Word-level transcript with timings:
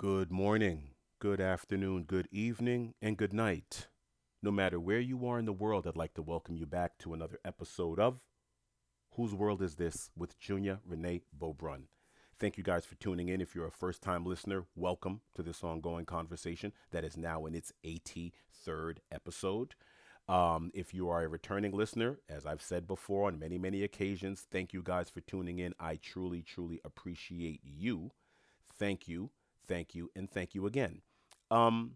Good 0.00 0.30
morning, 0.30 0.94
good 1.18 1.42
afternoon, 1.42 2.04
good 2.04 2.26
evening, 2.32 2.94
and 3.02 3.18
good 3.18 3.34
night. 3.34 3.88
No 4.42 4.50
matter 4.50 4.80
where 4.80 4.98
you 4.98 5.26
are 5.26 5.38
in 5.38 5.44
the 5.44 5.52
world, 5.52 5.86
I'd 5.86 5.94
like 5.94 6.14
to 6.14 6.22
welcome 6.22 6.56
you 6.56 6.64
back 6.64 6.96
to 7.00 7.12
another 7.12 7.38
episode 7.44 8.00
of 8.00 8.18
Whose 9.16 9.34
World 9.34 9.60
Is 9.60 9.74
This 9.74 10.08
with 10.16 10.38
Junior 10.38 10.78
Renee 10.86 11.20
Beaubrun. 11.38 11.82
Thank 12.38 12.56
you 12.56 12.64
guys 12.64 12.86
for 12.86 12.94
tuning 12.94 13.28
in. 13.28 13.42
If 13.42 13.54
you're 13.54 13.66
a 13.66 13.70
first 13.70 14.00
time 14.00 14.24
listener, 14.24 14.64
welcome 14.74 15.20
to 15.34 15.42
this 15.42 15.62
ongoing 15.62 16.06
conversation 16.06 16.72
that 16.92 17.04
is 17.04 17.18
now 17.18 17.44
in 17.44 17.54
its 17.54 17.70
83rd 17.84 19.00
episode. 19.12 19.74
Um, 20.30 20.70
if 20.72 20.94
you 20.94 21.10
are 21.10 21.24
a 21.24 21.28
returning 21.28 21.72
listener, 21.72 22.20
as 22.26 22.46
I've 22.46 22.62
said 22.62 22.86
before 22.86 23.26
on 23.26 23.38
many, 23.38 23.58
many 23.58 23.82
occasions, 23.82 24.46
thank 24.50 24.72
you 24.72 24.82
guys 24.82 25.10
for 25.10 25.20
tuning 25.20 25.58
in. 25.58 25.74
I 25.78 25.96
truly, 25.96 26.40
truly 26.40 26.80
appreciate 26.86 27.60
you. 27.62 28.12
Thank 28.78 29.06
you, 29.06 29.28
thank 29.70 29.94
you, 29.94 30.10
and 30.16 30.28
thank 30.28 30.54
you 30.54 30.66
again. 30.66 31.00
Um, 31.50 31.92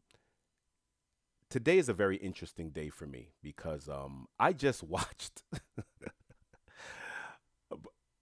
today 1.51 1.77
is 1.79 1.89
a 1.89 1.93
very 1.93 2.17
interesting 2.17 2.71
day 2.71 2.89
for 2.89 3.07
me 3.07 3.33
because 3.43 3.89
um, 3.89 4.29
I 4.39 4.53
just 4.53 4.83
watched. 4.85 5.43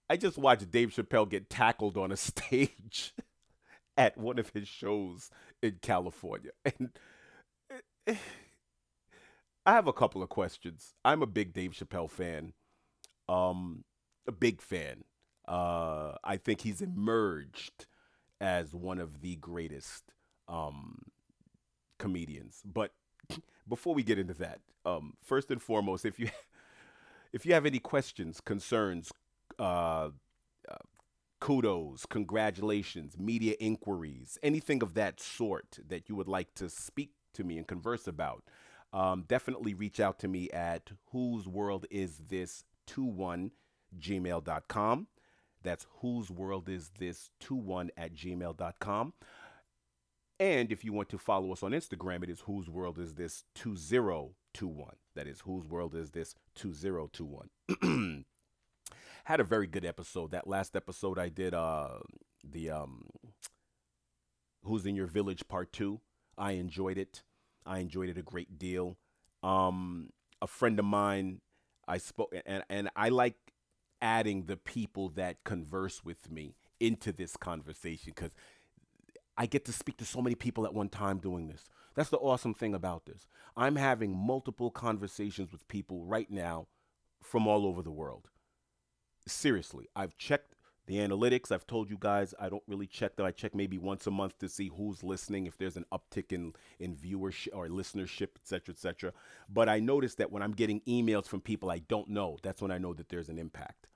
I 0.09 0.17
just 0.17 0.39
watched 0.39 0.71
Dave 0.71 0.91
Chappelle 0.91 1.29
get 1.29 1.51
tackled 1.51 1.97
on 1.97 2.11
a 2.11 2.17
stage 2.31 3.15
at 3.97 4.17
one 4.17 4.39
of 4.39 4.51
his 4.51 4.67
shows 4.67 5.31
in 5.63 5.79
California. 5.83 6.51
And 6.79 6.91
eh, 8.07 8.17
I 9.65 9.73
have 9.73 9.87
a 9.87 9.93
couple 9.93 10.23
of 10.23 10.29
questions. 10.29 10.95
I'm 11.05 11.23
a 11.23 11.27
big 11.27 11.53
Dave 11.53 11.71
Chappelle 11.73 12.11
fan. 12.11 12.53
Um 13.29 13.85
a 14.27 14.33
big 14.33 14.61
fan. 14.61 15.05
Uh 15.47 16.15
I 16.25 16.37
think 16.37 16.63
he's 16.63 16.83
emerged 16.83 17.87
as 18.43 18.75
one 18.75 18.99
of 18.99 19.23
the 19.23 19.37
greatest 19.37 20.13
um 20.49 20.99
comedians. 21.99 22.61
But 22.65 22.93
before 23.69 23.95
we 23.95 24.03
get 24.03 24.19
into 24.19 24.35
that, 24.35 24.61
um 24.85 25.15
first 25.25 25.51
and 25.51 25.63
foremost, 25.63 26.05
if 26.05 26.19
you 26.19 26.29
if 27.33 27.47
you 27.47 27.55
have 27.55 27.65
any 27.65 27.79
questions, 27.79 28.41
concerns, 28.41 29.11
uh, 29.59 30.11
uh, 30.69 30.77
kudos, 31.41 32.05
congratulations, 32.07 33.19
media 33.19 33.55
inquiries, 33.59 34.39
anything 34.43 34.83
of 34.83 34.95
that 34.95 35.21
sort 35.21 35.79
that 35.89 36.09
you 36.09 36.17
would 36.17 36.29
like 36.29 36.55
to 36.55 36.69
speak 36.69 37.13
to 37.35 37.45
me 37.45 37.57
and 37.57 37.67
converse 37.67 38.07
about, 38.07 38.45
um, 38.93 39.25
definitely 39.27 39.73
reach 39.73 40.01
out 40.01 40.19
to 40.19 40.29
me 40.29 40.51
at 40.51 40.91
whose 41.13 41.49
world 41.49 41.87
is 41.91 42.19
this 42.29 42.65
21 42.87 43.51
gmail.com. 43.99 45.07
That's 45.63 45.87
whose 46.01 46.31
world 46.31 46.69
is 46.69 46.91
this 46.99 47.31
21 47.41 47.91
at 47.97 48.15
gmail.com. 48.15 49.13
And 50.41 50.73
if 50.73 50.85
you 50.85 50.93
want 50.93 51.09
to 51.11 51.19
follow 51.19 51.53
us 51.53 51.63
on 51.63 51.71
Instagram, 51.71 52.25
it 52.25 52.31
is 52.31 52.41
whose 52.41 52.69
world 52.69 52.99
is 52.99 53.15
this 53.15 53.45
2021. 53.55 54.93
That 55.15 55.27
is 55.27 55.41
whose 55.41 55.65
world 55.67 55.95
is 55.95 56.11
this 56.11 56.35
2021. 56.57 58.25
had 59.25 59.41
a 59.41 59.45
very 59.45 59.67
good 59.67 59.85
episode. 59.85 60.33
That 60.33 60.47
last 60.47 60.75
episode 60.75 61.19
I 61.19 61.29
did, 61.29 61.55
uh, 61.55 61.99
the 62.45 62.71
um, 62.71 63.07
Who's 64.65 64.87
in 64.87 64.97
Your 64.97 65.07
Village 65.07 65.47
Part 65.49 65.73
Two. 65.73 66.01
I 66.37 66.53
enjoyed 66.53 66.99
it. 66.99 67.23
I 67.65 67.79
enjoyed 67.79 68.09
it 68.09 68.19
a 68.19 68.23
great 68.23 68.59
deal. 68.59 68.97
Um, 69.43 70.11
a 70.41 70.47
friend 70.47 70.79
of 70.79 70.85
mine, 70.85 71.41
I 71.87 71.99
spoke, 71.99 72.35
and 72.47 72.65
and 72.69 72.91
I 72.97 73.11
like 73.11 73.37
adding 74.03 74.45
the 74.45 74.59
people 74.59 75.09
that 75.11 75.45
converse 75.45 76.05
with 76.05 76.31
me 76.31 76.57
into 76.81 77.13
this 77.13 77.37
conversation 77.37 78.13
because 78.15 78.33
I 79.39 79.47
get 79.47 79.65
to 79.65 79.73
speak 79.73 79.97
to 79.99 80.05
so 80.05 80.21
many 80.21 80.35
people 80.35 80.67
at 80.67 80.75
one 80.75 80.91
time 80.91 81.19
doing 81.19 81.49
this. 81.49 81.71
That's 81.95 82.11
the 82.11 82.19
awesome 82.19 82.53
thing 82.53 82.75
about 82.75 83.07
this. 83.07 83.27
I'm 83.57 83.77
having 83.77 84.15
multiple 84.15 84.71
conversations 84.71 85.53
with 85.53 85.67
people 85.69 86.05
right 86.05 86.31
now 86.31 86.67
from 87.23 87.47
all 87.47 87.65
over 87.65 87.83
the 87.83 87.91
world 87.91 88.29
seriously, 89.27 89.89
I've 89.95 90.17
checked 90.17 90.55
the 90.87 90.97
analytics. 90.97 91.53
I've 91.53 91.67
told 91.67 91.91
you 91.91 91.97
guys 91.99 92.35
I 92.41 92.49
don't 92.49 92.63
really 92.67 92.87
check 92.87 93.17
that. 93.17 93.27
I 93.27 93.31
check 93.31 93.55
maybe 93.55 93.79
once 93.79 94.07
a 94.07 94.11
month 94.11 94.39
to 94.39 94.49
see 94.49 94.71
who's 94.77 95.03
listening, 95.03 95.47
if 95.47 95.57
there's 95.57 95.77
an 95.77 95.87
uptick 95.93 96.33
in 96.33 96.55
in 96.79 96.97
viewership 96.97 97.55
or 97.55 97.69
listenership, 97.69 98.37
etc., 98.37 98.75
etc. 98.75 99.13
But 99.49 99.69
I 99.69 99.79
notice 99.79 100.15
that 100.17 100.33
when 100.33 100.43
I'm 100.43 100.53
getting 100.53 100.81
emails 100.83 101.27
from 101.27 101.41
people 101.41 101.71
I 101.71 101.79
don't 101.79 102.09
know, 102.09 102.39
that's 102.43 102.61
when 102.61 102.71
I 102.71 102.79
know 102.79 102.95
that 102.95 103.09
there's 103.09 103.29
an 103.29 103.39
impact. 103.39 103.89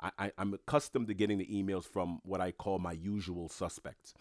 I, 0.00 0.10
I, 0.18 0.32
I'm 0.38 0.54
accustomed 0.54 1.08
to 1.08 1.14
getting 1.14 1.38
the 1.38 1.46
emails 1.46 1.84
from 1.84 2.20
what 2.24 2.40
I 2.40 2.52
call 2.52 2.78
my 2.78 2.92
usual 2.92 3.48
suspects. 3.48 4.14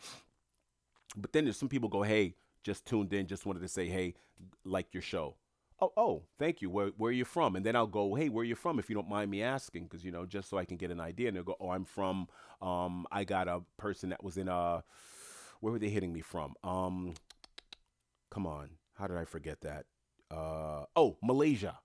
But 1.16 1.34
then 1.34 1.44
there's 1.46 1.58
some 1.58 1.70
people 1.70 1.90
go, 1.90 2.04
"Hey, 2.04 2.36
just 2.64 2.86
tuned 2.86 3.14
in, 3.14 3.28
just 3.28 3.46
wanted 3.46 3.62
to 3.62 3.68
say, 3.68 3.88
hey, 3.88 4.16
like 4.64 4.94
your 4.94 5.04
show." 5.04 5.36
Oh, 5.84 5.94
oh, 5.98 6.24
thank 6.40 6.62
you. 6.62 6.70
Where, 6.70 6.88
where 6.98 7.10
are 7.10 7.14
you 7.14 7.26
from? 7.26 7.56
And 7.56 7.66
then 7.66 7.76
I'll 7.76 7.88
go, 7.88 8.16
hey, 8.16 8.30
where 8.30 8.42
are 8.42 8.46
you 8.46 8.56
from? 8.56 8.80
If 8.80 8.90
you 8.90 8.96
don't 8.96 9.10
mind 9.10 9.30
me 9.30 9.42
asking, 9.42 9.84
because 9.84 10.04
you 10.04 10.12
know, 10.12 10.26
just 10.26 10.50
so 10.50 10.58
I 10.58 10.66
can 10.66 10.78
get 10.78 10.92
an 10.92 11.00
idea. 11.00 11.28
And 11.28 11.38
they'll 11.38 11.44
go, 11.44 11.58
oh, 11.60 11.72
I'm 11.72 11.86
from. 11.86 12.28
Um, 12.62 13.08
I 13.12 13.24
got 13.24 13.48
a 13.48 13.62
person 13.78 14.10
that 14.10 14.24
was 14.24 14.38
in 14.38 14.48
a, 14.48 14.84
where 15.60 15.74
were 15.74 15.80
they 15.80 15.90
hitting 15.90 16.14
me 16.14 16.22
from? 16.22 16.54
Um, 16.64 17.14
come 18.32 18.48
on, 18.48 18.70
how 18.96 19.08
did 19.08 19.18
I 19.18 19.26
forget 19.26 19.62
that? 19.62 19.86
Uh, 20.32 20.86
oh, 20.96 21.18
Malaysia. 21.22 21.80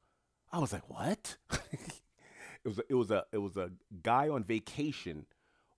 I 0.52 0.58
was 0.58 0.72
like, 0.72 0.88
what? 0.88 1.36
it 1.72 2.64
was 2.64 2.78
a, 2.78 2.82
it 2.88 2.94
was 2.94 3.10
a 3.10 3.24
it 3.32 3.38
was 3.38 3.56
a 3.58 3.70
guy 4.02 4.28
on 4.30 4.44
vacation 4.44 5.26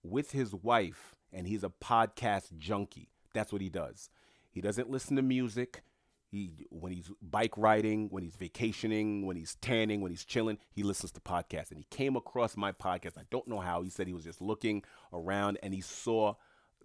with 0.04 0.30
his 0.30 0.54
wife, 0.54 1.16
and 1.32 1.48
he's 1.48 1.64
a 1.64 1.72
podcast 1.82 2.56
junkie. 2.56 3.08
That's 3.34 3.52
what 3.52 3.62
he 3.62 3.68
does. 3.68 4.10
He 4.52 4.60
doesn't 4.60 4.90
listen 4.90 5.16
to 5.16 5.22
music. 5.22 5.82
He 6.30 6.66
when 6.70 6.92
he's 6.92 7.10
bike 7.20 7.56
riding, 7.56 8.08
when 8.10 8.22
he's 8.22 8.36
vacationing, 8.36 9.26
when 9.26 9.36
he's 9.36 9.56
tanning, 9.56 10.00
when 10.00 10.12
he's 10.12 10.24
chilling, 10.24 10.58
he 10.70 10.82
listens 10.82 11.10
to 11.12 11.20
podcasts. 11.20 11.70
And 11.70 11.78
he 11.78 11.86
came 11.90 12.14
across 12.14 12.56
my 12.56 12.70
podcast. 12.70 13.18
I 13.18 13.24
don't 13.30 13.48
know 13.48 13.58
how. 13.58 13.82
He 13.82 13.90
said 13.90 14.06
he 14.06 14.12
was 14.12 14.24
just 14.24 14.40
looking 14.40 14.84
around 15.12 15.58
and 15.62 15.74
he 15.74 15.80
saw 15.80 16.34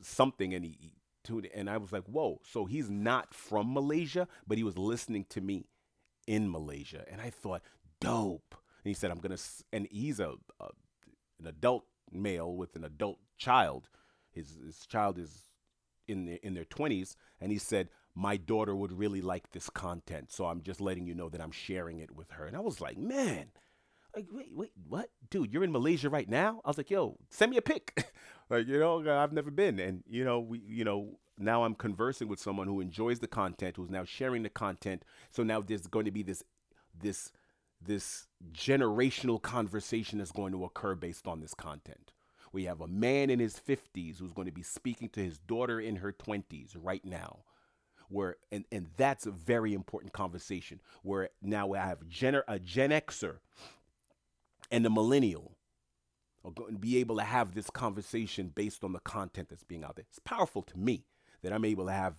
something 0.01 0.53
and 0.53 0.65
he, 0.65 0.77
he 0.79 0.93
tuned 1.23 1.47
and 1.53 1.69
I 1.69 1.77
was 1.77 1.91
like, 1.91 2.05
"Whoa!" 2.05 2.41
So 2.43 2.65
he's 2.65 2.89
not 2.89 3.33
from 3.33 3.73
Malaysia, 3.73 4.27
but 4.47 4.57
he 4.57 4.63
was 4.63 4.77
listening 4.77 5.25
to 5.29 5.41
me 5.41 5.65
in 6.27 6.49
Malaysia, 6.51 7.05
and 7.11 7.21
I 7.21 7.29
thought, 7.29 7.61
"Dope." 7.99 8.55
And 8.83 8.89
he 8.89 8.93
said, 8.93 9.11
"I'm 9.11 9.19
gonna," 9.19 9.37
and 9.71 9.87
he's 9.91 10.19
a, 10.19 10.33
a 10.59 10.69
an 11.39 11.47
adult 11.47 11.85
male 12.11 12.55
with 12.55 12.75
an 12.75 12.83
adult 12.83 13.19
child. 13.37 13.89
His 14.31 14.57
his 14.65 14.85
child 14.85 15.17
is 15.17 15.49
in 16.07 16.25
the, 16.25 16.45
in 16.45 16.53
their 16.53 16.65
20s, 16.65 17.15
and 17.41 17.51
he 17.51 17.57
said 17.57 17.89
my 18.15 18.37
daughter 18.37 18.75
would 18.75 18.93
really 18.93 19.21
like 19.21 19.51
this 19.51 19.69
content. 19.69 20.31
So 20.31 20.45
I'm 20.45 20.61
just 20.61 20.79
letting 20.79 21.05
you 21.05 21.13
know 21.13 21.29
that 21.29 21.41
I'm 21.41 21.51
sharing 21.51 21.99
it 21.99 22.15
with 22.15 22.31
her. 22.31 22.45
And 22.45 22.55
I 22.55 22.61
was 22.61 22.79
like, 22.79 22.97
man, 22.97 23.47
like, 24.15 24.27
wait, 24.31 24.55
wait, 24.55 24.71
what? 24.87 25.09
Dude, 25.29 25.51
you're 25.51 25.65
in 25.65 25.73
Malaysia 25.73 26.09
right 26.09 26.29
now? 26.29 26.61
I 26.63 26.69
was 26.69 26.77
like, 26.77 26.89
yo, 26.89 27.17
send 27.29 27.51
me 27.51 27.57
a 27.57 27.61
pic. 27.61 28.09
like, 28.49 28.67
you 28.67 28.79
know, 28.79 29.03
I've 29.05 29.33
never 29.33 29.51
been. 29.51 29.79
And, 29.79 30.03
you 30.07 30.23
know, 30.23 30.39
we, 30.39 30.61
you 30.65 30.85
know, 30.85 31.19
now 31.37 31.65
I'm 31.65 31.75
conversing 31.75 32.29
with 32.29 32.39
someone 32.39 32.67
who 32.67 32.79
enjoys 32.79 33.19
the 33.19 33.27
content, 33.27 33.75
who's 33.75 33.89
now 33.89 34.05
sharing 34.05 34.43
the 34.43 34.49
content. 34.49 35.03
So 35.31 35.43
now 35.43 35.59
there's 35.59 35.87
going 35.87 36.05
to 36.05 36.11
be 36.11 36.23
this, 36.23 36.41
this, 36.97 37.33
this 37.85 38.27
generational 38.53 39.41
conversation 39.41 40.19
that's 40.19 40.31
going 40.31 40.53
to 40.53 40.63
occur 40.63 40.95
based 40.95 41.27
on 41.27 41.41
this 41.41 41.53
content. 41.53 42.13
We 42.53 42.63
have 42.63 42.79
a 42.79 42.87
man 42.87 43.29
in 43.29 43.39
his 43.41 43.59
50s 43.59 44.19
who's 44.19 44.31
going 44.31 44.47
to 44.47 44.53
be 44.53 44.63
speaking 44.63 45.09
to 45.09 45.19
his 45.21 45.37
daughter 45.37 45.81
in 45.81 45.97
her 45.97 46.13
20s 46.13 46.77
right 46.81 47.03
now 47.03 47.39
where 48.09 48.37
and, 48.51 48.65
and 48.71 48.87
that's 48.97 49.25
a 49.25 49.31
very 49.31 49.73
important 49.73 50.13
conversation 50.13 50.79
where 51.03 51.29
now 51.41 51.73
I 51.73 51.79
have 51.79 52.07
Gen, 52.07 52.41
a 52.47 52.59
Gen 52.59 52.91
Xer 52.91 53.37
and 54.71 54.85
a 54.85 54.89
millennial 54.89 55.57
are 56.43 56.51
going 56.51 56.73
to 56.73 56.79
be 56.79 56.97
able 56.97 57.17
to 57.17 57.23
have 57.23 57.55
this 57.55 57.69
conversation 57.69 58.51
based 58.53 58.83
on 58.83 58.93
the 58.93 58.99
content 58.99 59.49
that's 59.49 59.63
being 59.63 59.83
out 59.83 59.95
there. 59.95 60.05
It's 60.07 60.19
powerful 60.19 60.61
to 60.63 60.77
me 60.77 61.05
that 61.41 61.51
I'm 61.51 61.65
able 61.65 61.85
to 61.87 61.91
have 61.91 62.15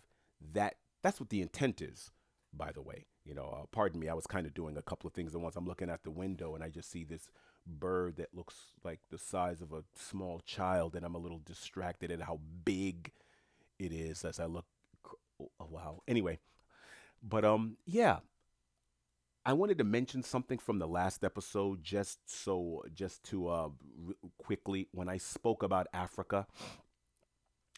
that. 0.53 0.77
That's 1.03 1.21
what 1.21 1.29
the 1.29 1.41
intent 1.41 1.81
is, 1.81 2.11
by 2.53 2.73
the 2.73 2.83
way. 2.83 3.07
You 3.25 3.35
know, 3.35 3.57
uh, 3.63 3.67
pardon 3.71 4.01
me, 4.01 4.09
I 4.09 4.15
was 4.15 4.27
kind 4.27 4.47
of 4.47 4.55
doing 4.55 4.77
a 4.77 4.83
couple 4.83 5.07
of 5.07 5.15
things 5.15 5.35
at 5.35 5.41
once. 5.41 5.57
I'm 5.57 5.67
looking 5.67 5.91
at 5.91 6.03
the 6.03 6.11
window 6.11 6.55
and 6.55 6.63
I 6.63 6.69
just 6.69 6.91
see 6.91 7.05
this 7.05 7.29
bird 7.67 8.17
that 8.17 8.35
looks 8.35 8.55
like 8.85 9.01
the 9.11 9.19
size 9.19 9.61
of 9.61 9.73
a 9.73 9.83
small 9.97 10.41
child, 10.41 10.95
and 10.95 11.05
I'm 11.05 11.17
a 11.17 11.19
little 11.19 11.41
distracted 11.45 12.11
at 12.11 12.23
how 12.23 12.41
big 12.65 13.13
it 13.79 13.93
is 13.93 14.25
as 14.25 14.39
I 14.41 14.47
look 14.47 14.67
oh, 15.41 15.69
wow. 15.71 16.03
Anyway, 16.09 16.39
but 17.23 17.45
um, 17.45 17.77
yeah, 17.87 18.19
I 19.45 19.53
wanted 19.53 19.79
to 19.79 19.85
mention 19.85 20.23
something 20.23 20.59
from 20.59 20.79
the 20.79 20.89
last 20.89 21.23
episode, 21.25 21.83
just 21.83 22.19
so 22.27 22.85
just 22.93 23.23
to 23.25 23.49
uh 23.49 23.69
r- 24.09 24.15
quickly 24.39 24.89
when 24.93 25.09
I 25.09 25.19
spoke 25.19 25.63
about 25.63 25.87
Africa, 25.93 26.47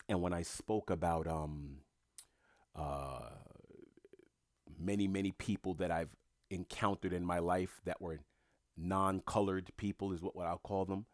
and 0.09 0.23
when 0.23 0.33
I 0.33 0.43
spoke 0.43 0.91
about 0.91 1.27
um 1.27 1.79
uh 2.75 3.31
many 4.79 5.07
many 5.09 5.33
people 5.33 5.75
that 5.75 5.91
I've 5.91 6.15
encountered 6.51 7.13
in 7.13 7.25
my 7.25 7.39
life 7.39 7.81
that 7.85 8.01
were 8.01 8.21
non-colored 8.77 9.71
people 9.77 10.13
is 10.13 10.23
what, 10.23 10.37
what 10.37 10.47
I'll 10.47 10.59
call 10.59 10.85
them. 10.85 11.07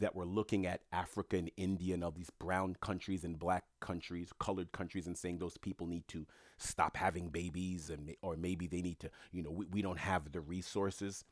That 0.00 0.14
were 0.14 0.24
looking 0.24 0.66
at 0.66 0.82
Africa 0.92 1.36
and 1.36 1.50
India 1.56 1.94
and 1.94 2.04
all 2.04 2.10
these 2.10 2.30
brown 2.30 2.76
countries 2.80 3.24
and 3.24 3.38
black 3.38 3.64
countries, 3.80 4.32
colored 4.38 4.72
countries, 4.72 5.06
and 5.06 5.16
saying 5.16 5.38
those 5.38 5.56
people 5.56 5.86
need 5.86 6.06
to 6.08 6.26
stop 6.56 6.96
having 6.96 7.28
babies 7.28 7.90
and 7.90 8.14
or 8.22 8.36
maybe 8.36 8.66
they 8.66 8.82
need 8.82 8.98
to, 9.00 9.10
you 9.32 9.42
know, 9.42 9.50
we, 9.50 9.66
we 9.66 9.82
don't 9.82 9.98
have 9.98 10.32
the 10.32 10.40
resources. 10.40 11.24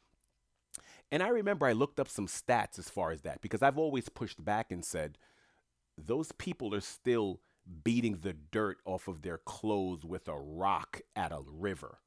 And 1.10 1.22
I 1.22 1.28
remember 1.28 1.66
I 1.66 1.72
looked 1.72 2.00
up 2.00 2.08
some 2.08 2.26
stats 2.26 2.78
as 2.78 2.90
far 2.90 3.10
as 3.10 3.22
that 3.22 3.40
because 3.40 3.62
I've 3.62 3.78
always 3.78 4.08
pushed 4.08 4.44
back 4.44 4.70
and 4.70 4.84
said 4.84 5.18
those 5.96 6.32
people 6.32 6.74
are 6.74 6.80
still 6.80 7.40
beating 7.84 8.18
the 8.22 8.32
dirt 8.32 8.78
off 8.84 9.08
of 9.08 9.22
their 9.22 9.38
clothes 9.38 10.04
with 10.04 10.28
a 10.28 10.38
rock 10.38 11.00
at 11.14 11.32
a 11.32 11.40
river. 11.46 11.98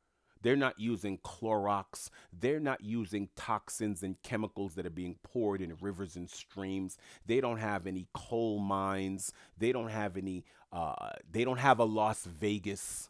They're 0.42 0.56
not 0.56 0.80
using 0.80 1.18
Clorox. 1.20 2.10
They're 2.32 2.60
not 2.60 2.82
using 2.84 3.30
toxins 3.36 4.04
and 4.04 4.22
chemicals 4.24 4.76
that 4.76 4.86
are 4.86 4.92
being 4.92 5.18
poured 5.24 5.62
in 5.62 5.76
rivers 5.82 6.16
and 6.16 6.30
streams. 6.30 6.98
They 7.26 7.42
don't 7.42 7.60
have 7.60 7.88
any 7.88 8.08
coal 8.14 8.60
mines. 8.60 9.32
They 9.58 9.72
don't 9.72 9.90
have 9.90 10.18
any, 10.18 10.46
uh, 10.72 11.12
they 11.30 11.44
don't 11.44 11.60
have 11.60 11.80
a 11.80 11.86
Las 11.86 12.26
Vegas. 12.26 13.10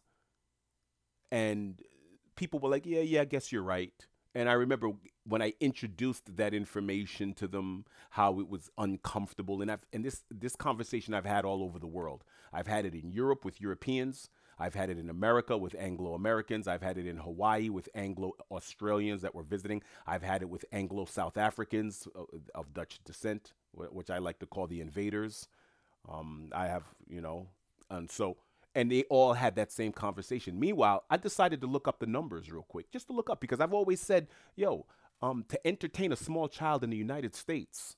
And 1.32 1.82
people 2.36 2.60
were 2.60 2.70
like, 2.70 2.86
yeah, 2.86 3.02
yeah, 3.02 3.22
I 3.22 3.26
guess 3.26 3.52
you're 3.52 3.62
right. 3.64 3.94
And 4.36 4.48
I 4.48 4.54
remember 4.54 4.92
when 5.26 5.42
I 5.42 5.54
introduced 5.60 6.38
that 6.38 6.54
information 6.54 7.34
to 7.36 7.48
them, 7.48 7.86
how 8.12 8.40
it 8.40 8.48
was 8.48 8.70
uncomfortable. 8.78 9.62
And 9.62 9.72
I've 9.72 9.86
and 9.92 10.06
this 10.06 10.24
this 10.30 10.56
conversation 10.56 11.14
I've 11.14 11.26
had 11.26 11.46
all 11.46 11.64
over 11.64 11.80
the 11.80 11.88
world. 11.88 12.24
I've 12.54 12.68
had 12.68 12.86
it 12.86 12.94
in 12.94 13.12
Europe 13.12 13.44
with 13.44 13.60
Europeans. 13.62 14.30
I've 14.60 14.76
had 14.76 14.90
it 14.90 15.00
in 15.00 15.10
America 15.10 15.58
with 15.58 15.76
Anglo 15.80 16.14
Americans. 16.14 16.68
I've 16.68 16.82
had 16.82 16.98
it 16.98 17.08
in 17.08 17.18
Hawaii 17.18 17.70
with 17.70 17.88
Anglo 17.96 18.34
Australians 18.52 19.22
that 19.22 19.34
were 19.34 19.44
visiting. 19.44 19.82
I've 20.06 20.24
had 20.24 20.42
it 20.42 20.50
with 20.50 20.66
Anglo 20.72 21.06
South 21.06 21.38
Africans 21.38 22.08
uh, 22.16 22.24
of 22.54 22.74
Dutch 22.74 23.00
descent, 23.06 23.54
which 23.74 24.10
I 24.10 24.18
like 24.18 24.40
to 24.40 24.46
call 24.46 24.68
the 24.68 24.82
invaders. 24.82 25.48
Um, 26.08 26.50
I 26.54 26.68
have, 26.68 26.84
you 27.08 27.22
know, 27.22 27.48
and 27.90 28.10
so, 28.10 28.38
and 28.76 28.92
they 28.92 29.04
all 29.04 29.34
had 29.34 29.56
that 29.56 29.72
same 29.72 29.92
conversation. 29.92 30.60
Meanwhile, 30.60 31.04
I 31.10 31.18
decided 31.18 31.62
to 31.62 31.68
look 31.68 31.88
up 31.88 32.00
the 32.00 32.06
numbers 32.06 32.52
real 32.52 32.66
quick, 32.68 32.92
just 32.92 33.08
to 33.08 33.14
look 33.14 33.30
up, 33.30 33.40
because 33.40 33.60
I've 33.60 33.74
always 33.74 34.00
said, 34.00 34.28
yo, 34.56 34.86
um, 35.22 35.46
to 35.50 35.68
entertain 35.68 36.12
a 36.12 36.16
small 36.16 36.48
child 36.48 36.84
in 36.84 36.90
the 36.90 36.98
United 36.98 37.36
States, 37.36 37.96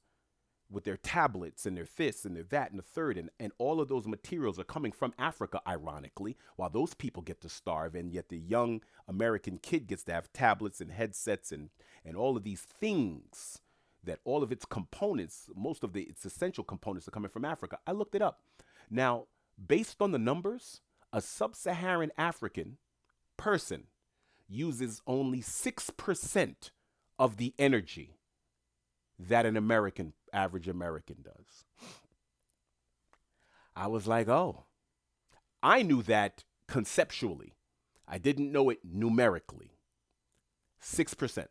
with 0.71 0.85
their 0.85 0.97
tablets 0.97 1.65
and 1.65 1.75
their 1.75 1.85
fists 1.85 2.25
and 2.25 2.35
their 2.35 2.43
that 2.43 2.71
and 2.71 2.79
the 2.79 2.83
third 2.83 3.17
and, 3.17 3.29
and 3.39 3.51
all 3.57 3.81
of 3.81 3.89
those 3.89 4.07
materials 4.07 4.57
are 4.57 4.63
coming 4.63 4.91
from 4.91 5.13
africa 5.19 5.61
ironically 5.67 6.37
while 6.55 6.69
those 6.69 6.93
people 6.93 7.21
get 7.21 7.41
to 7.41 7.49
starve 7.49 7.93
and 7.93 8.11
yet 8.11 8.29
the 8.29 8.37
young 8.37 8.81
american 9.07 9.57
kid 9.57 9.87
gets 9.87 10.03
to 10.03 10.13
have 10.13 10.31
tablets 10.31 10.79
and 10.79 10.91
headsets 10.91 11.51
and 11.51 11.69
and 12.05 12.15
all 12.15 12.37
of 12.37 12.43
these 12.43 12.61
things 12.61 13.59
that 14.03 14.19
all 14.23 14.43
of 14.43 14.51
its 14.51 14.65
components 14.65 15.49
most 15.55 15.83
of 15.83 15.93
the 15.93 16.03
its 16.03 16.25
essential 16.25 16.63
components 16.63 17.07
are 17.07 17.11
coming 17.11 17.29
from 17.29 17.45
africa. 17.45 17.77
I 17.85 17.91
looked 17.91 18.15
it 18.15 18.21
up. 18.21 18.41
Now 18.89 19.25
based 19.67 20.01
on 20.01 20.11
the 20.11 20.19
numbers 20.19 20.81
a 21.13 21.21
sub-saharan 21.21 22.11
african 22.17 22.77
person 23.37 23.87
uses 24.47 25.01
only 25.07 25.39
6% 25.39 26.71
of 27.17 27.37
the 27.37 27.53
energy 27.57 28.17
that 29.17 29.45
an 29.45 29.55
American, 29.55 30.13
average 30.33 30.67
American 30.67 31.17
does. 31.23 31.65
I 33.75 33.87
was 33.87 34.07
like, 34.07 34.27
oh, 34.27 34.65
I 35.63 35.81
knew 35.81 36.01
that 36.03 36.43
conceptually. 36.67 37.53
I 38.07 38.17
didn't 38.17 38.51
know 38.51 38.69
it 38.69 38.79
numerically. 38.83 39.71
6%. 40.81 41.47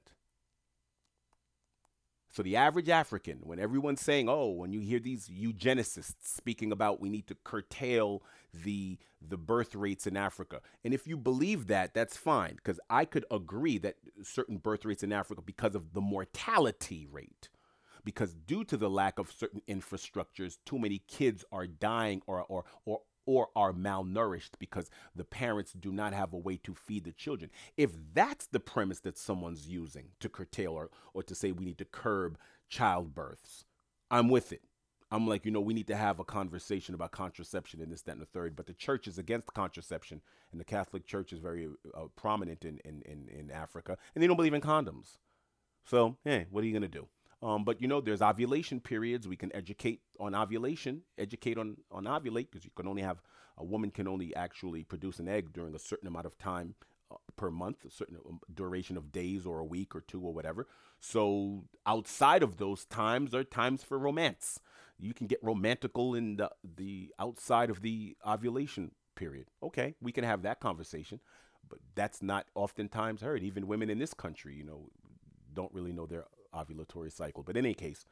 So 2.33 2.45
the 2.45 2.57
average 2.57 2.89
African, 2.89 3.39
when 3.43 3.59
everyone's 3.59 4.01
saying, 4.01 4.29
"Oh, 4.29 4.51
when 4.51 4.73
you 4.73 4.81
hear 4.81 5.01
these 5.01 5.29
eugenicists 5.29 6.15
speaking 6.23 6.71
about 6.71 7.01
we 7.01 7.09
need 7.09 7.27
to 7.27 7.35
curtail 7.43 8.23
the 8.55 8.99
the 9.21 9.37
birth 9.37 9.75
rates 9.75 10.07
in 10.07 10.17
Africa," 10.17 10.61
and 10.85 10.95
if 10.95 11.09
you 11.09 11.17
believe 11.17 11.67
that, 11.67 11.93
that's 11.93 12.17
fine 12.17 12.55
because 12.55 12.79
I 12.89 13.05
could 13.05 13.25
agree 13.33 13.79
that 13.79 13.97
certain 14.23 14.59
birth 14.59 14.85
rates 14.85 15.03
in 15.03 15.13
Africa 15.13 15.43
because 15.43 15.75
of 15.75 15.93
the 15.93 16.01
mortality 16.01 17.05
rate 17.11 17.49
because 18.05 18.35
due 18.35 18.65
to 18.65 18.77
the 18.77 18.91
lack 18.91 19.19
of 19.19 19.33
certain 19.33 19.63
infrastructures, 19.69 20.59
too 20.65 20.79
many 20.79 21.03
kids 21.07 21.45
are 21.53 21.67
dying 21.67 22.23
or 22.27 22.43
or 22.43 22.65
or 22.85 23.01
or 23.27 23.49
are 23.55 23.73
malnourished 23.73 24.53
because 24.59 24.91
the 25.15 25.25
parents 25.25 25.73
do 25.73 25.93
not 25.93 26.13
have 26.13 26.33
a 26.33 26.39
way 26.39 26.57
to 26.57 26.75
feed 26.75 27.05
the 27.05 27.13
children. 27.13 27.51
If 27.77 27.91
that's 28.13 28.47
the 28.47 28.61
premise 28.61 29.01
that 29.01 29.19
someone's 29.19 29.69
using 29.69 30.09
to 30.21 30.29
curtail 30.29 30.73
or, 30.73 30.91
or 31.15 31.23
to 31.23 31.35
say 31.35 31.53
we 31.53 31.65
need 31.65 31.79
to 31.79 31.85
curb 31.85 32.39
childbirths, 32.69 33.65
I'm 34.11 34.29
with 34.29 34.53
it. 34.53 34.63
I'm 35.13 35.27
like, 35.27 35.45
you 35.45 35.51
know, 35.51 35.61
we 35.61 35.75
need 35.75 35.89
to 35.89 35.97
have 35.97 36.21
a 36.21 36.25
conversation 36.25 36.95
about 36.95 37.11
contraception 37.11 37.81
and 37.81 37.91
this, 37.91 38.03
that, 38.03 38.13
and 38.13 38.21
the 38.21 38.27
third. 38.27 38.55
But 38.55 38.67
the 38.67 38.73
church 38.73 39.09
is 39.09 39.19
against 39.19 39.53
contraception, 39.55 40.23
and 40.53 40.61
the 40.61 40.65
Catholic 40.65 41.05
Church 41.05 41.33
is 41.33 41.41
very 41.41 41.69
uh, 41.95 42.05
prominent 42.15 42.65
in, 42.65 42.79
in, 42.85 43.03
in, 43.03 43.29
in 43.29 43.51
Africa, 43.51 43.97
and 44.15 44.23
they 44.23 44.29
don't 44.29 44.37
believe 44.37 44.55
in 44.55 44.61
condoms. 44.61 45.19
So, 45.85 46.17
hey, 46.25 46.47
what 46.51 46.63
are 46.63 46.67
you 46.67 46.73
going 46.73 46.83
to 46.83 46.89
do? 46.89 47.09
Um, 47.43 47.65
but 47.65 47.81
you 47.81 47.89
know, 47.89 48.01
there's 48.01 48.23
ovulation 48.23 48.81
periods. 48.81 49.27
We 49.27 49.37
can 49.37 49.55
educate 49.55 50.01
on 50.19 50.35
ovulation, 50.35 51.03
educate 51.19 51.59
on 51.59 51.77
on 51.91 52.05
ovulate 52.05 52.49
because 52.51 52.65
you 52.65 52.71
can 52.75 52.87
only 52.87 53.03
have 53.03 53.23
a 53.57 53.65
woman 53.65 53.91
can 53.91 54.09
only 54.09 54.35
actually 54.35 54.85
produce 54.85 55.19
an 55.19 55.29
egg 55.29 55.53
during 55.53 55.75
a 55.75 55.79
certain 55.79 56.09
amount 56.09 56.27
of 56.27 56.39
time 56.39 56.75
uh, 57.11 57.17
per 57.37 57.51
month, 57.51 57.85
a 57.85 57.91
certain 57.91 58.17
um, 58.29 58.41
duration 58.53 58.97
of 58.97 59.13
days 59.13 59.47
or 59.47 59.59
a 59.59 59.65
week 59.65 59.95
or 59.95 60.01
two 60.01 60.21
or 60.21 60.33
whatever. 60.33 60.67
So 60.99 61.65
outside 61.87 62.43
of 62.43 62.59
those 62.59 62.85
times 62.85 63.35
are 63.35 63.45
times 63.45 63.83
for 63.83 63.99
romance. 63.99 64.61
You 64.99 65.15
can 65.15 65.27
get 65.27 65.43
romantical 65.43 66.15
in 66.15 66.37
the 66.37 66.51
the 66.63 67.13
outside 67.19 67.71
of 67.71 67.81
the 67.81 68.17
ovulation 68.27 68.93
period. 69.15 69.47
Okay, 69.63 69.95
we 70.01 70.13
can 70.13 70.25
have 70.25 70.43
that 70.43 70.61
conversation, 70.61 71.21
but 71.69 71.79
that's 71.95 72.23
not 72.23 72.47
oftentimes 72.55 73.23
heard. 73.23 73.43
Even 73.43 73.67
women 73.67 73.89
in 73.89 73.99
this 73.99 74.13
country, 74.13 74.55
you 74.55 74.65
know, 74.65 74.91
don't 75.55 75.73
really 75.73 75.93
know 75.93 76.07
their 76.07 76.25
ovulatory 76.55 77.13
cycle. 77.13 77.43
But 77.43 77.57
in 77.57 77.65
any 77.65 77.75
case, 77.75 78.05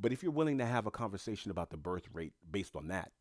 but 0.00 0.12
if 0.12 0.22
you're 0.22 0.32
willing 0.32 0.58
to 0.58 0.66
have 0.66 0.86
a 0.86 0.90
conversation 0.90 1.50
about 1.50 1.70
the 1.70 1.76
birth 1.76 2.08
rate 2.12 2.32
based 2.50 2.76
on 2.76 2.88
that, 2.88 3.12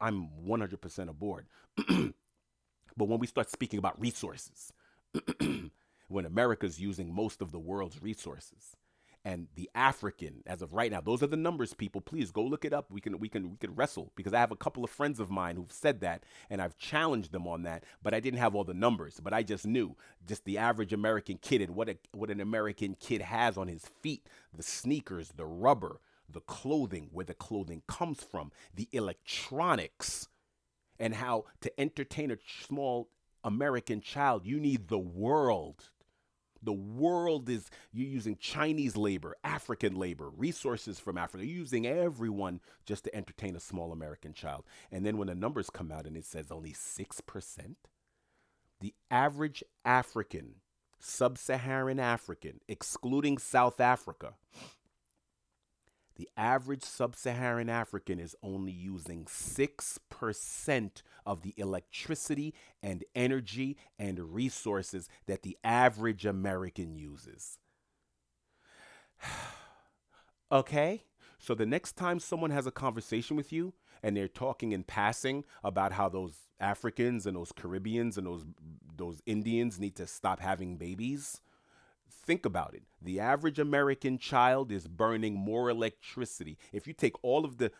I, 0.00 0.08
am 0.08 0.28
100% 0.46 1.08
aboard. 1.08 1.46
but 1.76 3.08
when 3.08 3.18
we 3.18 3.26
start 3.26 3.50
speaking 3.50 3.78
about 3.78 4.00
resources, 4.00 4.72
when 6.08 6.26
America's 6.26 6.78
using 6.78 7.14
most 7.14 7.40
of 7.40 7.52
the 7.52 7.58
world's 7.58 8.02
resources, 8.02 8.76
and 9.24 9.48
the 9.54 9.70
African 9.74 10.42
as 10.46 10.62
of 10.62 10.72
right 10.72 10.90
now. 10.90 11.00
Those 11.00 11.22
are 11.22 11.26
the 11.26 11.36
numbers, 11.36 11.74
people. 11.74 12.00
Please 12.00 12.30
go 12.30 12.42
look 12.42 12.64
it 12.64 12.72
up. 12.72 12.90
We 12.90 13.00
can 13.00 13.18
we 13.18 13.28
can 13.28 13.50
we 13.50 13.56
can 13.56 13.74
wrestle 13.74 14.12
because 14.16 14.32
I 14.32 14.40
have 14.40 14.52
a 14.52 14.56
couple 14.56 14.82
of 14.82 14.90
friends 14.90 15.20
of 15.20 15.30
mine 15.30 15.56
who've 15.56 15.72
said 15.72 16.00
that, 16.00 16.24
and 16.48 16.62
I've 16.62 16.78
challenged 16.78 17.32
them 17.32 17.46
on 17.46 17.62
that. 17.64 17.84
But 18.02 18.14
I 18.14 18.20
didn't 18.20 18.40
have 18.40 18.54
all 18.54 18.64
the 18.64 18.74
numbers. 18.74 19.20
But 19.22 19.34
I 19.34 19.42
just 19.42 19.66
knew 19.66 19.96
just 20.26 20.44
the 20.44 20.58
average 20.58 20.92
American 20.92 21.38
kid 21.38 21.60
and 21.60 21.74
what 21.74 21.88
a, 21.88 21.96
what 22.12 22.30
an 22.30 22.40
American 22.40 22.96
kid 22.98 23.20
has 23.20 23.58
on 23.58 23.68
his 23.68 23.84
feet, 24.00 24.26
the 24.54 24.62
sneakers, 24.62 25.32
the 25.36 25.46
rubber, 25.46 26.00
the 26.28 26.40
clothing, 26.40 27.08
where 27.12 27.26
the 27.26 27.34
clothing 27.34 27.82
comes 27.86 28.22
from, 28.22 28.52
the 28.74 28.88
electronics, 28.92 30.28
and 30.98 31.14
how 31.14 31.44
to 31.60 31.80
entertain 31.80 32.30
a 32.30 32.36
small 32.66 33.08
American 33.42 34.00
child, 34.00 34.46
you 34.46 34.60
need 34.60 34.88
the 34.88 34.98
world 34.98 35.90
the 36.62 36.72
world 36.72 37.48
is 37.48 37.70
you're 37.92 38.08
using 38.08 38.36
Chinese 38.36 38.96
labor, 38.96 39.36
African 39.44 39.94
labor, 39.94 40.28
resources 40.30 40.98
from 40.98 41.16
Africa. 41.16 41.44
You're 41.44 41.58
using 41.58 41.86
everyone 41.86 42.60
just 42.84 43.04
to 43.04 43.14
entertain 43.14 43.56
a 43.56 43.60
small 43.60 43.92
American 43.92 44.32
child. 44.32 44.64
And 44.92 45.04
then 45.04 45.16
when 45.16 45.28
the 45.28 45.34
numbers 45.34 45.70
come 45.70 45.90
out 45.90 46.06
and 46.06 46.16
it 46.16 46.24
says 46.24 46.50
only 46.50 46.72
6%, 46.72 47.74
the 48.80 48.94
average 49.10 49.62
African, 49.84 50.56
sub 50.98 51.38
Saharan 51.38 51.98
African, 51.98 52.60
excluding 52.68 53.38
South 53.38 53.80
Africa, 53.80 54.34
the 56.20 56.28
average 56.36 56.82
sub 56.82 57.16
Saharan 57.16 57.70
African 57.70 58.20
is 58.20 58.36
only 58.42 58.72
using 58.72 59.24
6% 59.24 61.02
of 61.24 61.40
the 61.40 61.54
electricity 61.56 62.52
and 62.82 63.04
energy 63.14 63.78
and 63.98 64.34
resources 64.34 65.08
that 65.24 65.40
the 65.40 65.56
average 65.64 66.26
American 66.26 66.94
uses. 66.94 67.56
okay? 70.52 71.04
So 71.38 71.54
the 71.54 71.64
next 71.64 71.92
time 71.92 72.20
someone 72.20 72.50
has 72.50 72.66
a 72.66 72.70
conversation 72.70 73.34
with 73.34 73.50
you 73.50 73.72
and 74.02 74.14
they're 74.14 74.28
talking 74.28 74.72
in 74.72 74.82
passing 74.84 75.46
about 75.64 75.92
how 75.92 76.10
those 76.10 76.34
Africans 76.60 77.24
and 77.24 77.34
those 77.34 77.50
Caribbeans 77.50 78.18
and 78.18 78.26
those 78.26 78.44
those 78.94 79.22
Indians 79.24 79.80
need 79.80 79.96
to 79.96 80.06
stop 80.06 80.40
having 80.40 80.76
babies, 80.76 81.40
Think 82.10 82.44
about 82.44 82.74
it. 82.74 82.82
The 83.00 83.20
average 83.20 83.58
American 83.58 84.18
child 84.18 84.72
is 84.72 84.86
burning 84.86 85.34
more 85.34 85.70
electricity. 85.70 86.58
If 86.72 86.86
you 86.86 86.92
take 86.92 87.14
all 87.22 87.44
of 87.44 87.58
the 87.58 87.72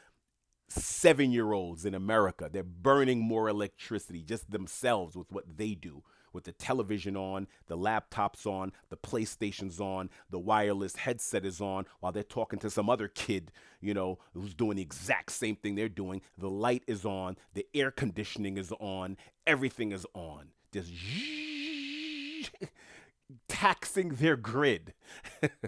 seven 0.71 1.33
year 1.33 1.53
olds 1.53 1.85
in 1.85 1.95
America. 1.95 2.49
They're 2.51 2.63
burning 2.63 3.21
more 3.21 3.49
electricity 3.49 4.23
just 4.23 4.51
themselves 4.51 5.17
with 5.17 5.31
what 5.33 5.57
they 5.57 5.75
do. 5.75 6.03
With 6.33 6.45
the 6.45 6.53
television 6.53 7.17
on, 7.17 7.49
the 7.67 7.77
laptops 7.77 8.47
on, 8.47 8.71
the 8.89 8.97
PlayStation's 8.97 9.81
on, 9.81 10.11
the 10.31 10.39
wireless 10.39 10.95
headset 10.95 11.45
is 11.45 11.61
on 11.61 11.87
while 11.99 12.13
they're 12.13 12.23
talking 12.23 12.61
to 12.61 12.71
some 12.71 12.89
other 12.89 13.09
kid, 13.09 13.51
you 13.81 13.95
know, 13.95 14.21
who's 14.33 14.55
doing 14.55 14.77
the 14.77 14.83
exact 14.83 15.33
same 15.33 15.57
thing 15.57 15.75
they're 15.75 15.89
doing. 15.89 16.23
The 16.39 16.49
light 16.49 16.85
is 16.87 17.05
on, 17.05 17.37
the 17.55 17.67
air 17.75 17.91
conditioning 17.91 18.59
is 18.59 18.73
on, 18.79 19.17
everything 19.45 19.91
is 19.91 20.07
on. 20.15 20.51
Just 20.73 20.93
taxing 23.49 24.11
their 24.11 24.37
grid. 24.37 24.95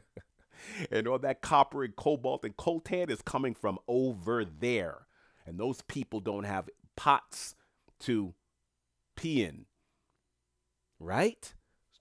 and 0.90 1.06
all 1.06 1.18
that 1.18 1.42
copper 1.42 1.84
and 1.84 1.96
cobalt 1.96 2.44
and 2.44 2.56
coltan 2.56 3.10
is 3.10 3.22
coming 3.22 3.54
from 3.54 3.78
over 3.88 4.44
there. 4.44 5.06
And 5.46 5.58
those 5.58 5.82
people 5.82 6.20
don't 6.20 6.44
have 6.44 6.68
pots 6.96 7.54
to 8.00 8.34
pee 9.16 9.42
in. 9.42 9.66
Right? 10.98 11.54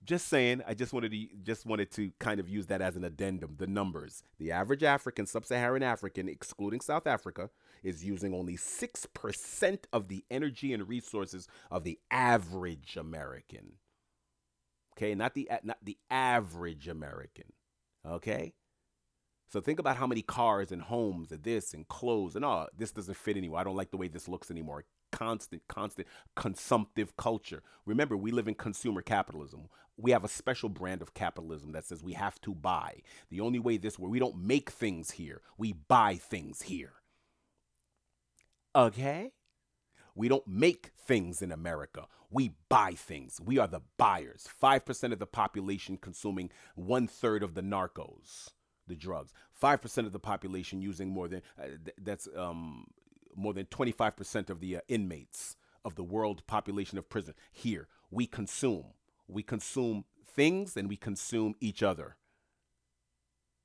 Just 0.04 0.28
saying, 0.28 0.62
I 0.68 0.74
just 0.74 0.94
wanted 0.94 1.12
to 1.12 1.28
just 1.44 1.66
wanted 1.66 1.92
to 1.92 2.12
kind 2.20 2.40
of 2.40 2.50
use 2.50 2.68
that 2.68 2.82
as 2.82 2.96
an 2.96 3.04
addendum. 3.04 3.56
The 3.58 3.68
numbers. 3.68 4.24
The 4.40 4.52
average 4.52 4.84
African, 4.84 5.28
sub-Saharan 5.28 5.84
African, 5.84 6.28
excluding 6.28 6.82
South 6.82 7.06
Africa, 7.06 7.52
is 7.84 8.04
using 8.04 8.34
only 8.34 8.58
6% 8.58 9.78
of 9.94 10.08
the 10.08 10.24
energy 10.32 10.74
and 10.74 10.88
resources 10.88 11.48
of 11.70 11.84
the 11.84 12.00
average 12.10 12.98
American. 12.98 13.74
Okay, 14.98 15.16
not 15.16 15.34
the 15.34 15.50
not 15.64 15.78
the 15.82 15.98
average 16.10 16.88
American. 16.88 17.54
Okay? 18.08 18.54
So 19.50 19.60
think 19.60 19.80
about 19.80 19.98
how 19.98 20.08
many 20.08 20.22
cars 20.22 20.72
and 20.72 20.82
homes 20.82 21.32
and 21.32 21.44
this 21.44 21.74
and 21.74 21.88
clothes 21.88 22.36
and 22.36 22.46
oh, 22.46 22.68
this 22.78 22.92
doesn't 22.92 23.18
fit 23.18 23.36
anymore. 23.36 23.60
I 23.60 23.64
don't 23.66 23.76
like 23.76 23.92
the 23.92 23.98
way 23.98 24.08
this 24.08 24.28
looks 24.30 24.50
anymore. 24.50 24.86
Constant, 25.12 25.62
constant 25.68 26.08
consumptive 26.38 27.18
culture. 27.18 27.62
Remember, 27.86 28.16
we 28.16 28.32
live 28.32 28.48
in 28.48 28.56
consumer 28.56 29.02
capitalism. 29.02 29.68
We 29.98 30.12
have 30.12 30.24
a 30.24 30.30
special 30.30 30.70
brand 30.70 31.02
of 31.02 31.14
capitalism 31.14 31.74
that 31.74 31.86
says 31.86 32.02
we 32.02 32.14
have 32.14 32.40
to 32.42 32.56
buy. 32.56 33.02
The 33.30 33.42
only 33.42 33.60
way 33.60 33.76
this 33.76 34.00
where 34.00 34.10
we 34.10 34.20
don't 34.20 34.42
make 34.42 34.70
things 34.70 35.12
here, 35.12 35.42
we 35.58 35.74
buy 35.74 36.16
things 36.16 36.62
here. 36.62 36.94
Okay? 38.74 39.32
We 40.16 40.28
don't 40.28 40.48
make 40.48 40.92
things 40.98 41.42
in 41.42 41.52
America. 41.52 42.06
We 42.30 42.54
buy 42.70 42.94
things. 42.94 43.40
We 43.44 43.58
are 43.58 43.68
the 43.68 43.82
buyers. 43.98 44.48
5% 44.62 45.12
of 45.12 45.20
the 45.20 45.26
population 45.26 45.98
consuming 45.98 46.52
one 46.76 47.08
third 47.08 47.44
of 47.44 47.54
the 47.56 47.62
narcos 47.62 48.50
the 48.92 48.96
drugs. 48.96 49.34
Five 49.52 49.82
percent 49.82 50.06
of 50.08 50.14
the 50.14 50.20
population 50.20 50.82
using 50.82 51.10
more 51.10 51.28
than 51.28 51.42
uh, 51.58 51.68
th- 51.84 51.96
that's 52.02 52.28
um, 52.36 52.88
more 53.36 53.54
than 53.54 53.66
twenty 53.68 53.92
five 53.92 54.16
percent 54.16 54.50
of 54.50 54.60
the 54.60 54.78
uh, 54.78 54.82
inmates 54.88 55.56
of 55.84 55.96
the 55.96 56.04
world 56.04 56.46
population 56.46 56.98
of 56.98 57.10
prison. 57.10 57.34
Here 57.52 57.88
we 58.12 58.28
consume. 58.28 58.88
We 59.28 59.44
consume 59.44 60.06
things 60.26 60.76
and 60.76 60.90
we 60.90 60.98
consume 60.98 61.56
each 61.62 61.82
other. 61.82 62.18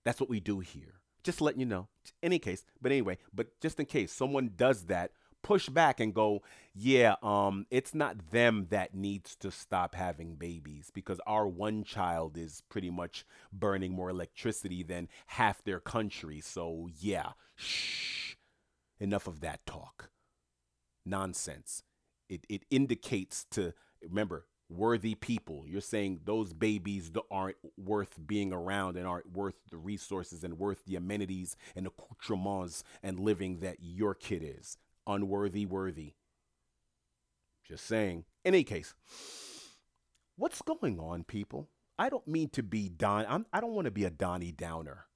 That's 0.04 0.20
what 0.20 0.30
we 0.30 0.40
do 0.40 0.60
here. 0.60 1.00
Just 1.24 1.40
letting 1.40 1.60
you 1.60 1.66
know. 1.66 1.88
Any 2.22 2.38
case, 2.38 2.64
but 2.80 2.92
anyway, 2.92 3.18
but 3.34 3.60
just 3.60 3.80
in 3.80 3.86
case 3.86 4.12
someone 4.12 4.52
does 4.56 4.84
that 4.84 5.10
push 5.46 5.68
back 5.68 6.00
and 6.00 6.12
go, 6.12 6.42
yeah, 6.74 7.14
um, 7.22 7.66
it's 7.70 7.94
not 7.94 8.32
them 8.32 8.66
that 8.70 8.96
needs 8.96 9.36
to 9.36 9.52
stop 9.52 9.94
having 9.94 10.34
babies 10.34 10.90
because 10.92 11.20
our 11.24 11.46
one 11.46 11.84
child 11.84 12.36
is 12.36 12.64
pretty 12.68 12.90
much 12.90 13.24
burning 13.52 13.92
more 13.92 14.10
electricity 14.10 14.82
than 14.82 15.08
half 15.26 15.62
their 15.62 15.78
country. 15.78 16.40
So 16.40 16.88
yeah, 16.98 17.30
shh, 17.54 18.34
enough 18.98 19.28
of 19.28 19.38
that 19.40 19.64
talk. 19.66 20.10
Nonsense. 21.04 21.84
It 22.28 22.44
it 22.48 22.64
indicates 22.68 23.46
to 23.52 23.72
remember 24.02 24.46
worthy 24.68 25.14
people. 25.14 25.62
You're 25.64 25.80
saying 25.80 26.22
those 26.24 26.52
babies 26.52 27.12
aren't 27.30 27.58
worth 27.78 28.18
being 28.26 28.52
around 28.52 28.96
and 28.96 29.06
aren't 29.06 29.30
worth 29.30 29.54
the 29.70 29.76
resources 29.76 30.42
and 30.42 30.58
worth 30.58 30.84
the 30.86 30.96
amenities 30.96 31.56
and 31.76 31.86
accoutrements 31.86 32.82
and 33.00 33.20
living 33.20 33.60
that 33.60 33.76
your 33.78 34.12
kid 34.12 34.42
is 34.44 34.76
unworthy 35.06 35.66
worthy. 35.66 36.14
Just 37.66 37.86
saying. 37.86 38.24
In 38.44 38.54
any 38.54 38.64
case, 38.64 38.94
what's 40.36 40.62
going 40.62 41.00
on, 41.00 41.24
people? 41.24 41.68
I 41.98 42.08
don't 42.08 42.26
mean 42.28 42.48
to 42.50 42.62
be 42.62 42.88
Don. 42.88 43.24
I'm, 43.28 43.46
I 43.52 43.60
do 43.60 43.66
not 43.66 43.74
want 43.74 43.84
to 43.86 43.90
be 43.90 44.04
a 44.04 44.10
Donnie 44.10 44.52
Downer 44.52 45.06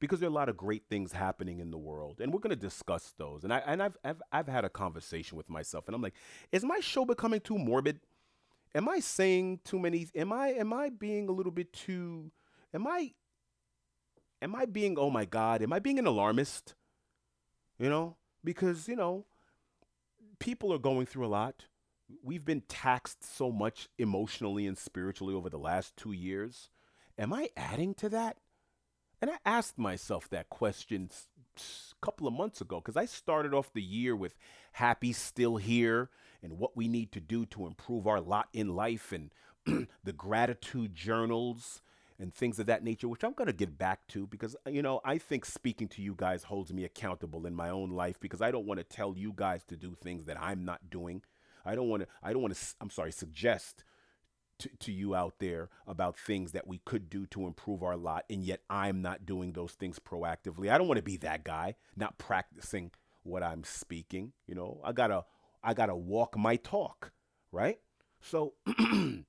because 0.00 0.18
there 0.18 0.28
are 0.28 0.32
a 0.32 0.34
lot 0.34 0.48
of 0.48 0.56
great 0.56 0.82
things 0.90 1.12
happening 1.12 1.60
in 1.60 1.70
the 1.70 1.78
world, 1.78 2.20
and 2.20 2.32
we're 2.32 2.40
going 2.40 2.50
to 2.50 2.56
discuss 2.56 3.14
those. 3.16 3.44
And 3.44 3.52
I 3.52 3.58
and 3.58 3.82
I've, 3.82 3.96
I've 4.04 4.22
I've 4.32 4.48
had 4.48 4.64
a 4.64 4.68
conversation 4.68 5.38
with 5.38 5.48
myself, 5.48 5.86
and 5.86 5.94
I'm 5.94 6.02
like, 6.02 6.14
is 6.50 6.64
my 6.64 6.80
show 6.80 7.04
becoming 7.04 7.40
too 7.40 7.56
morbid? 7.56 8.00
Am 8.74 8.88
I 8.88 9.00
saying 9.00 9.60
too 9.64 9.78
many? 9.78 10.08
Am 10.14 10.32
I 10.32 10.48
am 10.48 10.72
I 10.72 10.90
being 10.90 11.28
a 11.28 11.32
little 11.32 11.52
bit 11.52 11.72
too? 11.72 12.32
Am 12.74 12.86
I 12.86 13.12
am 14.40 14.56
I 14.56 14.66
being 14.66 14.98
oh 14.98 15.10
my 15.10 15.24
god? 15.24 15.62
Am 15.62 15.72
I 15.72 15.78
being 15.78 15.98
an 15.98 16.06
alarmist? 16.06 16.74
You 17.78 17.88
know, 17.88 18.16
because, 18.44 18.88
you 18.88 18.96
know, 18.96 19.26
people 20.38 20.72
are 20.72 20.78
going 20.78 21.06
through 21.06 21.26
a 21.26 21.28
lot. 21.28 21.66
We've 22.22 22.44
been 22.44 22.62
taxed 22.62 23.24
so 23.36 23.50
much 23.50 23.88
emotionally 23.98 24.66
and 24.66 24.76
spiritually 24.76 25.34
over 25.34 25.48
the 25.48 25.58
last 25.58 25.96
two 25.96 26.12
years. 26.12 26.68
Am 27.18 27.32
I 27.32 27.48
adding 27.56 27.94
to 27.94 28.08
that? 28.10 28.38
And 29.20 29.30
I 29.30 29.36
asked 29.46 29.78
myself 29.78 30.28
that 30.30 30.50
question 30.50 31.10
a 31.56 32.04
couple 32.04 32.26
of 32.26 32.34
months 32.34 32.60
ago 32.60 32.80
because 32.80 32.96
I 32.96 33.04
started 33.04 33.54
off 33.54 33.72
the 33.72 33.82
year 33.82 34.16
with 34.16 34.34
Happy 34.72 35.12
Still 35.12 35.56
Here 35.56 36.10
and 36.42 36.58
what 36.58 36.76
we 36.76 36.88
need 36.88 37.12
to 37.12 37.20
do 37.20 37.46
to 37.46 37.66
improve 37.66 38.06
our 38.06 38.20
lot 38.20 38.48
in 38.52 38.74
life 38.74 39.12
and 39.12 39.30
the 40.04 40.12
gratitude 40.12 40.94
journals 40.94 41.82
and 42.18 42.34
things 42.34 42.58
of 42.58 42.66
that 42.66 42.84
nature, 42.84 43.08
which 43.08 43.24
I'm 43.24 43.32
going 43.32 43.46
to 43.46 43.52
get 43.52 43.78
back 43.78 44.06
to 44.08 44.26
because, 44.26 44.56
you 44.66 44.82
know, 44.82 45.00
I 45.04 45.18
think 45.18 45.44
speaking 45.44 45.88
to 45.88 46.02
you 46.02 46.14
guys 46.16 46.44
holds 46.44 46.72
me 46.72 46.84
accountable 46.84 47.46
in 47.46 47.54
my 47.54 47.70
own 47.70 47.90
life 47.90 48.20
because 48.20 48.42
I 48.42 48.50
don't 48.50 48.66
want 48.66 48.78
to 48.78 48.84
tell 48.84 49.14
you 49.16 49.32
guys 49.34 49.64
to 49.64 49.76
do 49.76 49.94
things 49.94 50.26
that 50.26 50.40
I'm 50.40 50.64
not 50.64 50.90
doing. 50.90 51.22
I 51.64 51.74
don't 51.74 51.88
want 51.88 52.02
to, 52.02 52.08
I 52.22 52.32
don't 52.32 52.42
want 52.42 52.54
to, 52.54 52.74
I'm 52.80 52.90
sorry, 52.90 53.12
suggest 53.12 53.84
to, 54.58 54.70
to 54.80 54.92
you 54.92 55.14
out 55.14 55.34
there 55.38 55.70
about 55.86 56.16
things 56.16 56.52
that 56.52 56.66
we 56.66 56.78
could 56.84 57.10
do 57.10 57.26
to 57.26 57.46
improve 57.46 57.82
our 57.82 57.96
lot, 57.96 58.24
and 58.30 58.44
yet 58.44 58.60
I'm 58.70 59.02
not 59.02 59.26
doing 59.26 59.52
those 59.52 59.72
things 59.72 59.98
proactively. 59.98 60.70
I 60.70 60.78
don't 60.78 60.88
want 60.88 60.98
to 60.98 61.04
be 61.04 61.16
that 61.18 61.44
guy, 61.44 61.76
not 61.96 62.18
practicing 62.18 62.92
what 63.24 63.42
I'm 63.42 63.64
speaking. 63.64 64.32
You 64.46 64.54
know, 64.54 64.80
I 64.84 64.92
gotta, 64.92 65.24
I 65.62 65.74
gotta 65.74 65.96
walk 65.96 66.36
my 66.36 66.56
talk, 66.56 67.12
right? 67.50 67.78
So 68.20 68.54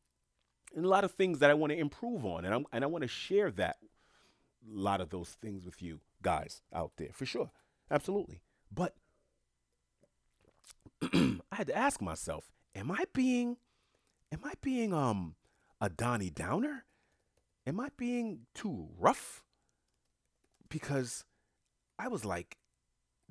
and 0.76 0.86
a 0.86 0.90
lot 0.90 1.04
of 1.04 1.12
things 1.12 1.40
that 1.40 1.50
I 1.50 1.54
want 1.54 1.72
to 1.72 1.78
improve 1.78 2.26
on, 2.26 2.46
and 2.46 2.54
I'm, 2.54 2.66
and 2.72 2.84
I 2.84 2.88
want 2.88 3.04
to 3.04 3.08
share 3.08 3.52
that 3.52 3.78
a 4.66 4.80
lot 4.80 5.02
of 5.02 5.10
those 5.10 5.30
things 5.30 5.66
with 5.66 5.82
you 5.82 6.00
guys 6.22 6.62
out 6.74 6.92
there 6.98 7.10
for 7.12 7.26
sure, 7.26 7.52
absolutely. 7.92 8.42
But 8.74 8.96
I 11.02 11.40
had 11.52 11.68
to 11.68 11.76
ask 11.76 12.02
myself, 12.02 12.52
am 12.76 12.92
I 12.92 13.04
being, 13.14 13.58
am 14.32 14.40
I 14.44 14.54
being 14.62 14.94
um 14.94 15.36
a 15.82 15.90
Donnie 15.90 16.30
Downer? 16.30 16.86
Am 17.66 17.80
I 17.80 17.90
being 17.98 18.42
too 18.54 18.90
rough? 18.98 19.44
Because 20.70 21.24
I 22.00 22.08
was 22.08 22.26
like, 22.26 22.58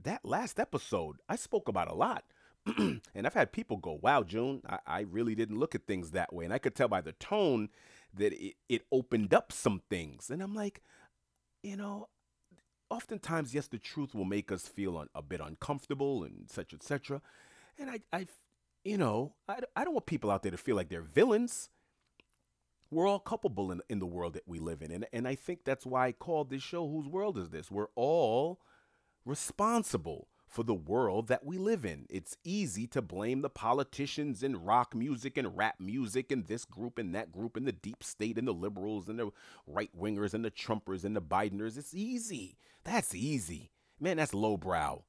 that 0.03 0.25
last 0.25 0.59
episode, 0.59 1.17
I 1.29 1.37
spoke 1.37 1.69
about 1.69 1.91
a 1.91 1.95
lot. 1.95 2.25
and 2.79 3.27
I've 3.27 3.35
had 3.35 3.53
people 3.53 3.77
go, 3.77 3.99
wow, 4.01 4.23
June, 4.23 4.63
I, 4.69 4.79
I, 4.87 5.01
really 5.01 5.35
didn't 5.35 5.59
look 5.59 5.75
at 5.75 5.87
things 5.87 6.13
that 6.13 6.33
way. 6.33 6.45
And 6.45 6.55
I 6.55 6.59
could 6.59 6.77
tell 6.77 6.87
by 6.87 7.01
the 7.01 7.13
tone 7.13 7.71
that 8.15 8.33
it, 8.33 8.55
it 8.69 8.83
opened 8.93 9.35
up 9.35 9.51
some 9.51 9.83
things. 9.91 10.31
And 10.31 10.41
I'm 10.41 10.55
like, 10.55 10.81
you 11.65 11.77
know, 11.77 12.09
oftentimes, 12.89 13.53
yes, 13.53 13.67
the 13.67 13.79
truth 13.79 14.15
will 14.15 14.25
make 14.25 14.53
us 14.53 14.69
feel 14.69 14.97
un- 14.97 15.09
a 15.15 15.23
bit 15.23 15.41
uncomfortable 15.41 16.23
and 16.23 16.49
such, 16.49 16.73
etc. 16.73 17.21
And 17.79 17.91
I, 17.91 18.01
I, 18.13 18.27
you 18.85 18.97
know, 18.97 19.35
I, 19.49 19.59
I 19.75 19.85
don't 19.85 19.95
want 19.95 20.07
people 20.07 20.31
out 20.31 20.43
there 20.43 20.53
to 20.53 20.59
feel 20.59 20.77
like 20.77 20.89
they're 20.89 21.03
villains. 21.03 21.69
We're 22.93 23.09
all 23.09 23.19
culpable 23.19 23.73
in, 23.73 23.81
in 23.89 23.99
the 23.99 24.07
world 24.07 24.35
that 24.35 24.47
we 24.47 24.61
live 24.61 24.83
in. 24.83 24.93
And, 24.93 25.07
and 25.13 25.27
I 25.27 25.35
think 25.35 25.65
that's 25.65 25.87
why 25.87 26.09
I 26.09 26.13
called 26.13 26.51
this 26.51 26.63
show, 26.63 26.87
Whose 26.87 27.09
World 27.09 27.39
Is 27.39 27.49
This? 27.49 27.73
We're 27.73 27.89
all 27.97 28.61
responsible 29.25 30.29
for 30.53 30.63
the 30.63 30.75
world 30.75 31.29
that 31.29 31.47
we 31.47 31.57
live 31.57 31.85
in. 31.85 32.05
It's 32.11 32.37
easy 32.45 32.87
to 32.89 33.01
blame 33.01 33.41
the 33.41 33.49
politicians 33.49 34.43
and 34.43 34.67
rock 34.67 34.95
music 34.95 35.39
and 35.39 35.57
rap 35.57 35.77
music 35.81 36.31
and 36.31 36.47
this 36.47 36.67
group 36.67 36.99
and 36.99 37.15
that 37.15 37.33
group 37.33 37.57
and 37.57 37.67
the 37.67 37.73
deep 37.73 38.05
state 38.05 38.37
and 38.37 38.47
the 38.47 38.53
liberals 38.53 39.09
and 39.09 39.19
the 39.19 39.31
right 39.67 39.91
wingers 39.99 40.35
and 40.35 40.45
the 40.45 40.51
Trumpers 40.51 41.05
and 41.05 41.17
the 41.17 41.23
Bideners. 41.23 41.79
It's 41.79 41.95
easy. 41.95 42.59
That's 42.85 43.15
easy. 43.15 43.71
Man, 43.99 44.19
that's 44.19 44.35
lowbrow. 44.35 45.05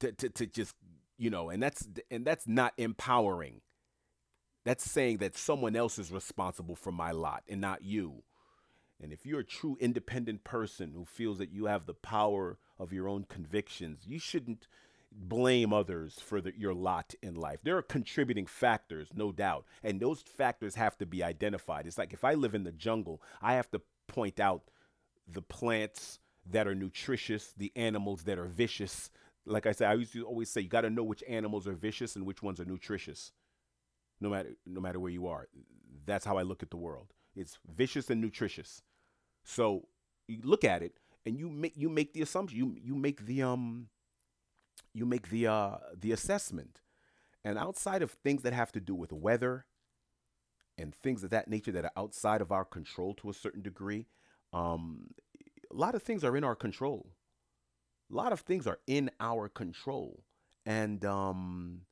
To, 0.00 0.12
to, 0.12 0.28
to 0.28 0.46
just, 0.46 0.74
you 1.16 1.30
know, 1.30 1.48
and 1.48 1.62
that's 1.62 1.88
and 2.10 2.24
that's 2.24 2.46
not 2.46 2.74
empowering. 2.76 3.62
That's 4.64 4.90
saying 4.90 5.18
that 5.18 5.38
someone 5.38 5.76
else 5.76 5.98
is 5.98 6.10
responsible 6.10 6.74
for 6.74 6.90
my 6.90 7.12
lot 7.12 7.44
and 7.48 7.60
not 7.60 7.82
you. 7.82 8.24
And 9.02 9.12
if 9.12 9.26
you're 9.26 9.40
a 9.40 9.44
true 9.44 9.76
independent 9.80 10.44
person 10.44 10.92
who 10.94 11.04
feels 11.04 11.38
that 11.38 11.52
you 11.52 11.66
have 11.66 11.86
the 11.86 11.94
power 11.94 12.58
of 12.78 12.92
your 12.92 13.08
own 13.08 13.24
convictions, 13.28 14.04
you 14.06 14.18
shouldn't 14.18 14.66
blame 15.12 15.72
others 15.72 16.18
for 16.20 16.40
the, 16.40 16.52
your 16.56 16.74
lot 16.74 17.14
in 17.22 17.34
life. 17.34 17.60
There 17.62 17.76
are 17.76 17.82
contributing 17.82 18.46
factors, 18.46 19.08
no 19.14 19.32
doubt, 19.32 19.64
and 19.82 20.00
those 20.00 20.22
factors 20.22 20.74
have 20.74 20.96
to 20.98 21.06
be 21.06 21.22
identified. 21.22 21.86
It's 21.86 21.98
like 21.98 22.12
if 22.12 22.24
I 22.24 22.34
live 22.34 22.54
in 22.54 22.64
the 22.64 22.72
jungle, 22.72 23.22
I 23.40 23.54
have 23.54 23.70
to 23.70 23.80
point 24.08 24.40
out 24.40 24.62
the 25.28 25.42
plants 25.42 26.18
that 26.50 26.66
are 26.66 26.74
nutritious, 26.74 27.52
the 27.56 27.72
animals 27.76 28.22
that 28.24 28.38
are 28.38 28.46
vicious. 28.46 29.10
Like 29.44 29.66
I 29.66 29.72
said, 29.72 29.90
I 29.90 29.94
used 29.94 30.12
to 30.12 30.24
always 30.24 30.50
say 30.50 30.60
you 30.60 30.68
got 30.68 30.82
to 30.82 30.90
know 30.90 31.04
which 31.04 31.24
animals 31.28 31.66
are 31.66 31.74
vicious 31.74 32.16
and 32.16 32.26
which 32.26 32.42
ones 32.42 32.60
are 32.60 32.64
nutritious. 32.64 33.32
No 34.20 34.30
matter 34.30 34.56
no 34.64 34.80
matter 34.80 34.98
where 34.98 35.12
you 35.12 35.26
are. 35.26 35.46
That's 36.06 36.24
how 36.24 36.38
I 36.38 36.42
look 36.42 36.62
at 36.62 36.70
the 36.70 36.76
world. 36.76 37.12
It's 37.36 37.58
vicious 37.66 38.10
and 38.10 38.20
nutritious. 38.20 38.82
So 39.44 39.88
you 40.26 40.40
look 40.42 40.64
at 40.64 40.82
it 40.82 40.98
and 41.24 41.38
you 41.38 41.50
make 41.50 41.74
you 41.76 41.88
make 41.88 42.14
the 42.14 42.22
assumption. 42.22 42.58
You 42.58 42.76
you 42.82 42.94
make 42.94 43.26
the 43.26 43.42
um 43.42 43.88
you 44.92 45.06
make 45.06 45.28
the 45.28 45.46
uh 45.46 45.76
the 45.96 46.12
assessment. 46.12 46.80
And 47.44 47.58
outside 47.58 48.02
of 48.02 48.10
things 48.10 48.42
that 48.42 48.52
have 48.52 48.72
to 48.72 48.80
do 48.80 48.94
with 48.94 49.12
weather 49.12 49.66
and 50.76 50.92
things 50.92 51.22
of 51.22 51.30
that 51.30 51.48
nature 51.48 51.70
that 51.72 51.84
are 51.84 51.92
outside 51.96 52.40
of 52.40 52.50
our 52.50 52.64
control 52.64 53.14
to 53.14 53.30
a 53.30 53.34
certain 53.34 53.62
degree, 53.62 54.06
um, 54.52 55.10
a 55.70 55.74
lot 55.76 55.94
of 55.94 56.02
things 56.02 56.24
are 56.24 56.36
in 56.36 56.42
our 56.42 56.56
control. 56.56 57.12
A 58.10 58.14
lot 58.16 58.32
of 58.32 58.40
things 58.40 58.66
are 58.66 58.80
in 58.88 59.10
our 59.20 59.48
control. 59.48 60.24
And 60.64 61.04
um, 61.04 61.82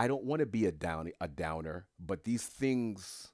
I 0.00 0.08
don't 0.08 0.24
want 0.24 0.40
to 0.40 0.46
be 0.46 0.64
a 0.64 0.72
down 0.72 1.10
a 1.20 1.28
downer, 1.28 1.86
but 1.98 2.24
these 2.24 2.44
things 2.44 3.32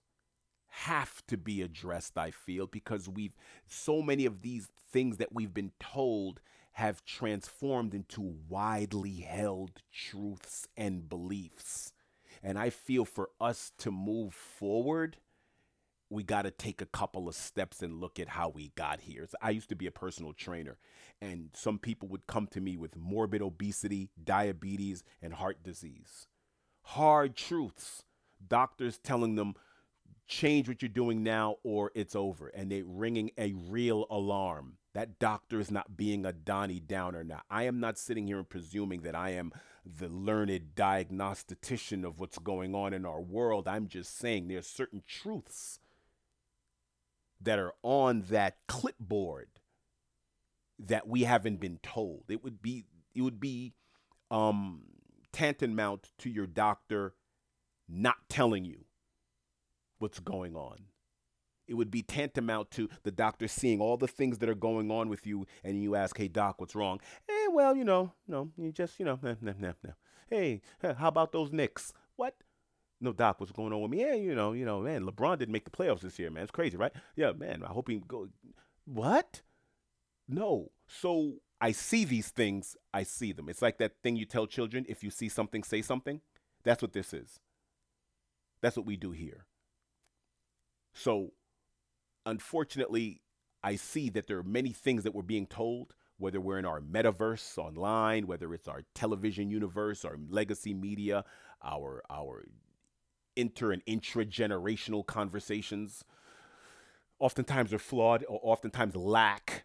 have 0.67 1.25
to 1.29 1.37
be 1.37 1.63
addressed, 1.63 2.19
I 2.19 2.33
feel, 2.33 2.67
because 2.67 3.09
we've 3.09 3.37
so 3.69 4.03
many 4.03 4.27
of 4.27 4.43
these 4.43 4.67
things 4.91 5.19
that 5.19 5.33
we've 5.33 5.55
been 5.55 5.71
told 5.79 6.41
have 6.73 7.05
transformed 7.05 7.95
into 7.95 8.35
widely 8.49 9.21
held 9.21 9.81
truths 9.93 10.67
and 10.77 11.09
beliefs. 11.09 11.93
And 12.43 12.59
I 12.59 12.71
feel 12.71 13.05
for 13.05 13.31
us 13.41 13.71
to 13.79 13.93
move 13.93 14.35
forward, 14.35 15.19
we 16.11 16.25
got 16.25 16.43
to 16.43 16.51
take 16.51 16.83
a 16.83 16.87
couple 16.87 17.29
of 17.29 17.37
steps 17.37 17.81
and 17.81 18.01
look 18.01 18.19
at 18.19 18.31
how 18.31 18.49
we 18.49 18.73
got 18.75 19.03
here. 19.03 19.25
So 19.31 19.39
I 19.41 19.51
used 19.51 19.69
to 19.69 19.77
be 19.77 19.87
a 19.87 19.93
personal 19.93 20.33
trainer, 20.33 20.79
and 21.23 21.51
some 21.55 21.79
people 21.79 22.09
would 22.09 22.27
come 22.27 22.49
to 22.49 22.61
me 22.61 22.77
with 22.77 22.97
morbid 22.97 23.41
obesity, 23.41 24.11
diabetes, 24.25 25.05
and 25.23 25.33
heart 25.33 25.63
disease. 25.63 26.27
Hard 26.91 27.37
truths. 27.37 28.05
Doctors 28.47 28.99
telling 28.99 29.35
them, 29.35 29.55
change 30.29 30.69
what 30.69 30.83
you're 30.83 30.89
doing 30.89 31.23
now 31.23 31.57
or 31.65 31.91
it's 31.95 32.15
over. 32.15 32.49
And 32.49 32.71
they 32.71 32.83
ringing 32.83 33.33
a 33.37 33.53
real 33.53 34.07
alarm. 34.09 34.75
That 34.95 35.19
doctor 35.19 35.59
is 35.59 35.71
not 35.71 35.97
being 35.97 36.25
a 36.25 36.33
Donnie 36.33 36.81
Downer 36.81 37.25
now. 37.25 37.43
I 37.51 37.65
am 37.65 37.81
not 37.81 37.99
sitting 37.99 38.27
here 38.27 38.39
and 38.39 38.49
presuming 38.49 39.03
that 39.03 39.15
I 39.15 39.31
am 39.31 39.53
the 39.85 40.09
learned 40.09 40.75
diagnostician 40.75 42.05
of 42.05 42.19
what's 42.21 42.39
going 42.39 42.75
on 42.75 42.95
in 42.95 43.05
our 43.05 43.21
world. 43.21 43.69
I'm 43.69 43.89
just 43.89 44.17
saying 44.17 44.49
there's 44.49 44.67
certain 44.67 45.03
truths 45.07 45.81
that 47.41 47.59
are 47.59 47.75
on 47.83 48.25
that 48.31 48.59
clipboard 48.69 49.49
that 50.79 51.09
we 51.09 51.25
haven't 51.25 51.61
been 51.61 51.79
told. 51.83 52.25
It 52.29 52.45
would 52.45 52.63
be 52.63 52.85
it 53.15 53.23
would 53.23 53.41
be 53.41 53.75
um, 54.31 54.83
tantamount 55.37 56.09
to 56.17 56.31
your 56.31 56.47
doctor 56.47 57.15
not 57.87 58.17
telling 58.31 58.65
you 58.65 58.87
what's 59.99 60.19
going 60.19 60.57
on. 60.57 60.85
It 61.69 61.75
would 61.75 61.91
be 61.91 62.03
tantamount 62.03 62.71
to 62.71 62.89
the 63.03 63.11
doctor 63.11 63.47
seeing 63.47 63.79
all 63.79 63.99
the 63.99 64.09
things 64.09 64.39
that 64.39 64.49
are 64.49 64.55
going 64.55 64.91
on 64.91 65.11
with 65.11 65.27
you, 65.27 65.47
and 65.63 65.83
you 65.83 65.95
ask, 65.95 66.17
"Hey, 66.17 66.29
doc, 66.29 66.59
what's 66.59 66.75
wrong?" 66.75 67.01
Eh, 67.29 67.49
well, 67.51 67.77
you 67.77 67.85
know, 67.85 68.15
no, 68.27 68.51
you 68.57 68.73
just, 68.73 68.99
you 68.99 69.05
know, 69.05 69.19
nah, 69.21 69.35
nah, 69.43 69.53
nah, 69.59 69.73
nah. 69.85 69.93
Hey, 70.31 70.63
how 70.81 71.09
about 71.09 71.33
those 71.33 71.53
Knicks? 71.53 71.93
What? 72.17 72.37
No, 72.99 73.13
Doc, 73.13 73.39
what's 73.39 73.53
going 73.53 73.75
on 73.75 73.83
with 73.83 73.91
me? 73.91 74.01
Yeah, 74.01 74.15
you 74.15 74.35
know, 74.35 74.55
you 74.55 74.65
know, 74.65 74.81
man, 74.81 75.05
LeBron 75.05 75.39
didn't 75.39 75.53
make 75.53 75.67
the 75.67 75.71
playoffs 75.71 76.01
this 76.01 76.19
year, 76.19 76.31
man. 76.31 76.45
It's 76.45 76.51
crazy, 76.51 76.79
right? 76.79 76.93
Yeah, 77.15 77.33
man. 77.33 77.63
I 77.63 77.69
hope 77.69 77.89
he 77.91 77.97
go. 77.99 78.29
What? 78.87 79.43
No. 80.27 80.71
So 80.87 81.35
I 81.61 81.73
see 81.73 82.05
these 82.05 82.29
things. 82.29 82.77
I 82.93 83.03
see 83.03 83.33
them. 83.33 83.49
It's 83.49 83.63
like 83.63 83.79
that 83.79 84.03
thing 84.03 84.17
you 84.17 84.27
tell 84.27 84.47
children: 84.47 84.85
if 84.89 85.03
you 85.03 85.11
see 85.11 85.29
something, 85.29 85.63
say 85.63 85.83
something. 85.83 86.21
That's 86.65 86.83
what 86.83 86.93
this 86.93 87.15
is. 87.15 87.41
That's 88.61 88.77
what 88.77 88.87
we 88.87 88.97
do 88.97 89.13
here. 89.13 89.47
So, 90.95 91.33
unfortunately, 92.25 93.23
I 93.63 93.77
see 93.77 94.11
that 94.11 94.27
there 94.27 94.39
are 94.39 94.43
many 94.43 94.73
things 94.73 95.05
that 95.05 95.15
we're 95.15 95.23
being 95.23 95.47
told, 95.47 95.95
whether 96.19 96.41
we're 96.41 96.59
in 96.59 96.65
our 96.65 96.81
metaverse 96.81 97.59
online, 97.59 98.27
whether 98.27 98.53
it's 98.55 98.69
our 98.69 98.83
television 98.95 99.51
universe, 99.51 100.05
our 100.05 100.17
legacy 100.29 100.75
media, 100.75 101.25
our 101.63 102.03
our 102.11 102.45
inter 103.37 103.73
and 103.73 103.83
intra 103.87 104.25
generational 104.25 105.05
conversations 105.05 106.05
oftentimes 107.19 107.73
are 107.73 107.79
flawed 107.79 108.25
or 108.29 108.41
oftentimes 108.43 108.97
lack 108.97 109.65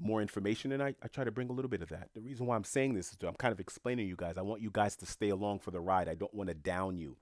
more 0.00 0.22
information 0.22 0.72
and 0.72 0.82
I, 0.82 0.94
I 1.02 1.08
try 1.08 1.24
to 1.24 1.30
bring 1.30 1.48
a 1.48 1.52
little 1.52 1.68
bit 1.68 1.82
of 1.82 1.88
that. 1.90 2.08
The 2.14 2.20
reason 2.20 2.46
why 2.46 2.56
i'm 2.56 2.64
saying 2.64 2.94
this 2.94 3.10
is 3.10 3.16
to, 3.18 3.28
i'm 3.28 3.34
kind 3.34 3.52
of 3.52 3.60
explaining 3.60 4.08
you 4.08 4.16
guys 4.16 4.36
i 4.38 4.42
want 4.42 4.62
you 4.62 4.70
guys 4.72 4.96
to 4.96 5.06
stay 5.06 5.28
along 5.28 5.60
for 5.60 5.70
the 5.70 5.80
ride. 5.80 6.08
I 6.08 6.14
don't 6.14 6.34
want 6.34 6.48
to 6.48 6.54
down 6.54 6.98
you. 6.98 7.16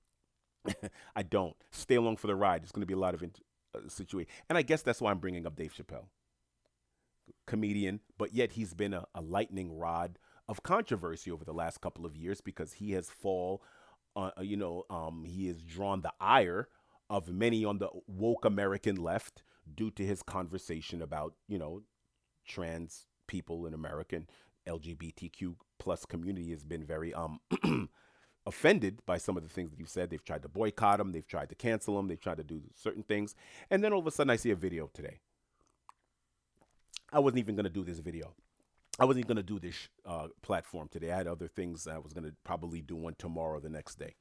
I 1.16 1.22
don't. 1.22 1.56
Stay 1.70 1.94
along 1.94 2.16
for 2.16 2.26
the 2.26 2.34
ride. 2.34 2.62
It's 2.62 2.72
going 2.72 2.82
to 2.82 2.86
be 2.86 2.94
a 2.94 2.98
lot 2.98 3.14
of 3.14 3.22
int- 3.22 3.40
uh, 3.74 3.88
situation 3.88 4.30
and 4.48 4.56
i 4.56 4.62
guess 4.62 4.80
that's 4.80 5.00
why 5.00 5.10
i'm 5.10 5.18
bringing 5.18 5.46
up 5.46 5.54
dave 5.56 5.74
chappelle. 5.74 6.06
Comedian 7.46 8.00
but 8.16 8.32
yet 8.32 8.52
he's 8.52 8.72
been 8.72 8.94
a, 8.94 9.04
a 9.14 9.20
lightning 9.20 9.76
rod 9.76 10.18
of 10.48 10.62
controversy 10.62 11.30
over 11.30 11.44
the 11.44 11.52
last 11.52 11.82
couple 11.82 12.06
of 12.06 12.16
years 12.16 12.40
because 12.40 12.74
he 12.74 12.92
has 12.92 13.10
fall 13.10 13.62
uh, 14.18 14.30
you 14.40 14.56
know, 14.56 14.84
um, 14.90 15.24
he 15.24 15.46
has 15.46 15.62
drawn 15.62 16.00
the 16.00 16.12
ire 16.20 16.68
of 17.08 17.28
many 17.28 17.64
on 17.64 17.78
the 17.78 17.88
woke 18.06 18.44
American 18.44 18.96
left 18.96 19.42
due 19.74 19.90
to 19.92 20.04
his 20.04 20.22
conversation 20.22 21.00
about, 21.00 21.34
you 21.46 21.58
know, 21.58 21.82
trans 22.48 23.06
people 23.26 23.66
in 23.66 23.74
American 23.74 24.26
LGBTQ 24.66 25.54
plus 25.78 26.04
community 26.04 26.50
has 26.50 26.64
been 26.64 26.84
very 26.84 27.14
um 27.14 27.40
offended 28.46 29.00
by 29.06 29.18
some 29.18 29.36
of 29.36 29.42
the 29.42 29.48
things 29.48 29.70
that 29.70 29.78
you've 29.78 29.90
said. 29.90 30.10
They've 30.10 30.24
tried 30.24 30.42
to 30.42 30.48
boycott 30.48 31.00
him, 31.00 31.12
they've 31.12 31.26
tried 31.26 31.50
to 31.50 31.54
cancel 31.54 31.98
him, 31.98 32.08
they've 32.08 32.20
tried 32.20 32.38
to 32.38 32.44
do 32.44 32.62
certain 32.74 33.02
things. 33.02 33.34
And 33.70 33.84
then 33.84 33.92
all 33.92 34.00
of 34.00 34.06
a 34.06 34.10
sudden 34.10 34.30
I 34.30 34.36
see 34.36 34.50
a 34.50 34.56
video 34.56 34.90
today. 34.92 35.20
I 37.12 37.20
wasn't 37.20 37.38
even 37.38 37.54
going 37.54 37.64
to 37.64 37.70
do 37.70 37.84
this 37.84 38.00
video. 38.00 38.34
I 38.98 39.04
wasn't 39.04 39.28
going 39.28 39.36
to 39.36 39.42
do 39.42 39.60
this 39.60 39.88
uh, 40.04 40.28
platform 40.42 40.88
today. 40.90 41.12
I 41.12 41.18
had 41.18 41.26
other 41.28 41.46
things 41.46 41.86
I 41.86 41.98
was 41.98 42.12
going 42.12 42.24
to 42.24 42.34
probably 42.44 42.80
do 42.80 42.96
one 42.96 43.14
tomorrow, 43.16 43.60
the 43.60 43.68
next 43.68 43.98
day. 43.98 44.16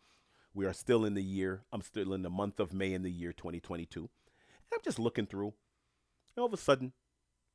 We 0.54 0.66
are 0.66 0.74
still 0.74 1.04
in 1.04 1.14
the 1.14 1.24
year. 1.24 1.64
I'm 1.72 1.82
still 1.82 2.14
in 2.14 2.22
the 2.22 2.30
month 2.30 2.60
of 2.60 2.74
May 2.74 2.94
in 2.94 3.04
the 3.04 3.12
year 3.12 3.34
2022. 3.34 4.00
And 4.00 4.10
I'm 4.74 4.84
just 4.84 5.00
looking 5.00 5.26
through. 5.26 5.54
And 6.36 6.42
all 6.42 6.46
of 6.46 6.54
a 6.54 6.58
sudden, 6.58 6.94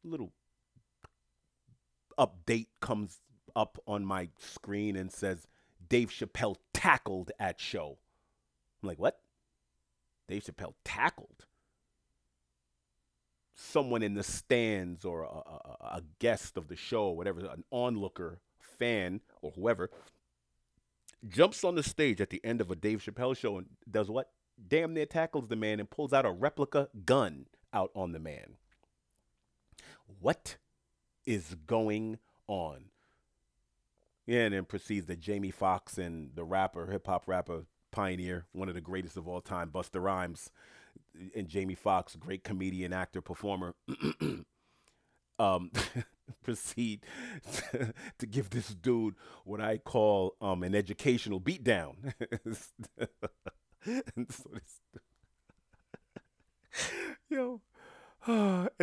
a 0.04 0.08
little 0.08 0.32
update 2.18 2.68
comes 2.80 3.20
up 3.54 3.78
on 3.86 4.04
my 4.04 4.28
screen 4.38 4.96
and 4.96 5.12
says, 5.12 5.46
Dave 5.88 6.10
Chappelle 6.10 6.56
tackled 6.72 7.30
at 7.38 7.60
show. 7.60 7.98
I'm 8.82 8.88
like, 8.88 8.98
what? 8.98 9.20
Dave 10.28 10.44
Chappelle 10.44 10.74
tackled? 10.84 11.46
someone 13.62 14.02
in 14.02 14.14
the 14.14 14.22
stands 14.22 15.04
or 15.04 15.22
a, 15.22 15.26
a, 15.26 15.96
a 15.96 16.02
guest 16.18 16.56
of 16.56 16.68
the 16.68 16.76
show 16.76 17.08
or 17.08 17.16
whatever, 17.16 17.40
an 17.40 17.64
onlooker, 17.70 18.40
fan, 18.58 19.20
or 19.40 19.52
whoever, 19.52 19.90
jumps 21.28 21.64
on 21.64 21.74
the 21.74 21.82
stage 21.82 22.20
at 22.20 22.30
the 22.30 22.44
end 22.44 22.60
of 22.60 22.70
a 22.70 22.76
Dave 22.76 23.02
Chappelle 23.02 23.36
show 23.36 23.58
and 23.58 23.66
does 23.90 24.10
what? 24.10 24.30
Damn 24.68 24.94
near 24.94 25.06
tackles 25.06 25.48
the 25.48 25.56
man 25.56 25.80
and 25.80 25.88
pulls 25.88 26.12
out 26.12 26.26
a 26.26 26.30
replica 26.30 26.88
gun 27.04 27.46
out 27.72 27.90
on 27.94 28.12
the 28.12 28.18
man. 28.18 28.56
What 30.20 30.56
is 31.26 31.56
going 31.66 32.18
on? 32.46 32.86
Yeah, 34.26 34.40
and 34.40 34.54
then 34.54 34.64
proceeds 34.64 35.06
that 35.06 35.20
Jamie 35.20 35.50
Foxx 35.50 35.98
and 35.98 36.30
the 36.34 36.44
rapper, 36.44 36.86
hip 36.86 37.06
hop 37.06 37.24
rapper, 37.26 37.64
pioneer, 37.90 38.46
one 38.52 38.68
of 38.68 38.74
the 38.74 38.80
greatest 38.80 39.16
of 39.16 39.26
all 39.26 39.40
time, 39.40 39.70
Busta 39.70 40.00
Rhymes, 40.00 40.50
and 41.34 41.48
Jamie 41.48 41.74
Foxx, 41.74 42.16
great 42.16 42.44
comedian, 42.44 42.92
actor, 42.92 43.20
performer, 43.20 43.74
um, 45.38 45.70
proceed 46.42 47.04
to, 47.52 47.92
to, 48.18 48.26
give 48.26 48.50
this 48.50 48.68
dude 48.68 49.14
what 49.44 49.60
I 49.60 49.78
call 49.78 50.36
um, 50.40 50.62
an 50.62 50.74
educational 50.74 51.40
beatdown. 51.40 52.14
so 54.30 54.50
yo, 57.28 57.60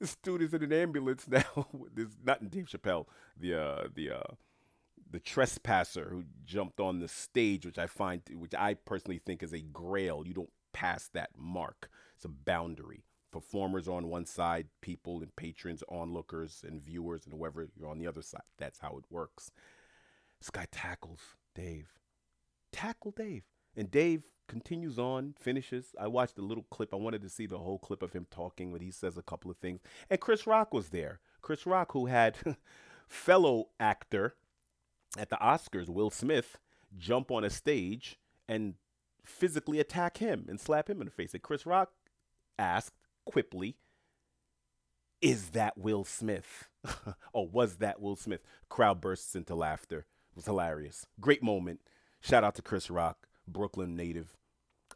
this 0.00 0.16
dude 0.22 0.42
is 0.42 0.54
in 0.54 0.62
an 0.62 0.72
ambulance 0.72 1.26
now. 1.28 1.66
This 1.94 2.08
not 2.24 2.40
in 2.42 2.48
Dave 2.48 2.66
Chappelle, 2.66 3.06
the 3.38 3.54
uh, 3.54 3.88
the 3.94 4.10
uh, 4.10 4.34
the 5.10 5.20
trespasser 5.20 6.08
who 6.10 6.24
jumped 6.44 6.80
on 6.80 7.00
the 7.00 7.08
stage, 7.08 7.64
which 7.64 7.78
I 7.78 7.86
find, 7.86 8.22
which 8.34 8.54
I 8.54 8.74
personally 8.74 9.20
think 9.24 9.42
is 9.42 9.52
a 9.52 9.60
grail. 9.60 10.24
You 10.26 10.34
don't 10.34 10.52
pass 10.72 11.08
that 11.14 11.30
mark 11.36 11.90
It's 12.16 12.24
a 12.24 12.28
boundary. 12.28 13.04
Performers 13.30 13.88
on 13.88 14.08
one 14.08 14.24
side, 14.24 14.68
people 14.80 15.20
and 15.20 15.34
patrons, 15.36 15.82
onlookers 15.90 16.64
and 16.66 16.82
viewers, 16.82 17.26
and 17.26 17.34
whoever 17.34 17.68
you're 17.76 17.88
on 17.88 17.98
the 17.98 18.06
other 18.06 18.22
side. 18.22 18.40
That's 18.58 18.78
how 18.78 18.96
it 18.96 19.04
works. 19.10 19.50
This 20.40 20.50
guy 20.50 20.66
tackles 20.70 21.20
Dave. 21.54 21.92
Tackle 22.72 23.12
Dave. 23.12 23.44
And 23.76 23.90
Dave 23.90 24.22
continues 24.48 24.98
on, 24.98 25.34
finishes. 25.38 25.94
I 26.00 26.08
watched 26.08 26.38
a 26.38 26.42
little 26.42 26.64
clip. 26.70 26.92
I 26.92 26.96
wanted 26.96 27.22
to 27.22 27.28
see 27.28 27.46
the 27.46 27.58
whole 27.58 27.78
clip 27.78 28.02
of 28.02 28.12
him 28.12 28.26
talking, 28.30 28.72
but 28.72 28.80
he 28.80 28.90
says 28.90 29.16
a 29.16 29.22
couple 29.22 29.50
of 29.50 29.58
things. 29.58 29.80
And 30.10 30.20
Chris 30.20 30.46
Rock 30.46 30.74
was 30.74 30.88
there. 30.88 31.20
Chris 31.40 31.66
Rock, 31.66 31.92
who 31.92 32.06
had 32.06 32.36
fellow 33.08 33.68
actor 33.78 34.34
at 35.16 35.30
the 35.30 35.36
Oscars, 35.36 35.88
Will 35.88 36.10
Smith, 36.10 36.58
jump 36.96 37.30
on 37.30 37.44
a 37.44 37.50
stage 37.50 38.18
and 38.48 38.74
physically 39.24 39.78
attack 39.78 40.16
him 40.16 40.46
and 40.48 40.60
slap 40.60 40.88
him 40.88 41.00
in 41.00 41.04
the 41.04 41.12
face. 41.12 41.34
And 41.34 41.42
Chris 41.42 41.66
Rock 41.66 41.92
asked 42.58 42.94
quiply, 43.26 43.76
Is 45.20 45.50
that 45.50 45.76
Will 45.76 46.04
Smith? 46.04 46.68
or 47.32 47.46
was 47.46 47.76
that 47.76 48.00
Will 48.00 48.16
Smith? 48.16 48.40
Crowd 48.68 49.00
bursts 49.00 49.36
into 49.36 49.54
laughter. 49.54 50.06
It 50.32 50.36
was 50.36 50.46
hilarious. 50.46 51.06
Great 51.20 51.42
moment. 51.42 51.80
Shout 52.20 52.44
out 52.44 52.54
to 52.56 52.62
Chris 52.62 52.90
Rock, 52.90 53.28
Brooklyn 53.46 53.94
native. 53.94 54.37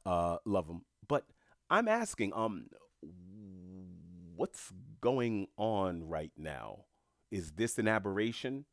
Uh, 0.05 0.39
love 0.45 0.67
them. 0.67 0.85
But 1.09 1.25
I'm 1.71 1.89
asking, 1.89 2.33
um, 2.35 2.67
what's 4.37 4.73
going 5.01 5.49
on 5.57 6.09
right 6.09 6.33
now? 6.37 6.85
Is 7.31 7.53
this 7.53 7.79
an 7.79 7.89
aberration? 7.89 8.67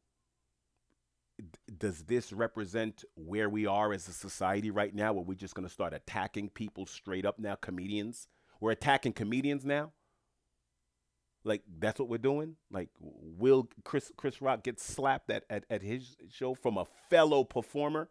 does 1.77 2.03
this 2.03 2.33
represent 2.33 3.03
where 3.15 3.49
we 3.49 3.65
are 3.65 3.93
as 3.93 4.07
a 4.07 4.13
society 4.13 4.71
right 4.71 4.93
now 4.93 5.13
where 5.13 5.23
we're 5.23 5.35
just 5.35 5.55
going 5.55 5.67
to 5.67 5.73
start 5.73 5.93
attacking 5.93 6.49
people 6.49 6.85
straight 6.85 7.25
up 7.25 7.39
now 7.39 7.55
comedians 7.55 8.27
we're 8.59 8.71
attacking 8.71 9.13
comedians 9.13 9.65
now 9.65 9.91
like 11.43 11.61
that's 11.79 11.99
what 11.99 12.09
we're 12.09 12.17
doing 12.17 12.55
like 12.71 12.89
will 12.99 13.69
chris 13.83 14.11
chris 14.17 14.41
rock 14.41 14.63
get 14.63 14.79
slapped 14.79 15.29
at, 15.31 15.43
at, 15.49 15.65
at 15.69 15.81
his 15.81 16.17
show 16.29 16.53
from 16.53 16.77
a 16.77 16.85
fellow 17.09 17.43
performer 17.43 18.09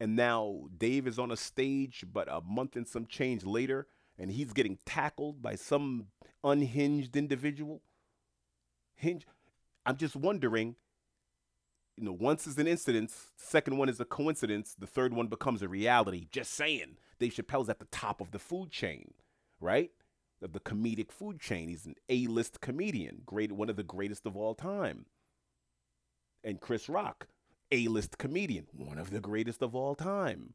and 0.00 0.16
now 0.16 0.64
dave 0.76 1.06
is 1.06 1.18
on 1.18 1.30
a 1.30 1.36
stage 1.36 2.04
but 2.12 2.28
a 2.30 2.40
month 2.40 2.76
and 2.76 2.86
some 2.86 3.06
change 3.06 3.44
later 3.44 3.86
and 4.18 4.32
he's 4.32 4.52
getting 4.52 4.78
tackled 4.84 5.40
by 5.42 5.54
some 5.54 6.06
unhinged 6.44 7.16
individual 7.16 7.82
hinge 8.94 9.26
i'm 9.86 9.96
just 9.96 10.16
wondering 10.16 10.76
you 11.98 12.04
know, 12.04 12.12
once 12.12 12.46
is 12.46 12.56
an 12.58 12.68
incidence, 12.68 13.32
second 13.36 13.76
one 13.76 13.88
is 13.88 13.98
a 13.98 14.04
coincidence, 14.04 14.76
the 14.78 14.86
third 14.86 15.12
one 15.12 15.26
becomes 15.26 15.62
a 15.62 15.68
reality. 15.68 16.28
Just 16.30 16.52
saying. 16.52 16.96
Dave 17.18 17.34
Chappelle's 17.34 17.68
at 17.68 17.80
the 17.80 17.86
top 17.86 18.20
of 18.20 18.30
the 18.30 18.38
food 18.38 18.70
chain, 18.70 19.14
right? 19.60 19.90
Of 20.40 20.52
the 20.52 20.60
comedic 20.60 21.10
food 21.10 21.40
chain. 21.40 21.68
He's 21.68 21.86
an 21.86 21.96
A-list 22.08 22.60
comedian, 22.60 23.22
great 23.26 23.50
one 23.50 23.68
of 23.68 23.74
the 23.74 23.82
greatest 23.82 24.26
of 24.26 24.36
all 24.36 24.54
time. 24.54 25.06
And 26.44 26.60
Chris 26.60 26.88
Rock, 26.88 27.26
A-list 27.70 28.18
comedian, 28.18 28.66
one 28.72 28.98
of 28.98 29.10
the 29.10 29.20
greatest 29.20 29.62
of 29.62 29.74
all 29.74 29.94
time. 29.94 30.54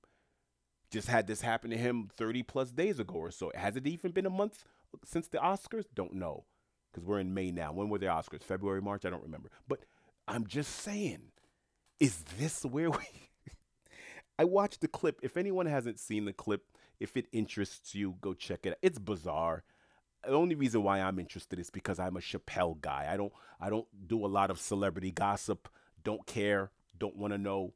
Just 0.91 1.08
had 1.08 1.28
this 1.28 1.41
happen 1.41 1.71
to 1.71 1.78
him 1.78 2.10
30 2.15 2.43
plus 2.43 2.71
days 2.71 2.99
ago 2.99 3.15
or 3.15 3.32
so. 3.32 3.52
Has 3.56 3.76
it 3.76 3.88
even 3.88 4.12
been 4.12 4.26
a 4.26 4.32
month 4.32 4.65
since 5.04 5.28
the 5.28 5.39
Oscars? 5.39 5.86
Don't 5.93 6.13
know. 6.13 6.45
Because 6.91 7.08
we're 7.08 7.19
in 7.19 7.34
May 7.34 7.52
now. 7.52 7.73
When 7.73 7.89
were 7.89 7.97
the 7.97 8.06
Oscars? 8.06 8.43
February, 8.43 8.82
March? 8.82 9.06
I 9.06 9.10
don't 9.10 9.23
remember. 9.23 9.49
But 9.67 9.86
I'm 10.28 10.45
just 10.45 10.71
saying 10.71 11.32
is 11.99 12.17
this 12.38 12.63
where 12.65 12.91
we. 12.91 12.97
I 14.39 14.43
watched 14.43 14.82
the 14.82 14.88
clip. 14.88 15.19
If 15.23 15.38
anyone 15.38 15.67
hasn't 15.67 15.99
seen 15.99 16.26
the 16.26 16.34
clip, 16.34 16.65
if 16.99 17.15
it 17.15 17.28
interests 17.32 17.95
you, 17.95 18.15
go 18.21 18.34
check 18.34 18.65
it 18.65 18.71
out. 18.71 18.78
It's 18.82 18.99
bizarre. 18.99 19.63
The 20.26 20.34
only 20.34 20.56
reason 20.56 20.84
why 20.84 20.99
I'm 21.02 21.19
interested 21.19 21.60
is 21.60 21.69
because 21.69 21.99
I'm 21.99 22.17
a 22.17 22.21
Chappelle 22.21 22.80
guy. 22.80 23.08
I 23.10 23.17
don't 23.17 23.34
I 23.60 23.69
don't 23.69 23.88
do 24.08 24.26
a 24.26 24.28
lot 24.28 24.52
of 24.52 24.60
celebrity 24.60 25.12
gossip. 25.12 25.69
Don't 26.04 26.26
care. 26.26 26.71
Don't 27.04 27.18
want 27.18 27.34
to 27.34 27.38
know. 27.38 27.74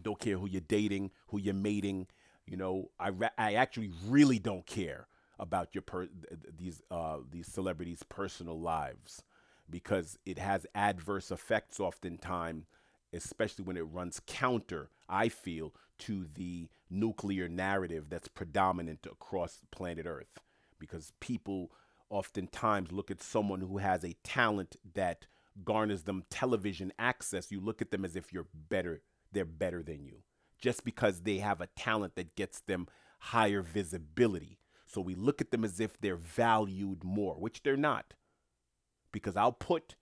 Don't 0.00 0.20
care 0.20 0.38
who 0.38 0.46
you're 0.48 0.60
dating, 0.60 1.10
who 1.30 1.38
you're 1.40 1.52
mating. 1.52 2.06
You 2.46 2.56
know, 2.56 2.90
I 3.00 3.10
I 3.36 3.54
actually 3.54 3.90
really 4.06 4.38
don't 4.38 4.64
care 4.66 5.08
about 5.40 5.74
your 5.74 5.82
per- 5.82 6.08
these 6.56 6.80
uh, 6.88 7.18
these 7.28 7.48
celebrities' 7.48 8.04
personal 8.08 8.60
lives 8.60 9.24
because 9.68 10.16
it 10.24 10.38
has 10.38 10.64
adverse 10.76 11.32
effects 11.32 11.80
oftentimes 11.80 12.66
especially 13.12 13.64
when 13.64 13.76
it 13.76 13.82
runs 13.82 14.20
counter, 14.26 14.90
I 15.08 15.28
feel, 15.28 15.74
to 16.00 16.26
the 16.34 16.68
nuclear 16.90 17.48
narrative 17.48 18.06
that's 18.10 18.28
predominant 18.28 19.06
across 19.10 19.60
planet 19.72 20.06
Earth. 20.06 20.40
Because 20.78 21.12
people 21.20 21.70
oftentimes 22.10 22.92
look 22.92 23.10
at 23.10 23.22
someone 23.22 23.60
who 23.62 23.78
has 23.78 24.04
a 24.04 24.16
talent 24.22 24.76
that 24.94 25.26
garners 25.64 26.02
them 26.04 26.24
television 26.30 26.92
access, 26.98 27.50
you 27.50 27.60
look 27.60 27.80
at 27.82 27.90
them 27.90 28.04
as 28.04 28.16
if 28.16 28.32
you're 28.32 28.48
better, 28.54 29.02
they're 29.32 29.44
better 29.44 29.82
than 29.82 30.04
you. 30.04 30.22
Just 30.58 30.84
because 30.84 31.20
they 31.20 31.38
have 31.38 31.60
a 31.60 31.68
talent 31.76 32.16
that 32.16 32.36
gets 32.36 32.60
them 32.60 32.86
higher 33.18 33.62
visibility. 33.62 34.58
So 34.86 35.00
we 35.00 35.14
look 35.14 35.40
at 35.40 35.50
them 35.50 35.64
as 35.64 35.80
if 35.80 35.98
they're 35.98 36.16
valued 36.16 37.04
more, 37.04 37.34
which 37.34 37.62
they're 37.62 37.76
not. 37.76 38.14
Because 39.12 39.36
I'll 39.36 39.52
put 39.52 39.96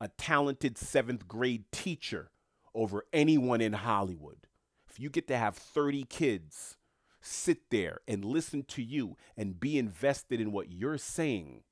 a 0.00 0.08
talented 0.08 0.78
seventh 0.78 1.28
grade 1.28 1.64
teacher 1.72 2.30
over 2.74 3.04
anyone 3.12 3.60
in 3.60 3.74
Hollywood. 3.74 4.46
If 4.88 4.98
you 4.98 5.10
get 5.10 5.28
to 5.28 5.36
have 5.36 5.56
30 5.56 6.04
kids 6.04 6.76
sit 7.20 7.70
there 7.70 8.00
and 8.08 8.24
listen 8.24 8.62
to 8.64 8.82
you 8.82 9.16
and 9.36 9.60
be 9.60 9.78
invested 9.78 10.40
in 10.40 10.52
what 10.52 10.72
you're 10.72 10.98
saying, 10.98 11.62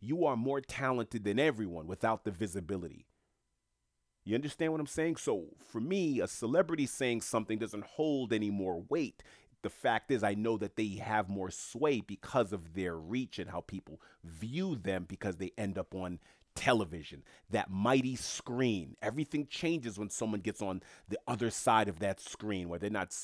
you 0.00 0.24
are 0.24 0.36
more 0.36 0.60
talented 0.60 1.24
than 1.24 1.38
everyone 1.38 1.86
without 1.86 2.24
the 2.24 2.30
visibility. 2.30 3.06
You 4.24 4.34
understand 4.34 4.72
what 4.72 4.80
I'm 4.80 4.86
saying? 4.86 5.16
So 5.16 5.46
for 5.58 5.80
me, 5.80 6.20
a 6.20 6.28
celebrity 6.28 6.86
saying 6.86 7.22
something 7.22 7.58
doesn't 7.58 7.84
hold 7.84 8.32
any 8.32 8.50
more 8.50 8.82
weight. 8.88 9.22
The 9.62 9.70
fact 9.70 10.10
is, 10.10 10.22
I 10.22 10.34
know 10.34 10.56
that 10.58 10.76
they 10.76 11.00
have 11.02 11.28
more 11.28 11.50
sway 11.50 12.00
because 12.00 12.52
of 12.52 12.74
their 12.74 12.96
reach 12.96 13.38
and 13.38 13.50
how 13.50 13.60
people 13.60 14.00
view 14.24 14.74
them 14.74 15.04
because 15.08 15.36
they 15.36 15.52
end 15.58 15.78
up 15.78 15.94
on 15.94 16.18
television, 16.60 17.22
that 17.48 17.70
mighty 17.70 18.14
screen. 18.14 18.94
Everything 19.00 19.46
changes 19.46 19.98
when 19.98 20.10
someone 20.10 20.40
gets 20.40 20.60
on 20.60 20.82
the 21.08 21.18
other 21.26 21.48
side 21.48 21.88
of 21.88 22.00
that 22.00 22.20
screen 22.20 22.68
where 22.68 22.78
they're 22.78 22.90
not 22.90 23.16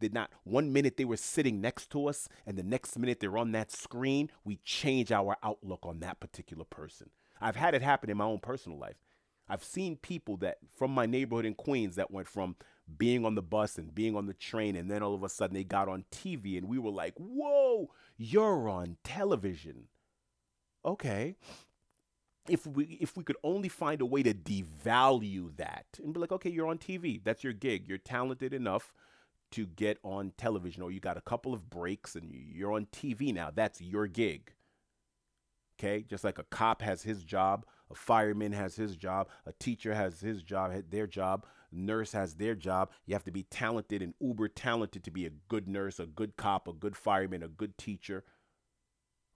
they're 0.00 0.08
not 0.08 0.30
one 0.44 0.72
minute 0.72 0.96
they 0.96 1.04
were 1.04 1.18
sitting 1.18 1.60
next 1.60 1.90
to 1.90 2.08
us 2.08 2.26
and 2.46 2.56
the 2.56 2.62
next 2.62 2.98
minute 2.98 3.20
they're 3.20 3.36
on 3.36 3.52
that 3.52 3.70
screen, 3.70 4.30
we 4.44 4.56
change 4.64 5.12
our 5.12 5.36
outlook 5.42 5.80
on 5.82 6.00
that 6.00 6.20
particular 6.20 6.64
person. 6.64 7.10
I've 7.38 7.56
had 7.56 7.74
it 7.74 7.82
happen 7.82 8.08
in 8.08 8.16
my 8.16 8.24
own 8.24 8.38
personal 8.38 8.78
life. 8.78 8.96
I've 9.46 9.64
seen 9.64 9.96
people 9.96 10.38
that 10.38 10.56
from 10.74 10.90
my 10.90 11.04
neighborhood 11.04 11.44
in 11.44 11.54
Queens 11.54 11.96
that 11.96 12.10
went 12.10 12.28
from 12.28 12.56
being 12.96 13.26
on 13.26 13.34
the 13.34 13.42
bus 13.42 13.76
and 13.76 13.94
being 13.94 14.16
on 14.16 14.24
the 14.24 14.32
train 14.32 14.74
and 14.74 14.90
then 14.90 15.02
all 15.02 15.14
of 15.14 15.22
a 15.22 15.28
sudden 15.28 15.52
they 15.52 15.64
got 15.64 15.88
on 15.90 16.06
TV 16.10 16.56
and 16.56 16.66
we 16.66 16.78
were 16.78 16.90
like, 16.90 17.14
"Whoa, 17.18 17.90
you're 18.16 18.70
on 18.70 18.96
television." 19.04 19.88
Okay 20.82 21.36
if 22.50 22.66
we 22.66 22.84
if 23.00 23.16
we 23.16 23.22
could 23.22 23.36
only 23.44 23.68
find 23.68 24.00
a 24.00 24.06
way 24.06 24.22
to 24.22 24.34
devalue 24.34 25.56
that 25.56 25.86
and 26.02 26.12
be 26.12 26.20
like, 26.20 26.32
okay, 26.32 26.50
you're 26.50 26.66
on 26.66 26.78
TV, 26.78 27.22
that's 27.22 27.44
your 27.44 27.52
gig, 27.52 27.88
you're 27.88 27.98
talented 27.98 28.52
enough 28.52 28.92
to 29.52 29.66
get 29.66 29.98
on 30.02 30.32
television, 30.36 30.82
or 30.82 30.90
you 30.90 31.00
got 31.00 31.16
a 31.16 31.22
couple 31.22 31.54
of 31.54 31.70
breaks 31.70 32.14
and 32.14 32.32
you're 32.32 32.72
on 32.72 32.86
TV 32.86 33.32
now, 33.32 33.50
that's 33.54 33.80
your 33.80 34.06
gig. 34.06 34.52
Okay, 35.78 36.04
just 36.08 36.24
like 36.24 36.38
a 36.38 36.44
cop 36.44 36.82
has 36.82 37.02
his 37.02 37.24
job, 37.24 37.64
a 37.90 37.94
fireman 37.94 38.52
has 38.52 38.76
his 38.76 38.96
job, 38.96 39.28
a 39.46 39.52
teacher 39.52 39.94
has 39.94 40.20
his 40.20 40.42
job, 40.42 40.72
their 40.90 41.06
job, 41.06 41.46
nurse 41.72 42.12
has 42.12 42.34
their 42.34 42.54
job. 42.54 42.90
You 43.06 43.14
have 43.14 43.24
to 43.24 43.30
be 43.30 43.44
talented 43.44 44.02
and 44.02 44.14
uber 44.20 44.48
talented 44.48 45.04
to 45.04 45.10
be 45.10 45.24
a 45.24 45.30
good 45.48 45.66
nurse, 45.68 45.98
a 45.98 46.06
good 46.06 46.36
cop, 46.36 46.68
a 46.68 46.72
good 46.72 46.96
fireman, 46.96 47.42
a 47.42 47.48
good 47.48 47.78
teacher. 47.78 48.24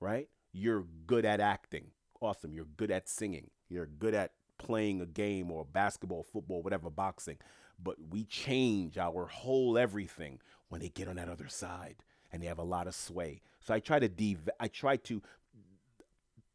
Right? 0.00 0.28
You're 0.52 0.84
good 1.06 1.24
at 1.24 1.40
acting 1.40 1.92
awesome. 2.20 2.52
You're 2.52 2.66
good 2.76 2.90
at 2.90 3.08
singing. 3.08 3.50
You're 3.68 3.86
good 3.86 4.14
at 4.14 4.32
playing 4.58 5.00
a 5.00 5.06
game 5.06 5.50
or 5.50 5.64
basketball, 5.64 6.22
football, 6.22 6.62
whatever, 6.62 6.90
boxing. 6.90 7.38
But 7.82 7.96
we 8.10 8.24
change 8.24 8.98
our 8.98 9.26
whole 9.26 9.76
everything 9.76 10.40
when 10.68 10.80
they 10.80 10.88
get 10.88 11.08
on 11.08 11.16
that 11.16 11.28
other 11.28 11.48
side 11.48 11.96
and 12.32 12.42
they 12.42 12.46
have 12.46 12.58
a 12.58 12.64
lot 12.64 12.86
of 12.86 12.94
sway. 12.94 13.42
So 13.60 13.74
I 13.74 13.80
try 13.80 13.98
to 13.98 14.08
dev- 14.08 14.50
I 14.60 14.68
try 14.68 14.96
to 14.96 15.22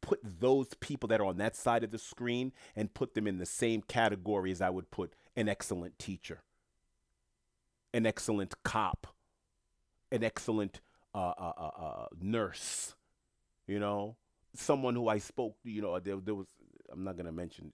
put 0.01 0.19
those 0.23 0.73
people 0.79 1.07
that 1.07 1.19
are 1.19 1.25
on 1.25 1.37
that 1.37 1.55
side 1.55 1.83
of 1.83 1.91
the 1.91 1.97
screen 1.97 2.51
and 2.75 2.93
put 2.93 3.13
them 3.13 3.27
in 3.27 3.37
the 3.37 3.45
same 3.45 3.81
category 3.81 4.51
as 4.51 4.61
I 4.61 4.69
would 4.69 4.91
put 4.91 5.13
an 5.35 5.47
excellent 5.49 5.99
teacher, 5.99 6.41
an 7.93 8.05
excellent 8.05 8.55
cop, 8.63 9.07
an 10.11 10.23
excellent 10.23 10.81
uh, 11.13 11.33
uh, 11.37 11.53
uh, 11.57 11.83
uh 11.83 12.05
nurse, 12.19 12.95
you 13.67 13.79
know, 13.79 14.15
someone 14.55 14.95
who 14.95 15.07
I 15.07 15.19
spoke, 15.19 15.55
you 15.63 15.81
know, 15.81 15.99
there, 15.99 16.17
there 16.17 16.35
was, 16.35 16.47
I'm 16.91 17.03
not 17.03 17.15
going 17.15 17.25
to 17.25 17.31
mention, 17.31 17.71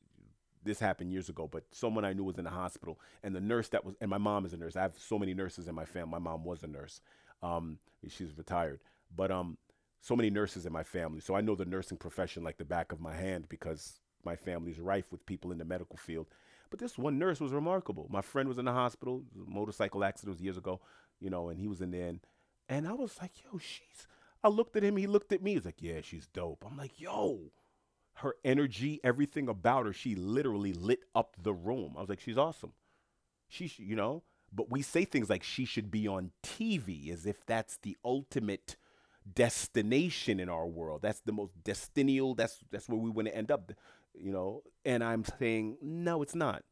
this 0.64 0.80
happened 0.80 1.12
years 1.12 1.30
ago, 1.30 1.48
but 1.52 1.64
someone 1.72 2.04
I 2.04 2.14
knew 2.14 2.24
was 2.24 2.38
in 2.38 2.44
the 2.44 2.50
hospital, 2.50 3.00
and 3.24 3.36
the 3.36 3.40
nurse 3.40 3.70
that 3.70 3.86
was, 3.86 3.96
and 4.02 4.10
my 4.10 4.18
mom 4.18 4.46
is 4.46 4.54
a 4.54 4.58
nurse. 4.58 4.76
I 4.76 4.82
have 4.82 4.98
so 4.98 5.20
many 5.20 5.34
nurses 5.34 5.68
in 5.68 5.76
my 5.76 5.86
family. 5.86 6.12
My 6.12 6.20
mom 6.20 6.44
was 6.44 6.64
a 6.64 6.68
nurse. 6.68 7.02
Um, 7.44 7.78
she's 8.08 8.36
retired, 8.38 8.80
but 9.16 9.32
um, 9.32 9.58
so 10.02 10.16
many 10.16 10.30
nurses 10.30 10.66
in 10.66 10.74
my 10.74 10.84
family, 10.84 11.20
so 11.20 11.36
I 11.36 11.42
know 11.42 11.56
the 11.56 11.66
nursing 11.66 11.98
profession 11.98 12.44
like 12.44 12.58
the 12.58 12.66
back 12.66 12.92
of 12.92 13.00
my 13.00 13.16
hand 13.16 13.48
because 13.48 14.00
my 14.24 14.36
family's 14.36 14.80
rife 14.80 15.12
with 15.12 15.26
people 15.26 15.52
in 15.52 15.60
the 15.60 15.66
medical 15.66 15.98
field. 15.98 16.28
But 16.72 16.80
this 16.80 16.98
one 16.98 17.20
nurse 17.20 17.40
was 17.40 17.52
remarkable. 17.52 18.08
My 18.10 18.22
friend 18.22 18.50
was 18.50 18.58
in 18.58 18.66
the 18.66 18.72
hospital, 18.74 19.24
motorcycle 19.36 20.04
accident 20.04 20.36
was 20.36 20.44
years 20.44 20.58
ago, 20.58 20.82
you 21.20 21.30
know, 21.30 21.50
and 21.50 21.60
he 21.60 21.68
was 21.68 21.82
in 21.82 21.92
there, 21.92 22.08
and, 22.08 22.20
and 22.68 22.88
I 22.88 22.94
was 22.94 23.18
like, 23.22 23.32
yo, 23.44 23.60
she's. 23.60 24.08
I 24.46 24.48
looked 24.48 24.76
at 24.76 24.84
him, 24.84 24.96
he 24.96 25.08
looked 25.08 25.34
at 25.34 25.42
me, 25.42 25.56
he's 25.56 25.66
like, 25.66 25.82
yeah, 25.82 26.02
she's 26.04 26.28
dope. 26.28 26.64
I'm 26.70 26.78
like, 26.78 27.02
yo, 27.02 27.52
her 28.18 28.36
energy, 28.46 29.00
everything 29.04 29.50
about 29.50 29.88
her, 29.88 29.92
she 29.92 30.14
literally 30.14 30.72
lit 30.72 31.00
up 31.16 31.36
the 31.42 31.52
room. 31.52 31.96
I 31.98 32.02
was 32.02 32.10
like, 32.10 32.20
she's 32.20 32.38
awesome. 32.38 32.74
She, 33.50 33.72
you 33.78 33.96
know, 33.96 34.22
but 34.54 34.70
we 34.70 34.84
say 34.84 35.04
things 35.04 35.32
like 35.32 35.42
she 35.42 35.66
should 35.66 35.90
be 35.90 36.08
on 36.08 36.30
TV 36.44 37.12
as 37.12 37.26
if 37.26 37.44
that's 37.48 37.78
the 37.82 37.98
ultimate 38.06 38.76
destination 39.34 40.40
in 40.40 40.48
our 40.48 40.68
world. 40.68 41.02
That's 41.02 41.22
the 41.22 41.32
most 41.32 41.64
destinial. 41.64 42.36
That's 42.36 42.60
that's 42.72 42.88
where 42.88 43.00
we 43.00 43.10
want 43.10 43.28
to 43.28 43.36
end 43.36 43.50
up, 43.50 43.72
you 44.14 44.32
know. 44.32 44.62
And 44.86 45.04
I'm 45.04 45.26
saying 45.40 45.78
no, 45.82 46.22
it's 46.22 46.36
not. 46.36 46.64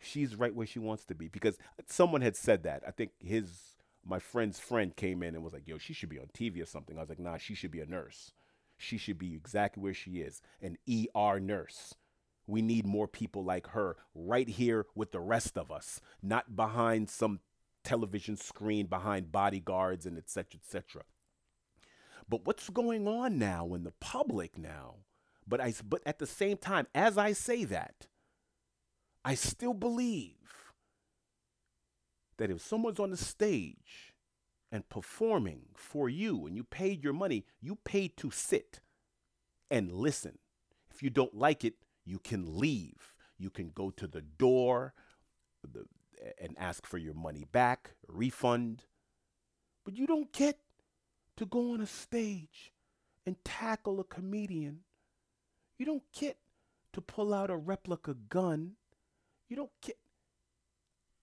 She's 0.00 0.34
right 0.34 0.54
where 0.54 0.66
she 0.66 0.80
wants 0.80 1.04
to 1.06 1.14
be 1.14 1.28
because 1.28 1.58
someone 1.86 2.22
had 2.22 2.36
said 2.36 2.64
that. 2.64 2.82
I 2.86 2.90
think 2.90 3.12
his 3.20 3.73
my 4.04 4.18
friend's 4.18 4.60
friend 4.60 4.94
came 4.94 5.22
in 5.22 5.34
and 5.34 5.44
was 5.44 5.52
like, 5.52 5.66
"Yo, 5.68 5.78
she 5.78 5.92
should 5.92 6.08
be 6.08 6.18
on 6.18 6.28
TV 6.28 6.60
or 6.60 6.66
something." 6.66 6.96
I 6.96 7.00
was 7.00 7.08
like, 7.08 7.18
"Nah, 7.18 7.38
she 7.38 7.54
should 7.54 7.70
be 7.70 7.80
a 7.80 7.86
nurse. 7.86 8.32
She 8.76 8.98
should 8.98 9.18
be 9.18 9.34
exactly 9.34 9.82
where 9.82 9.94
she 9.94 10.20
is, 10.20 10.42
an 10.60 10.78
ER 10.86 11.40
nurse." 11.40 11.94
We 12.46 12.60
need 12.60 12.84
more 12.86 13.08
people 13.08 13.42
like 13.42 13.68
her 13.68 13.96
right 14.14 14.48
here 14.48 14.86
with 14.94 15.12
the 15.12 15.20
rest 15.20 15.56
of 15.56 15.70
us, 15.70 16.00
not 16.22 16.54
behind 16.54 17.08
some 17.08 17.40
television 17.82 18.36
screen, 18.36 18.86
behind 18.86 19.32
bodyguards 19.32 20.04
and 20.06 20.18
et 20.18 20.28
cetera, 20.28 20.60
et 20.62 20.66
cetera. 20.66 21.04
But 22.28 22.46
what's 22.46 22.68
going 22.70 23.06
on 23.06 23.38
now 23.38 23.74
in 23.74 23.84
the 23.84 23.92
public 23.92 24.58
now? 24.58 24.96
But 25.46 25.60
I 25.60 25.74
but 25.84 26.02
at 26.06 26.18
the 26.18 26.26
same 26.26 26.56
time, 26.56 26.86
as 26.94 27.18
I 27.18 27.32
say 27.32 27.64
that, 27.64 28.06
I 29.24 29.34
still 29.34 29.74
believe 29.74 30.63
that 32.38 32.50
if 32.50 32.60
someone's 32.60 33.00
on 33.00 33.10
the 33.10 33.16
stage 33.16 34.14
and 34.72 34.88
performing 34.88 35.62
for 35.76 36.08
you 36.08 36.46
and 36.46 36.56
you 36.56 36.64
paid 36.64 37.02
your 37.02 37.12
money, 37.12 37.44
you 37.60 37.76
paid 37.84 38.16
to 38.16 38.30
sit 38.30 38.80
and 39.70 39.92
listen. 39.92 40.38
If 40.90 41.02
you 41.02 41.10
don't 41.10 41.34
like 41.34 41.64
it, 41.64 41.74
you 42.04 42.18
can 42.18 42.58
leave. 42.58 43.14
You 43.38 43.50
can 43.50 43.70
go 43.74 43.90
to 43.90 44.06
the 44.06 44.20
door 44.20 44.94
the, 45.62 45.86
and 46.40 46.56
ask 46.58 46.86
for 46.86 46.98
your 46.98 47.14
money 47.14 47.44
back, 47.50 47.94
refund. 48.08 48.84
But 49.84 49.96
you 49.96 50.06
don't 50.06 50.32
get 50.32 50.58
to 51.36 51.46
go 51.46 51.72
on 51.72 51.80
a 51.80 51.86
stage 51.86 52.72
and 53.26 53.36
tackle 53.44 54.00
a 54.00 54.04
comedian. 54.04 54.80
You 55.78 55.86
don't 55.86 56.04
get 56.18 56.38
to 56.92 57.00
pull 57.00 57.34
out 57.34 57.50
a 57.50 57.56
replica 57.56 58.14
gun. 58.14 58.72
You 59.48 59.56
don't 59.56 59.72
get. 59.82 59.98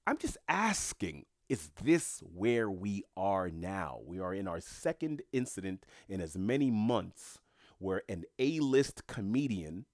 I'm 0.06 0.18
just 0.18 0.38
asking 0.48 1.26
is 1.50 1.70
this 1.84 2.24
where 2.34 2.72
we 2.72 3.04
are 3.18 3.50
now? 3.50 4.00
We 4.06 4.22
are 4.22 4.34
in 4.34 4.48
our 4.48 4.62
second 4.62 5.22
incident 5.34 5.86
in 6.08 6.22
as 6.22 6.38
many 6.38 6.72
months 6.72 7.40
where 7.78 8.04
an 8.08 8.24
A 8.40 8.62
list 8.62 9.06
comedian 9.06 9.86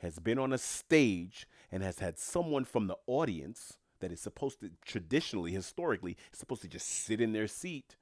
has 0.00 0.18
been 0.18 0.38
on 0.38 0.52
a 0.52 0.58
stage 0.58 1.48
and 1.72 1.82
has 1.82 2.00
had 2.00 2.18
someone 2.18 2.66
from 2.66 2.88
the 2.88 2.96
audience 3.06 3.78
that 4.00 4.12
is 4.12 4.20
supposed 4.20 4.60
to 4.60 4.70
traditionally, 4.84 5.52
historically, 5.52 6.18
supposed 6.30 6.60
to 6.60 6.68
just 6.68 6.86
sit 6.86 7.22
in 7.22 7.32
their 7.32 7.48
seat 7.48 7.96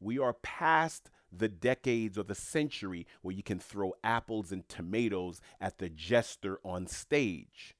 we 0.00 0.18
are 0.18 0.32
past 0.32 1.10
the 1.30 1.48
decades 1.48 2.16
or 2.16 2.22
the 2.22 2.34
century 2.34 3.06
where 3.22 3.34
you 3.34 3.42
can 3.42 3.58
throw 3.58 3.94
apples 4.02 4.52
and 4.52 4.68
tomatoes 4.68 5.40
at 5.60 5.78
the 5.78 5.88
jester 5.88 6.58
on 6.64 6.86
stage 6.86 7.74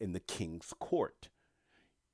in 0.00 0.12
the 0.12 0.20
king's 0.20 0.72
court. 0.78 1.28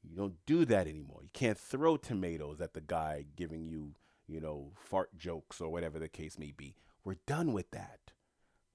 You 0.08 0.16
don't 0.16 0.36
do 0.46 0.64
that 0.66 0.86
anymore. 0.86 1.20
You 1.22 1.30
can't 1.32 1.58
throw 1.58 1.96
tomatoes 1.96 2.60
at 2.60 2.74
the 2.74 2.80
guy 2.80 3.24
giving 3.36 3.64
you, 3.64 3.94
you 4.26 4.40
know, 4.40 4.72
fart 4.76 5.16
jokes 5.16 5.60
or 5.60 5.70
whatever 5.70 5.98
the 5.98 6.08
case 6.08 6.38
may 6.38 6.52
be. 6.52 6.74
We're 7.04 7.16
done 7.26 7.52
with 7.52 7.70
that. 7.70 8.12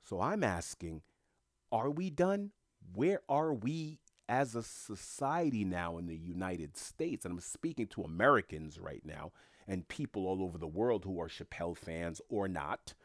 So 0.03 0.21
I'm 0.21 0.43
asking, 0.43 1.01
are 1.71 1.89
we 1.89 2.09
done? 2.09 2.51
Where 2.93 3.21
are 3.29 3.53
we 3.53 3.99
as 4.27 4.55
a 4.55 4.63
society 4.63 5.63
now 5.63 5.97
in 5.97 6.07
the 6.07 6.17
United 6.17 6.77
States? 6.77 7.25
And 7.25 7.33
I'm 7.33 7.39
speaking 7.39 7.87
to 7.87 8.03
Americans 8.03 8.79
right 8.79 9.05
now 9.05 9.31
and 9.67 9.87
people 9.87 10.25
all 10.25 10.41
over 10.41 10.57
the 10.57 10.67
world 10.67 11.05
who 11.05 11.21
are 11.21 11.29
Chappelle 11.29 11.77
fans 11.77 12.21
or 12.27 12.47
not. 12.47 12.95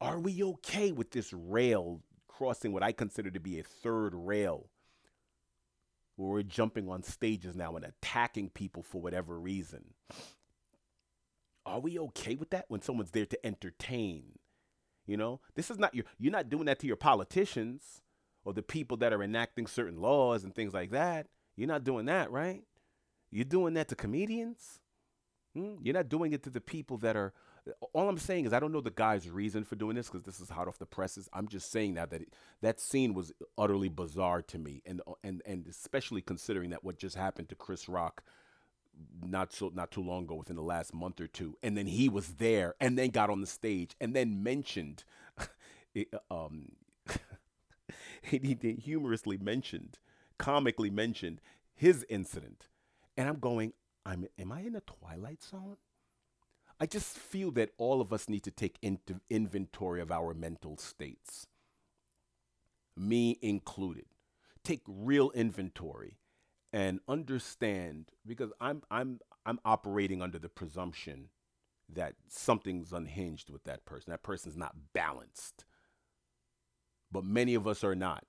Are 0.00 0.18
we 0.18 0.42
okay 0.42 0.92
with 0.92 1.10
this 1.10 1.32
rail 1.32 2.00
crossing 2.26 2.72
what 2.72 2.82
I 2.82 2.92
consider 2.92 3.30
to 3.30 3.40
be 3.40 3.58
a 3.58 3.62
third 3.62 4.14
rail? 4.14 4.70
Where 6.20 6.32
we're 6.32 6.42
jumping 6.42 6.86
on 6.90 7.02
stages 7.02 7.56
now 7.56 7.76
and 7.76 7.84
attacking 7.86 8.50
people 8.50 8.82
for 8.82 9.00
whatever 9.00 9.40
reason. 9.40 9.94
Are 11.64 11.80
we 11.80 11.98
okay 11.98 12.34
with 12.34 12.50
that 12.50 12.66
when 12.68 12.82
someone's 12.82 13.12
there 13.12 13.24
to 13.24 13.46
entertain? 13.46 14.38
You 15.06 15.16
know, 15.16 15.40
this 15.54 15.70
is 15.70 15.78
not 15.78 15.94
your, 15.94 16.04
you're 16.18 16.30
not 16.30 16.50
doing 16.50 16.66
that 16.66 16.78
to 16.80 16.86
your 16.86 16.96
politicians 16.96 18.02
or 18.44 18.52
the 18.52 18.60
people 18.60 18.98
that 18.98 19.14
are 19.14 19.22
enacting 19.22 19.66
certain 19.66 19.98
laws 19.98 20.44
and 20.44 20.54
things 20.54 20.74
like 20.74 20.90
that. 20.90 21.28
You're 21.56 21.68
not 21.68 21.84
doing 21.84 22.04
that, 22.04 22.30
right? 22.30 22.64
You're 23.30 23.46
doing 23.46 23.72
that 23.74 23.88
to 23.88 23.94
comedians. 23.94 24.78
Hmm? 25.54 25.76
You're 25.82 25.94
not 25.94 26.10
doing 26.10 26.34
it 26.34 26.42
to 26.42 26.50
the 26.50 26.60
people 26.60 26.98
that 26.98 27.16
are. 27.16 27.32
All 27.92 28.08
I'm 28.08 28.18
saying 28.18 28.46
is 28.46 28.52
I 28.52 28.60
don't 28.60 28.72
know 28.72 28.80
the 28.80 28.90
guy's 28.90 29.28
reason 29.28 29.64
for 29.64 29.76
doing 29.76 29.96
this 29.96 30.08
because 30.08 30.24
this 30.24 30.40
is 30.40 30.50
hot 30.50 30.68
off 30.68 30.78
the 30.78 30.86
presses. 30.86 31.28
I'm 31.32 31.48
just 31.48 31.70
saying 31.70 31.94
now 31.94 32.06
that 32.06 32.22
it, 32.22 32.34
that 32.62 32.80
scene 32.80 33.14
was 33.14 33.32
utterly 33.58 33.88
bizarre 33.88 34.42
to 34.42 34.58
me, 34.58 34.82
and 34.86 35.00
and 35.22 35.42
and 35.46 35.66
especially 35.66 36.22
considering 36.22 36.70
that 36.70 36.84
what 36.84 36.98
just 36.98 37.16
happened 37.16 37.48
to 37.50 37.54
Chris 37.54 37.88
Rock 37.88 38.22
not 39.24 39.52
so 39.52 39.70
not 39.74 39.90
too 39.90 40.02
long 40.02 40.24
ago 40.24 40.34
within 40.34 40.56
the 40.56 40.62
last 40.62 40.92
month 40.92 41.20
or 41.22 41.26
two 41.26 41.56
and 41.62 41.74
then 41.74 41.86
he 41.86 42.06
was 42.06 42.34
there 42.34 42.74
and 42.80 42.98
then 42.98 43.08
got 43.08 43.30
on 43.30 43.40
the 43.40 43.46
stage 43.46 43.96
and 43.98 44.14
then 44.14 44.42
mentioned 44.42 45.04
um 46.30 46.72
he, 48.22 48.58
he 48.60 48.74
humorously 48.74 49.38
mentioned 49.38 49.98
comically 50.36 50.90
mentioned 50.90 51.40
his 51.74 52.04
incident 52.10 52.66
and 53.16 53.26
i'm 53.26 53.38
going 53.38 53.72
I'm, 54.04 54.26
am 54.38 54.52
I 54.52 54.60
in 54.62 54.74
a 54.74 54.80
twilight 54.80 55.42
zone? 55.42 55.76
I 56.80 56.86
just 56.86 57.18
feel 57.18 57.50
that 57.52 57.72
all 57.76 58.00
of 58.00 58.10
us 58.10 58.28
need 58.28 58.42
to 58.44 58.50
take 58.50 58.78
into 58.80 59.20
inventory 59.28 60.00
of 60.00 60.10
our 60.10 60.32
mental 60.32 60.78
states, 60.78 61.46
me 62.96 63.38
included. 63.42 64.06
Take 64.64 64.80
real 64.86 65.30
inventory 65.32 66.16
and 66.72 67.00
understand 67.06 68.12
because 68.26 68.50
I'm 68.60 68.82
I'm 68.90 69.20
I'm 69.44 69.60
operating 69.64 70.22
under 70.22 70.38
the 70.38 70.48
presumption 70.48 71.28
that 71.92 72.14
something's 72.28 72.92
unhinged 72.92 73.50
with 73.50 73.64
that 73.64 73.84
person. 73.84 74.10
That 74.10 74.22
person's 74.22 74.56
not 74.56 74.74
balanced. 74.94 75.64
But 77.12 77.24
many 77.24 77.54
of 77.54 77.66
us 77.66 77.84
are 77.84 77.96
not 77.96 78.24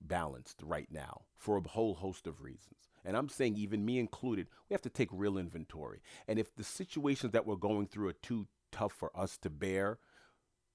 balanced 0.00 0.60
right 0.62 0.88
now 0.90 1.22
for 1.36 1.56
a 1.56 1.68
whole 1.68 1.94
host 1.94 2.26
of 2.26 2.42
reasons 2.42 2.90
and 3.06 3.16
I'm 3.16 3.28
saying 3.28 3.56
even 3.56 3.84
me 3.84 3.98
included, 3.98 4.48
we 4.68 4.74
have 4.74 4.82
to 4.82 4.90
take 4.90 5.08
real 5.12 5.38
inventory. 5.38 6.00
And 6.26 6.38
if 6.38 6.54
the 6.54 6.64
situations 6.64 7.32
that 7.32 7.46
we're 7.46 7.56
going 7.56 7.86
through 7.86 8.08
are 8.08 8.12
too 8.14 8.48
tough 8.72 8.92
for 8.92 9.16
us 9.16 9.38
to 9.38 9.50
bear, 9.50 9.98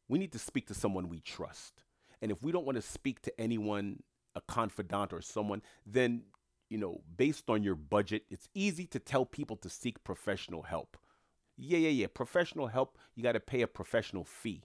we 0.08 0.18
need 0.18 0.32
to 0.32 0.40
speak 0.40 0.68
to 0.68 0.74
someone 0.74 1.10
we 1.10 1.20
trust. 1.20 1.84
And 2.22 2.32
if 2.32 2.42
we 2.42 2.52
don't 2.52 2.66
want 2.66 2.78
to 2.78 2.82
speak 2.82 3.22
to 3.24 3.42
anyone, 3.42 4.04
a 4.36 4.42
confidant 4.42 5.12
or 5.12 5.22
someone, 5.22 5.62
then, 5.86 6.24
you 6.70 6.78
know, 6.78 7.02
based 7.18 7.50
on 7.50 7.64
your 7.64 7.76
budget, 7.76 8.24
it's 8.30 8.48
easy 8.54 8.86
to 8.88 9.00
tell 9.00 9.26
people 9.26 9.58
to 9.58 9.70
seek 9.70 10.04
professional 10.04 10.64
help. 10.64 10.98
Yeah, 11.58 11.80
yeah, 11.80 11.90
yeah. 11.90 12.08
Professional 12.14 12.68
help, 12.68 12.98
you 13.16 13.24
got 13.24 13.34
to 13.34 13.40
pay 13.40 13.62
a 13.62 13.68
professional 13.68 14.24
fee. 14.24 14.64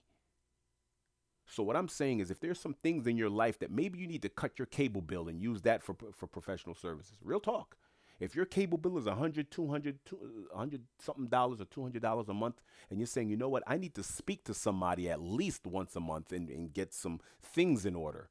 So 1.47 1.63
what 1.63 1.75
I'm 1.75 1.87
saying 1.87 2.19
is 2.19 2.29
if 2.29 2.39
there's 2.39 2.59
some 2.59 2.73
things 2.73 3.07
in 3.07 3.17
your 3.17 3.29
life 3.29 3.59
that 3.59 3.71
maybe 3.71 3.99
you 3.99 4.07
need 4.07 4.21
to 4.23 4.29
cut 4.29 4.59
your 4.59 4.65
cable 4.65 5.01
bill 5.01 5.27
and 5.29 5.41
use 5.41 5.61
that 5.61 5.81
for 5.81 5.95
for 6.13 6.27
professional 6.27 6.75
services. 6.75 7.17
Real 7.23 7.39
talk. 7.39 7.77
If 8.19 8.35
your 8.35 8.45
cable 8.45 8.79
bill 8.79 8.97
is 8.97 9.05
100, 9.05 9.51
200, 9.51 9.99
100 10.09 10.81
something 10.99 11.27
dollars 11.27 11.61
or 11.61 11.65
$200 11.65 12.27
a 12.27 12.33
month 12.33 12.61
and 12.89 12.99
you're 12.99 13.07
saying, 13.07 13.29
"You 13.29 13.37
know 13.37 13.49
what? 13.49 13.63
I 13.65 13.77
need 13.77 13.95
to 13.95 14.03
speak 14.03 14.43
to 14.45 14.53
somebody 14.53 15.09
at 15.09 15.21
least 15.21 15.65
once 15.65 15.95
a 15.95 15.99
month 15.99 16.31
and, 16.31 16.49
and 16.49 16.73
get 16.73 16.93
some 16.93 17.21
things 17.41 17.85
in 17.85 17.95
order." 17.95 18.29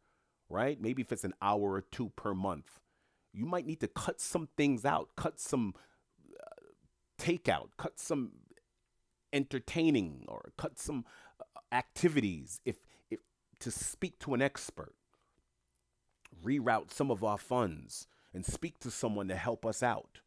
Right? 0.49 0.81
Maybe 0.81 1.03
if 1.03 1.11
it's 1.11 1.25
an 1.25 1.35
hour 1.41 1.73
or 1.73 1.81
two 1.81 2.11
per 2.11 2.35
month. 2.35 2.81
You 3.33 3.47
might 3.47 3.67
need 3.67 3.81
to 3.81 3.89
cut 3.89 4.21
some 4.21 4.49
things 4.57 4.85
out, 4.85 5.11
cut 5.17 5.39
some 5.39 5.75
uh, 6.33 7.23
takeout, 7.23 7.71
cut 7.77 7.99
some 7.99 8.33
entertaining 9.33 10.25
or 10.29 10.53
cut 10.57 10.79
some 10.79 11.05
uh, 11.41 11.45
activities 11.71 12.61
if 12.65 12.77
to 13.61 13.71
speak 13.71 14.19
to 14.21 14.35
an 14.35 14.43
expert, 14.43 14.95
reroute 16.45 16.93
some 16.93 17.11
of 17.11 17.25
our 17.25 17.39
funds, 17.39 18.07
and 18.35 18.45
speak 18.47 18.79
to 18.81 18.91
someone 18.91 19.29
to 19.29 19.37
help 19.37 19.67
us 19.67 19.83
out 19.83 20.21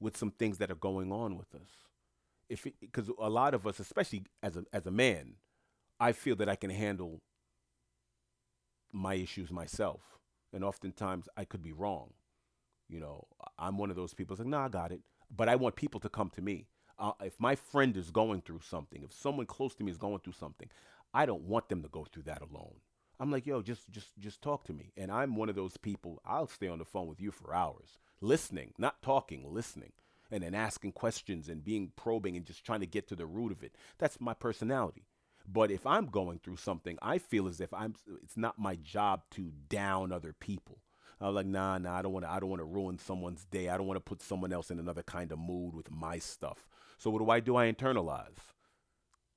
with 0.00 0.16
some 0.16 0.30
things 0.32 0.58
that 0.58 0.70
are 0.70 0.76
going 0.76 1.12
on 1.12 1.36
with 1.38 1.54
us. 1.54 1.68
if 2.48 2.66
because 2.80 3.10
a 3.20 3.30
lot 3.30 3.54
of 3.54 3.66
us, 3.66 3.80
especially 3.80 4.24
as 4.42 4.56
a 4.56 4.64
as 4.72 4.86
a 4.86 4.90
man, 4.90 5.36
I 6.00 6.12
feel 6.12 6.36
that 6.36 6.48
I 6.48 6.56
can 6.56 6.70
handle 6.70 7.22
my 8.92 9.14
issues 9.14 9.50
myself, 9.50 10.02
and 10.52 10.64
oftentimes 10.64 11.28
I 11.36 11.44
could 11.44 11.62
be 11.62 11.72
wrong. 11.72 12.12
You 12.88 13.00
know, 13.00 13.26
I'm 13.58 13.78
one 13.78 13.90
of 13.90 13.96
those 13.96 14.14
people. 14.14 14.34
It's 14.34 14.40
like, 14.40 14.48
nah, 14.48 14.66
I 14.66 14.68
got 14.68 14.92
it. 14.92 15.02
But 15.34 15.48
I 15.48 15.56
want 15.56 15.76
people 15.76 16.00
to 16.00 16.08
come 16.08 16.30
to 16.30 16.42
me. 16.42 16.68
Uh, 16.98 17.12
if 17.22 17.40
my 17.40 17.56
friend 17.56 17.96
is 17.96 18.10
going 18.10 18.42
through 18.42 18.60
something, 18.60 19.02
if 19.02 19.12
someone 19.12 19.46
close 19.46 19.74
to 19.76 19.84
me 19.84 19.90
is 19.90 19.98
going 19.98 20.20
through 20.20 20.34
something, 20.34 20.68
I 21.14 21.26
don't 21.26 21.44
want 21.44 21.68
them 21.68 21.82
to 21.82 21.88
go 21.88 22.04
through 22.04 22.24
that 22.24 22.42
alone. 22.42 22.74
I'm 23.20 23.30
like, 23.30 23.46
yo, 23.46 23.62
just 23.62 23.88
just 23.90 24.08
just 24.18 24.42
talk 24.42 24.64
to 24.64 24.72
me. 24.72 24.92
And 24.96 25.10
I'm 25.10 25.36
one 25.36 25.48
of 25.48 25.54
those 25.54 25.76
people. 25.76 26.20
I'll 26.26 26.48
stay 26.48 26.66
on 26.66 26.80
the 26.80 26.84
phone 26.84 27.06
with 27.06 27.20
you 27.20 27.30
for 27.30 27.54
hours, 27.54 27.98
listening, 28.20 28.74
not 28.76 29.00
talking, 29.02 29.44
listening, 29.46 29.92
and 30.32 30.42
then 30.42 30.54
asking 30.54 30.92
questions 30.92 31.48
and 31.48 31.64
being 31.64 31.92
probing 31.94 32.36
and 32.36 32.44
just 32.44 32.66
trying 32.66 32.80
to 32.80 32.86
get 32.86 33.06
to 33.08 33.16
the 33.16 33.26
root 33.26 33.52
of 33.52 33.62
it. 33.62 33.76
That's 33.98 34.20
my 34.20 34.34
personality. 34.34 35.06
But 35.46 35.70
if 35.70 35.86
I'm 35.86 36.06
going 36.06 36.40
through 36.40 36.56
something, 36.56 36.98
I 37.00 37.18
feel 37.18 37.46
as 37.46 37.60
if 37.60 37.72
I'm. 37.72 37.94
It's 38.22 38.36
not 38.36 38.58
my 38.58 38.74
job 38.74 39.22
to 39.32 39.52
down 39.68 40.10
other 40.10 40.32
people. 40.32 40.78
I'm 41.20 41.34
like, 41.34 41.46
nah, 41.46 41.78
nah. 41.78 41.96
I 41.96 42.02
don't 42.02 42.12
want 42.12 42.24
to. 42.24 42.30
I 42.32 42.40
don't 42.40 42.50
want 42.50 42.60
to 42.60 42.66
ruin 42.66 42.98
someone's 42.98 43.44
day. 43.44 43.68
I 43.68 43.76
don't 43.76 43.86
want 43.86 43.96
to 43.96 44.00
put 44.00 44.22
someone 44.22 44.52
else 44.52 44.70
in 44.70 44.80
another 44.80 45.02
kind 45.02 45.30
of 45.30 45.38
mood 45.38 45.74
with 45.74 45.90
my 45.90 46.18
stuff. 46.18 46.66
So 46.98 47.10
what 47.10 47.20
do 47.20 47.30
I 47.30 47.40
do? 47.40 47.56
I 47.56 47.70
internalize. 47.70 48.53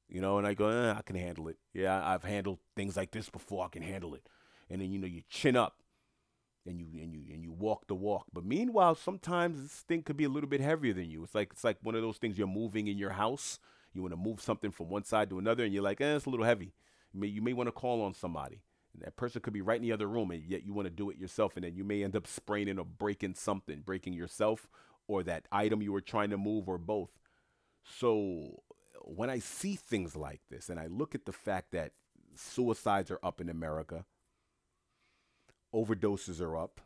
You 0.09 0.21
know, 0.21 0.37
and 0.37 0.47
I 0.47 0.53
go, 0.53 0.69
eh, 0.69 0.93
I 0.97 1.01
can 1.01 1.15
handle 1.15 1.47
it. 1.49 1.57
Yeah, 1.73 2.01
I've 2.05 2.23
handled 2.23 2.59
things 2.75 2.95
like 2.95 3.11
this 3.11 3.29
before. 3.29 3.65
I 3.65 3.69
can 3.69 3.81
handle 3.83 4.15
it. 4.15 4.27
And 4.69 4.81
then 4.81 4.91
you 4.91 4.99
know 4.99 5.07
you 5.07 5.21
chin 5.29 5.55
up, 5.55 5.81
and 6.65 6.79
you 6.79 6.87
and 7.01 7.13
you 7.13 7.23
and 7.33 7.43
you 7.43 7.51
walk 7.51 7.87
the 7.87 7.95
walk. 7.95 8.25
But 8.33 8.45
meanwhile, 8.45 8.95
sometimes 8.95 9.61
this 9.61 9.71
thing 9.87 10.03
could 10.03 10.17
be 10.17 10.25
a 10.25 10.29
little 10.29 10.49
bit 10.49 10.61
heavier 10.61 10.93
than 10.93 11.09
you. 11.09 11.23
It's 11.23 11.35
like 11.35 11.49
it's 11.53 11.63
like 11.63 11.77
one 11.81 11.95
of 11.95 12.01
those 12.01 12.17
things 12.17 12.37
you're 12.37 12.47
moving 12.47 12.87
in 12.87 12.97
your 12.97 13.11
house. 13.11 13.59
You 13.93 14.01
want 14.01 14.13
to 14.13 14.17
move 14.17 14.41
something 14.41 14.71
from 14.71 14.89
one 14.89 15.03
side 15.03 15.29
to 15.29 15.39
another, 15.39 15.63
and 15.63 15.73
you're 15.73 15.83
like, 15.83 16.01
eh, 16.01 16.15
it's 16.15 16.25
a 16.25 16.29
little 16.29 16.45
heavy. 16.45 16.73
You 17.13 17.19
may, 17.21 17.27
you 17.27 17.41
may 17.41 17.53
want 17.53 17.67
to 17.67 17.71
call 17.71 18.01
on 18.03 18.13
somebody. 18.13 18.61
And 18.93 19.01
that 19.03 19.15
person 19.15 19.41
could 19.41 19.53
be 19.53 19.61
right 19.61 19.77
in 19.77 19.81
the 19.81 19.91
other 19.93 20.07
room, 20.07 20.31
and 20.31 20.43
yet 20.43 20.65
you 20.65 20.73
want 20.73 20.85
to 20.87 20.91
do 20.93 21.09
it 21.09 21.17
yourself, 21.17 21.55
and 21.55 21.63
then 21.65 21.75
you 21.75 21.83
may 21.83 22.03
end 22.03 22.15
up 22.15 22.27
spraining 22.27 22.77
or 22.79 22.85
breaking 22.85 23.35
something, 23.35 23.81
breaking 23.81 24.13
yourself 24.13 24.67
or 25.07 25.23
that 25.23 25.47
item 25.51 25.81
you 25.81 25.91
were 25.93 26.01
trying 26.01 26.29
to 26.29 26.37
move, 26.37 26.67
or 26.67 26.77
both. 26.77 27.09
So 27.83 28.61
when 29.15 29.29
I 29.29 29.39
see 29.39 29.75
things 29.75 30.15
like 30.15 30.41
this, 30.49 30.69
and 30.69 30.79
I 30.79 30.87
look 30.87 31.15
at 31.15 31.25
the 31.25 31.31
fact 31.31 31.71
that 31.71 31.93
suicides 32.35 33.11
are 33.11 33.19
up 33.23 33.41
in 33.41 33.49
America, 33.49 34.05
overdoses 35.73 36.41
are 36.41 36.57
up, 36.57 36.81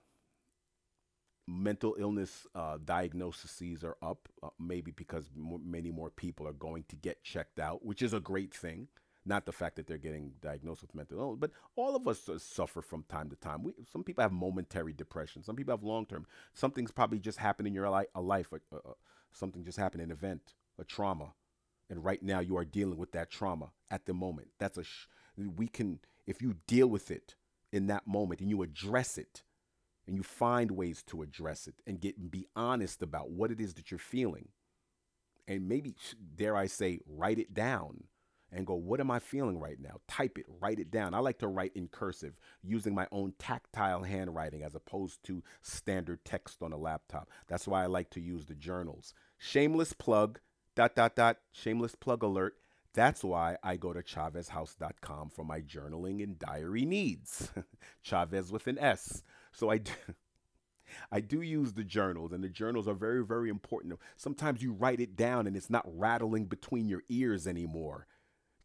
mental 1.47 1.95
illness 1.99 2.45
uh, 2.55 2.77
diagnoses 2.83 3.83
are 3.83 3.97
up, 4.01 4.29
uh, 4.43 4.49
maybe 4.59 4.91
because 4.91 5.29
many 5.35 5.91
more 5.91 6.09
people 6.09 6.47
are 6.47 6.53
going 6.53 6.85
to 6.89 6.95
get 6.95 7.23
checked 7.23 7.59
out, 7.59 7.83
which 7.85 8.01
is 8.01 8.13
a 8.13 8.19
great 8.19 8.53
thing. 8.53 8.87
Not 9.23 9.45
the 9.45 9.51
fact 9.51 9.75
that 9.75 9.85
they're 9.85 9.99
getting 9.99 10.31
diagnosed 10.41 10.81
with 10.81 10.95
mental 10.95 11.19
illness, 11.19 11.37
but 11.39 11.51
all 11.75 11.95
of 11.95 12.07
us 12.07 12.27
uh, 12.27 12.39
suffer 12.39 12.81
from 12.81 13.03
time 13.03 13.29
to 13.29 13.35
time. 13.35 13.61
We, 13.61 13.73
some 13.91 14.03
people 14.03 14.23
have 14.23 14.31
momentary 14.31 14.93
depression. 14.93 15.43
Some 15.43 15.55
people 15.55 15.73
have 15.73 15.83
long 15.83 16.07
term. 16.07 16.25
Something's 16.55 16.91
probably 16.91 17.19
just 17.19 17.37
happened 17.37 17.67
in 17.67 17.73
your 17.75 17.87
li- 17.87 18.07
a 18.15 18.21
life. 18.21 18.51
A, 18.51 18.75
a, 18.75 18.79
something 19.31 19.63
just 19.63 19.77
happened, 19.77 20.01
an 20.01 20.09
event, 20.09 20.55
a 20.79 20.83
trauma, 20.83 21.33
and 21.91 22.03
right 22.03 22.23
now 22.23 22.39
you 22.39 22.57
are 22.57 22.65
dealing 22.65 22.97
with 22.97 23.11
that 23.11 23.29
trauma 23.29 23.71
at 23.91 24.05
the 24.05 24.13
moment. 24.13 24.47
That's 24.57 24.77
a 24.77 24.83
sh- 24.83 25.07
we 25.37 25.67
can 25.67 25.99
if 26.25 26.41
you 26.41 26.55
deal 26.65 26.87
with 26.87 27.11
it 27.11 27.35
in 27.71 27.87
that 27.87 28.07
moment 28.07 28.39
and 28.39 28.49
you 28.49 28.63
address 28.63 29.17
it 29.17 29.43
and 30.07 30.15
you 30.15 30.23
find 30.23 30.71
ways 30.71 31.03
to 31.03 31.21
address 31.21 31.67
it 31.67 31.75
and 31.85 31.99
get 31.99 32.17
and 32.17 32.31
be 32.31 32.47
honest 32.55 33.03
about 33.03 33.29
what 33.29 33.51
it 33.51 33.59
is 33.59 33.73
that 33.75 33.91
you're 33.91 33.97
feeling 33.97 34.47
and 35.47 35.67
maybe 35.67 35.95
dare 36.35 36.55
i 36.55 36.65
say 36.65 36.99
write 37.07 37.39
it 37.39 37.53
down 37.53 38.03
and 38.51 38.67
go 38.67 38.75
what 38.75 38.99
am 38.99 39.09
i 39.09 39.19
feeling 39.19 39.59
right 39.59 39.79
now? 39.79 39.97
Type 40.07 40.37
it 40.37 40.45
write 40.61 40.79
it 40.79 40.91
down. 40.91 41.13
I 41.13 41.19
like 41.19 41.39
to 41.39 41.47
write 41.47 41.71
in 41.75 41.87
cursive 41.87 42.37
using 42.61 42.93
my 42.93 43.07
own 43.11 43.33
tactile 43.39 44.03
handwriting 44.03 44.63
as 44.63 44.75
opposed 44.75 45.23
to 45.25 45.43
standard 45.61 46.23
text 46.25 46.61
on 46.61 46.73
a 46.73 46.77
laptop. 46.77 47.29
That's 47.47 47.67
why 47.67 47.83
i 47.83 47.87
like 47.87 48.09
to 48.11 48.21
use 48.21 48.45
the 48.45 48.55
journals. 48.55 49.13
Shameless 49.37 49.93
plug 49.93 50.39
dot 50.75 50.95
dot 50.95 51.15
dot 51.15 51.37
shameless 51.51 51.95
plug 51.95 52.23
alert 52.23 52.55
that's 52.93 53.23
why 53.23 53.57
I 53.63 53.77
go 53.77 53.93
to 53.93 54.01
chavezhouse.com 54.01 55.29
for 55.29 55.45
my 55.45 55.61
journaling 55.61 56.21
and 56.21 56.37
diary 56.37 56.85
needs. 56.85 57.49
Chavez 58.01 58.51
with 58.51 58.67
an 58.67 58.77
S. 58.79 59.23
So 59.53 59.69
I 59.69 59.77
do, 59.77 59.91
I 61.11 61.21
do 61.21 61.41
use 61.41 61.73
the 61.73 61.85
journals, 61.85 62.33
and 62.33 62.43
the 62.43 62.49
journals 62.49 62.87
are 62.87 62.93
very, 62.93 63.23
very 63.25 63.49
important. 63.49 63.97
Sometimes 64.17 64.61
you 64.61 64.73
write 64.73 64.99
it 64.99 65.15
down 65.15 65.47
and 65.47 65.55
it's 65.55 65.69
not 65.69 65.85
rattling 65.87 66.45
between 66.45 66.89
your 66.89 67.03
ears 67.07 67.47
anymore, 67.47 68.07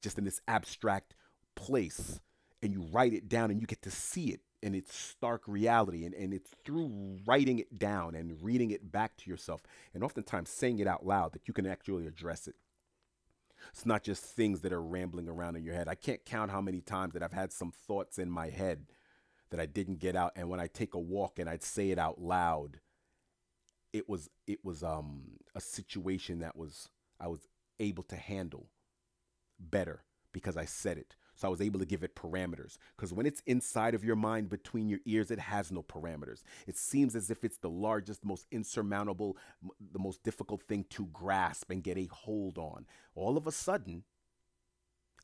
just 0.02 0.18
in 0.18 0.24
this 0.24 0.40
abstract 0.48 1.14
place. 1.54 2.20
And 2.62 2.72
you 2.72 2.82
write 2.90 3.12
it 3.12 3.28
down 3.28 3.50
and 3.50 3.60
you 3.60 3.66
get 3.66 3.82
to 3.82 3.90
see 3.92 4.30
it 4.30 4.40
in 4.66 4.74
its 4.74 4.94
stark 4.94 5.42
reality. 5.46 6.04
And, 6.04 6.14
and 6.14 6.34
it's 6.34 6.50
through 6.64 7.20
writing 7.24 7.58
it 7.58 7.78
down 7.78 8.14
and 8.14 8.42
reading 8.42 8.70
it 8.70 8.90
back 8.90 9.16
to 9.18 9.30
yourself, 9.30 9.62
and 9.94 10.02
oftentimes 10.02 10.50
saying 10.50 10.80
it 10.80 10.86
out 10.86 11.06
loud 11.06 11.32
that 11.32 11.46
you 11.46 11.54
can 11.54 11.66
actually 11.66 12.06
address 12.06 12.48
it. 12.48 12.56
It's 13.70 13.86
not 13.86 14.02
just 14.02 14.24
things 14.24 14.60
that 14.60 14.72
are 14.72 14.82
rambling 14.82 15.28
around 15.28 15.56
in 15.56 15.64
your 15.64 15.74
head. 15.74 15.88
I 15.88 15.94
can't 15.94 16.24
count 16.24 16.50
how 16.50 16.60
many 16.60 16.80
times 16.80 17.14
that 17.14 17.22
I've 17.22 17.32
had 17.32 17.52
some 17.52 17.72
thoughts 17.72 18.18
in 18.18 18.30
my 18.30 18.48
head 18.50 18.86
that 19.50 19.60
I 19.60 19.66
didn't 19.66 19.98
get 19.98 20.16
out. 20.16 20.32
And 20.36 20.48
when 20.48 20.60
I 20.60 20.66
take 20.66 20.94
a 20.94 20.98
walk 20.98 21.38
and 21.38 21.48
I'd 21.48 21.62
say 21.62 21.90
it 21.90 21.98
out 21.98 22.20
loud, 22.20 22.80
it 23.92 24.08
was 24.08 24.28
it 24.46 24.64
was 24.64 24.82
um 24.82 25.38
a 25.54 25.60
situation 25.60 26.40
that 26.40 26.56
was 26.56 26.90
I 27.20 27.28
was 27.28 27.48
able 27.80 28.02
to 28.04 28.16
handle 28.16 28.68
better 29.58 30.04
because 30.32 30.56
I 30.56 30.64
said 30.64 30.98
it. 30.98 31.16
So 31.36 31.46
I 31.46 31.50
was 31.50 31.60
able 31.60 31.78
to 31.78 31.86
give 31.86 32.02
it 32.02 32.16
parameters. 32.16 32.78
Because 32.96 33.12
when 33.12 33.26
it's 33.26 33.42
inside 33.46 33.94
of 33.94 34.04
your 34.04 34.16
mind 34.16 34.48
between 34.48 34.88
your 34.88 35.00
ears, 35.04 35.30
it 35.30 35.38
has 35.38 35.70
no 35.70 35.82
parameters. 35.82 36.42
It 36.66 36.76
seems 36.76 37.14
as 37.14 37.30
if 37.30 37.44
it's 37.44 37.58
the 37.58 37.70
largest, 37.70 38.24
most 38.24 38.46
insurmountable, 38.50 39.36
the 39.92 39.98
most 39.98 40.22
difficult 40.22 40.62
thing 40.62 40.86
to 40.90 41.06
grasp 41.12 41.70
and 41.70 41.82
get 41.82 41.98
a 41.98 42.06
hold 42.06 42.58
on. 42.58 42.86
All 43.14 43.36
of 43.36 43.46
a 43.46 43.52
sudden, 43.52 44.04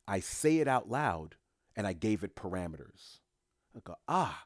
I 0.07 0.19
say 0.19 0.59
it 0.59 0.67
out 0.67 0.89
loud 0.89 1.35
and 1.75 1.87
I 1.87 1.93
gave 1.93 2.23
it 2.23 2.35
parameters. 2.35 3.19
I 3.75 3.79
go, 3.83 3.95
ah, 4.07 4.43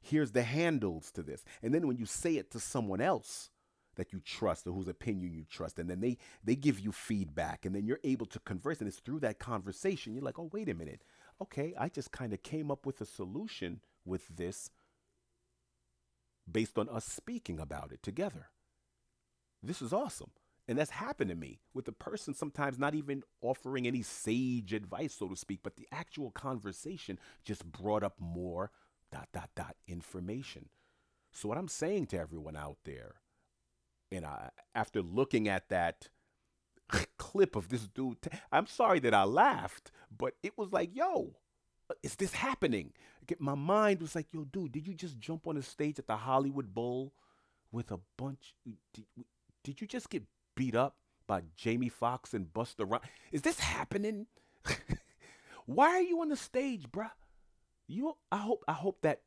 here's 0.00 0.32
the 0.32 0.42
handles 0.42 1.10
to 1.12 1.22
this. 1.22 1.44
And 1.62 1.74
then 1.74 1.86
when 1.86 1.98
you 1.98 2.06
say 2.06 2.36
it 2.36 2.50
to 2.52 2.60
someone 2.60 3.00
else 3.00 3.50
that 3.96 4.12
you 4.12 4.20
trust 4.20 4.66
or 4.66 4.72
whose 4.72 4.88
opinion 4.88 5.32
you 5.32 5.44
trust, 5.48 5.78
and 5.78 5.88
then 5.88 6.00
they 6.00 6.18
they 6.42 6.56
give 6.56 6.80
you 6.80 6.92
feedback, 6.92 7.64
and 7.64 7.74
then 7.74 7.86
you're 7.86 8.00
able 8.04 8.26
to 8.26 8.38
converse, 8.40 8.80
and 8.80 8.88
it's 8.88 8.98
through 8.98 9.20
that 9.20 9.38
conversation 9.38 10.14
you're 10.14 10.22
like, 10.22 10.38
oh, 10.38 10.50
wait 10.52 10.68
a 10.68 10.74
minute, 10.74 11.02
okay, 11.40 11.74
I 11.78 11.88
just 11.88 12.12
kind 12.12 12.32
of 12.32 12.42
came 12.42 12.70
up 12.70 12.86
with 12.86 13.00
a 13.00 13.06
solution 13.06 13.80
with 14.04 14.28
this 14.28 14.70
based 16.50 16.78
on 16.78 16.88
us 16.88 17.04
speaking 17.04 17.58
about 17.58 17.92
it 17.92 18.02
together. 18.02 18.48
This 19.62 19.80
is 19.80 19.92
awesome. 19.92 20.30
And 20.66 20.78
that's 20.78 20.90
happened 20.90 21.30
to 21.30 21.36
me 21.36 21.60
with 21.74 21.84
the 21.84 21.92
person 21.92 22.32
sometimes 22.32 22.78
not 22.78 22.94
even 22.94 23.22
offering 23.42 23.86
any 23.86 24.02
sage 24.02 24.72
advice, 24.72 25.14
so 25.14 25.28
to 25.28 25.36
speak, 25.36 25.60
but 25.62 25.76
the 25.76 25.86
actual 25.92 26.30
conversation 26.30 27.18
just 27.44 27.70
brought 27.70 28.02
up 28.02 28.14
more 28.18 28.70
dot, 29.12 29.28
dot, 29.32 29.50
dot 29.54 29.76
information. 29.86 30.68
So, 31.32 31.48
what 31.48 31.58
I'm 31.58 31.68
saying 31.68 32.06
to 32.06 32.18
everyone 32.18 32.56
out 32.56 32.78
there, 32.84 33.16
and 34.14 34.26
I, 34.26 34.50
after 34.74 35.02
looking 35.02 35.48
at 35.48 35.68
that 35.68 36.08
clip 37.18 37.56
of 37.56 37.68
this 37.68 37.86
dude, 37.88 38.18
I'm 38.52 38.66
sorry 38.66 39.00
that 39.00 39.14
I 39.14 39.24
laughed, 39.24 39.90
but 40.16 40.34
it 40.42 40.56
was 40.56 40.72
like, 40.72 40.94
yo, 40.94 41.34
is 42.02 42.16
this 42.16 42.34
happening? 42.34 42.92
My 43.38 43.54
mind 43.54 44.00
was 44.00 44.14
like, 44.14 44.26
yo, 44.32 44.44
dude, 44.44 44.72
did 44.72 44.86
you 44.86 44.94
just 44.94 45.18
jump 45.18 45.46
on 45.46 45.56
the 45.56 45.62
stage 45.62 45.98
at 45.98 46.06
the 46.06 46.16
Hollywood 46.16 46.74
Bowl 46.74 47.12
with 47.72 47.90
a 47.90 48.00
bunch? 48.16 48.54
Did, 48.92 49.04
did 49.62 49.80
you 49.80 49.86
just 49.86 50.10
get 50.10 50.22
beat 50.54 50.74
up 50.74 50.96
by 51.26 51.42
Jamie 51.56 51.88
Foxx 51.88 52.34
and 52.34 52.52
Busta 52.52 52.90
Rhymes. 52.90 53.04
Is 53.32 53.42
this 53.42 53.58
happening? 53.58 54.26
Why 55.66 55.88
are 55.88 56.02
you 56.02 56.20
on 56.20 56.28
the 56.28 56.36
stage, 56.36 56.90
bruh? 56.90 57.10
You, 57.86 58.16
I 58.30 58.38
hope, 58.38 58.64
I 58.68 58.72
hope 58.72 59.02
that 59.02 59.20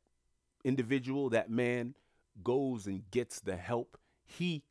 individual, 0.63 1.29
that 1.29 1.49
man, 1.49 1.95
goes 2.43 2.85
and 2.85 3.09
gets 3.11 3.39
the 3.39 3.55
help 3.55 3.97
he 4.25 4.63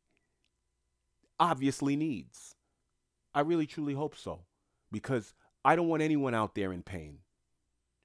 obviously 1.39 1.95
needs. 1.95 2.55
I 3.33 3.41
really, 3.41 3.67
truly 3.67 3.93
hope 3.93 4.15
so, 4.15 4.45
because 4.91 5.33
I 5.63 5.75
don't 5.75 5.87
want 5.87 6.03
anyone 6.03 6.33
out 6.33 6.55
there 6.55 6.73
in 6.73 6.83
pain. 6.83 7.19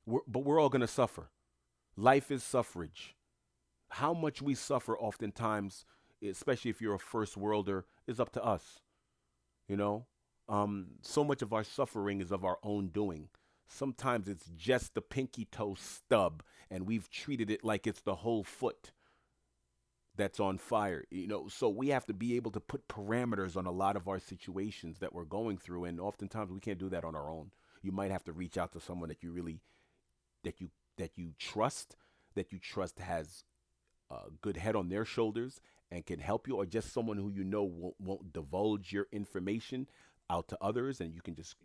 We're, 0.07 0.21
but 0.27 0.41
we're 0.41 0.61
all 0.61 0.69
gonna 0.69 0.87
suffer. 0.87 1.31
Life 1.97 2.31
is 2.31 2.43
suffrage. 2.43 3.15
How 3.91 4.15
much 4.15 4.41
we 4.43 4.55
suffer, 4.55 4.97
oftentimes 4.97 5.85
especially 6.31 6.71
if 6.71 6.81
you're 6.81 6.95
a 6.95 6.99
first 6.99 7.37
worlder, 7.37 7.85
is 8.07 8.21
up 8.21 8.33
to 8.33 8.45
us. 8.45 8.81
You 9.69 9.77
know, 9.77 10.07
um, 10.49 10.87
so 11.03 11.25
much 11.25 11.43
of 11.43 11.53
our 11.53 11.65
suffering 11.65 12.21
is 12.21 12.31
of 12.31 12.45
our 12.45 12.59
own 12.63 12.89
doing. 12.89 13.29
Sometimes 13.69 14.29
it's 14.29 14.51
just 14.57 14.95
the 14.95 15.01
pinky 15.01 15.47
toe 15.47 15.75
stub, 15.79 16.43
and 16.71 16.87
we've 16.87 17.09
treated 17.11 17.51
it 17.51 17.65
like 17.65 17.87
it's 17.87 18.03
the 18.03 18.17
whole 18.17 18.45
foot 18.45 18.93
that's 20.23 20.39
on 20.39 20.57
fire. 20.57 21.05
You 21.11 21.27
know, 21.27 21.49
so 21.49 21.69
we 21.69 21.89
have 21.89 22.07
to 22.07 22.15
be 22.15 22.37
able 22.37 22.53
to 22.53 22.61
put 22.61 22.87
parameters 22.87 23.57
on 23.57 23.67
a 23.67 23.73
lot 23.73 23.97
of 23.97 24.07
our 24.07 24.21
situations 24.21 25.01
that 25.01 25.13
we're 25.13 25.25
going 25.25 25.59
through, 25.59 25.85
and 25.85 26.01
oftentimes 26.01 26.53
we 26.53 26.61
can't 26.61 26.79
do 26.79 26.89
that 26.91 27.05
on 27.05 27.17
our 27.17 27.29
own. 27.29 27.51
You 27.83 27.91
might 27.91 28.13
have 28.13 28.23
to 28.25 28.33
reach 28.33 28.57
out 28.57 28.73
to 28.73 28.81
someone 28.81 29.09
that 29.09 29.23
you 29.23 29.33
really 29.33 29.59
that 30.45 30.61
you 30.61 30.71
that 30.97 31.19
you 31.19 31.33
trust, 31.39 31.97
that 32.37 32.53
you 32.53 32.59
trust 32.61 33.01
has 33.01 33.43
a 34.11 34.31
good 34.41 34.57
head 34.57 34.77
on 34.77 34.89
their 34.89 35.05
shoulders 35.05 35.61
and 35.91 36.07
can 36.07 36.21
help 36.21 36.47
you, 36.47 36.55
or 36.57 36.67
just 36.67 36.93
someone 36.93 37.17
who 37.17 37.29
you 37.29 37.43
know 37.43 37.65
won't, 37.65 38.01
won't 38.01 38.33
divulge 38.33 38.93
your 38.93 39.09
information 39.11 39.89
out 40.31 40.47
to 40.49 40.59
others, 40.61 41.01
and 41.01 41.13
you 41.15 41.21
can 41.21 41.35
just 41.35 41.57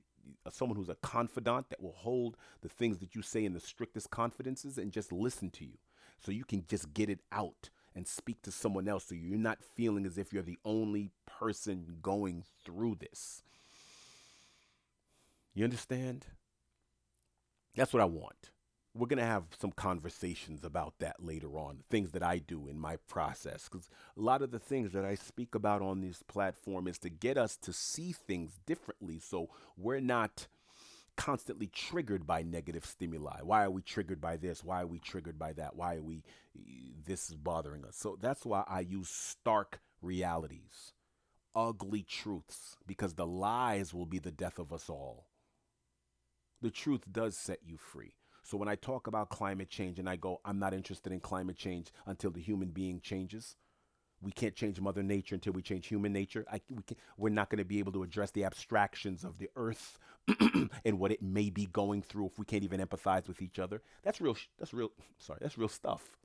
uh, 0.45 0.49
someone 0.49 0.77
who's 0.77 0.89
a 0.89 0.95
confidant 0.95 1.69
that 1.69 1.81
will 1.81 1.95
hold 1.95 2.37
the 2.61 2.69
things 2.69 2.97
that 2.97 3.13
you 3.13 3.21
say 3.21 3.45
in 3.45 3.53
the 3.53 3.59
strictest 3.59 4.09
confidences 4.09 4.79
and 4.79 4.91
just 4.91 5.11
listen 5.11 5.51
to 5.51 5.63
you, 5.63 5.77
so 6.19 6.31
you 6.31 6.43
can 6.43 6.65
just 6.67 6.91
get 6.95 7.07
it 7.07 7.19
out 7.31 7.69
and 7.97 8.07
speak 8.07 8.41
to 8.43 8.51
someone 8.51 8.87
else, 8.87 9.05
so 9.05 9.15
you're 9.15 9.37
not 9.37 9.63
feeling 9.75 10.05
as 10.05 10.17
if 10.17 10.31
you're 10.31 10.43
the 10.43 10.59
only 10.63 11.09
person 11.25 11.97
going 12.01 12.43
through 12.63 12.95
this. 12.99 13.41
You 15.53 15.65
understand? 15.65 16.27
That's 17.75 17.91
what 17.91 18.01
I 18.01 18.05
want 18.05 18.51
we're 18.97 19.07
going 19.07 19.19
to 19.19 19.25
have 19.25 19.43
some 19.59 19.71
conversations 19.71 20.63
about 20.63 20.95
that 20.99 21.17
later 21.23 21.57
on, 21.57 21.83
things 21.89 22.11
that 22.11 22.23
I 22.23 22.39
do 22.39 22.67
in 22.67 22.79
my 22.79 22.97
process. 23.07 23.69
Because 23.69 23.89
a 24.17 24.21
lot 24.21 24.41
of 24.41 24.51
the 24.51 24.59
things 24.59 24.91
that 24.93 25.05
I 25.05 25.15
speak 25.15 25.55
about 25.55 25.81
on 25.81 26.01
this 26.01 26.23
platform 26.23 26.87
is 26.87 26.97
to 26.99 27.09
get 27.09 27.37
us 27.37 27.55
to 27.57 27.73
see 27.73 28.11
things 28.11 28.59
differently 28.65 29.19
so 29.19 29.49
we're 29.77 29.99
not 29.99 30.47
constantly 31.17 31.67
triggered 31.67 32.25
by 32.25 32.43
negative 32.43 32.85
stimuli. 32.85 33.39
Why 33.41 33.63
are 33.63 33.71
we 33.71 33.81
triggered 33.81 34.21
by 34.21 34.37
this? 34.37 34.63
Why 34.63 34.83
are 34.83 34.87
we 34.87 34.99
triggered 34.99 35.37
by 35.37 35.51
that? 35.53 35.75
Why 35.75 35.95
are 35.95 36.01
we, 36.01 36.23
this 37.05 37.29
is 37.29 37.35
bothering 37.35 37.83
us? 37.83 37.97
So 37.97 38.17
that's 38.21 38.45
why 38.45 38.63
I 38.67 38.79
use 38.81 39.09
stark 39.09 39.81
realities, 40.01 40.93
ugly 41.55 42.03
truths, 42.03 42.77
because 42.85 43.15
the 43.15 43.27
lies 43.27 43.93
will 43.93 44.05
be 44.05 44.19
the 44.19 44.31
death 44.31 44.59
of 44.59 44.71
us 44.71 44.89
all. 44.89 45.25
The 46.61 46.71
truth 46.71 47.03
does 47.11 47.35
set 47.35 47.59
you 47.65 47.77
free. 47.77 48.13
So 48.43 48.55
when 48.57 48.69
I 48.69 48.75
talk 48.75 49.07
about 49.07 49.29
climate 49.29 49.69
change 49.69 49.99
and 49.99 50.09
I 50.09 50.15
go, 50.15 50.39
I'm 50.45 50.59
not 50.59 50.73
interested 50.73 51.11
in 51.11 51.19
climate 51.19 51.57
change 51.57 51.91
until 52.05 52.31
the 52.31 52.39
human 52.39 52.69
being 52.69 53.01
changes. 53.01 53.55
We 54.21 54.31
can't 54.31 54.55
change 54.55 54.81
Mother 54.81 55.03
Nature 55.03 55.35
until 55.35 55.53
we 55.53 55.61
change 55.61 55.87
human 55.87 56.11
nature. 56.11 56.45
I, 56.51 56.59
we 56.69 56.81
can, 56.83 56.97
we're 57.17 57.29
not 57.29 57.49
going 57.49 57.59
to 57.59 57.65
be 57.65 57.79
able 57.79 57.91
to 57.93 58.03
address 58.03 58.31
the 58.31 58.45
abstractions 58.45 59.23
of 59.23 59.37
the 59.37 59.49
earth 59.55 59.99
and 60.85 60.99
what 60.99 61.11
it 61.11 61.21
may 61.21 61.49
be 61.49 61.67
going 61.67 62.01
through 62.01 62.27
if 62.27 62.39
we 62.39 62.45
can't 62.45 62.63
even 62.63 62.79
empathize 62.79 63.27
with 63.27 63.41
each 63.41 63.59
other. 63.59 63.81
That's 64.03 64.19
real. 64.19 64.35
That's 64.57 64.73
real. 64.73 64.91
Sorry, 65.19 65.39
that's 65.41 65.57
real 65.57 65.69
stuff. 65.69 66.17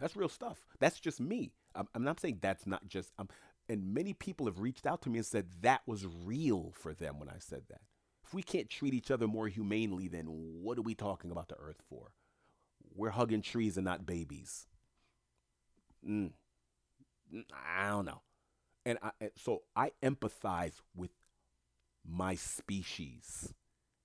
That's 0.00 0.16
real 0.16 0.28
stuff. 0.28 0.66
That's 0.80 1.00
just 1.00 1.20
me. 1.20 1.52
I'm, 1.74 1.86
I'm 1.94 2.04
not 2.04 2.18
saying 2.18 2.38
that's 2.40 2.66
not 2.66 2.88
just. 2.88 3.12
Um, 3.18 3.28
and 3.68 3.94
many 3.94 4.14
people 4.14 4.46
have 4.46 4.58
reached 4.58 4.86
out 4.86 5.02
to 5.02 5.10
me 5.10 5.18
and 5.18 5.26
said 5.26 5.46
that 5.60 5.82
was 5.86 6.06
real 6.24 6.72
for 6.74 6.94
them 6.94 7.18
when 7.18 7.28
I 7.28 7.36
said 7.38 7.62
that. 7.68 7.82
If 8.24 8.34
we 8.34 8.42
can't 8.42 8.70
treat 8.70 8.94
each 8.94 9.10
other 9.10 9.28
more 9.28 9.48
humanely, 9.48 10.08
then 10.08 10.26
what 10.26 10.78
are 10.78 10.82
we 10.82 10.94
talking 10.94 11.30
about 11.30 11.48
the 11.48 11.56
earth 11.56 11.82
for? 11.88 12.12
We're 12.94 13.10
hugging 13.10 13.42
trees 13.42 13.76
and 13.76 13.84
not 13.84 14.06
babies. 14.06 14.66
Mm. 16.08 16.32
I 17.54 17.88
don't 17.88 18.06
know. 18.06 18.22
And 18.84 18.98
I, 19.02 19.10
so 19.36 19.62
I 19.76 19.92
empathize 20.02 20.80
with 20.94 21.12
my 22.04 22.34
species, 22.34 23.54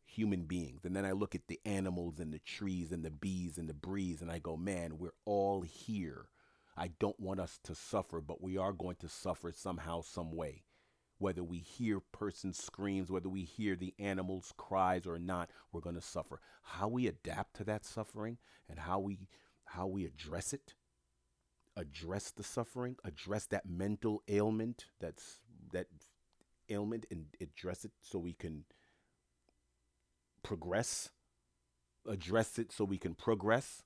human 0.06 0.44
beings. 0.44 0.86
And 0.86 0.96
then 0.96 1.06
I 1.06 1.12
look 1.14 1.34
at 1.36 1.48
the 1.48 1.60
animals 1.66 2.20
and 2.20 2.32
the 2.32 2.40
trees 2.40 2.92
and 2.92 3.04
the 3.04 3.10
bees 3.10 3.58
and 3.58 3.68
the 3.68 3.74
breeze 3.74 4.22
and 4.22 4.32
I 4.32 4.40
go, 4.40 4.56
man, 4.56 4.98
we're 4.98 5.16
all 5.26 5.62
here. 5.62 6.30
I 6.78 6.92
don't 7.00 7.20
want 7.20 7.40
us 7.40 7.60
to 7.64 7.74
suffer, 7.74 8.22
but 8.22 8.42
we 8.42 8.56
are 8.56 8.72
going 8.72 8.98
to 8.98 9.10
suffer 9.10 9.52
somehow, 9.52 10.02
some 10.02 10.32
way 10.32 10.64
whether 11.20 11.44
we 11.44 11.58
hear 11.58 12.00
person 12.00 12.54
screams, 12.54 13.12
whether 13.12 13.30
we 13.30 13.44
hear 13.44 13.76
the 13.76 13.94
animals' 14.00 14.54
cries 14.56 15.08
or 15.08 15.18
not, 15.18 15.50
we're 15.72 15.82
going 15.82 15.96
to 15.96 16.02
suffer. 16.02 16.40
How 16.62 16.88
we 16.88 17.08
adapt 17.08 17.56
to 17.56 17.64
that 17.66 17.86
suffering 17.86 18.38
and 18.70 18.80
how 18.80 19.00
we 19.00 19.20
how 19.72 19.88
we 19.88 20.06
address 20.06 20.54
it, 20.54 20.76
address 21.78 22.32
the 22.32 22.44
suffering, 22.44 22.98
address 23.06 23.46
that 23.46 23.70
mental 23.70 24.24
ailment 24.28 24.86
that's 25.00 25.40
that 25.72 25.88
ailment 26.70 27.06
and 27.12 27.26
address 27.40 27.86
it 27.86 27.92
so 28.02 28.20
we 28.20 28.34
can 28.34 28.64
progress, 30.44 31.10
address 32.08 32.58
it 32.58 32.72
so 32.72 32.84
we 32.84 32.98
can 32.98 33.14
progress, 33.14 33.84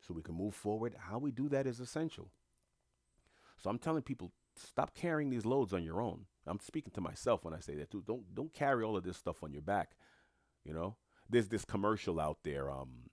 so 0.00 0.14
we 0.14 0.22
can 0.22 0.34
move 0.34 0.54
forward. 0.54 0.94
How 0.98 1.18
we 1.18 1.30
do 1.30 1.48
that 1.50 1.66
is 1.66 1.78
essential. 1.78 2.30
So 3.58 3.70
I'm 3.70 3.78
telling 3.78 4.02
people 4.02 4.32
stop 4.56 4.94
carrying 4.94 5.30
these 5.30 5.44
loads 5.44 5.72
on 5.72 5.84
your 5.84 6.00
own. 6.00 6.26
I'm 6.46 6.60
speaking 6.60 6.92
to 6.94 7.00
myself 7.00 7.44
when 7.44 7.54
I 7.54 7.60
say 7.60 7.74
that 7.76 7.90
too. 7.90 8.02
Don't 8.06 8.34
don't 8.34 8.52
carry 8.52 8.82
all 8.82 8.96
of 8.96 9.04
this 9.04 9.16
stuff 9.16 9.42
on 9.42 9.52
your 9.52 9.62
back. 9.62 9.92
You 10.64 10.72
know, 10.72 10.96
there's 11.28 11.48
this 11.48 11.64
commercial 11.64 12.18
out 12.18 12.38
there. 12.44 12.70
Um, 12.70 13.10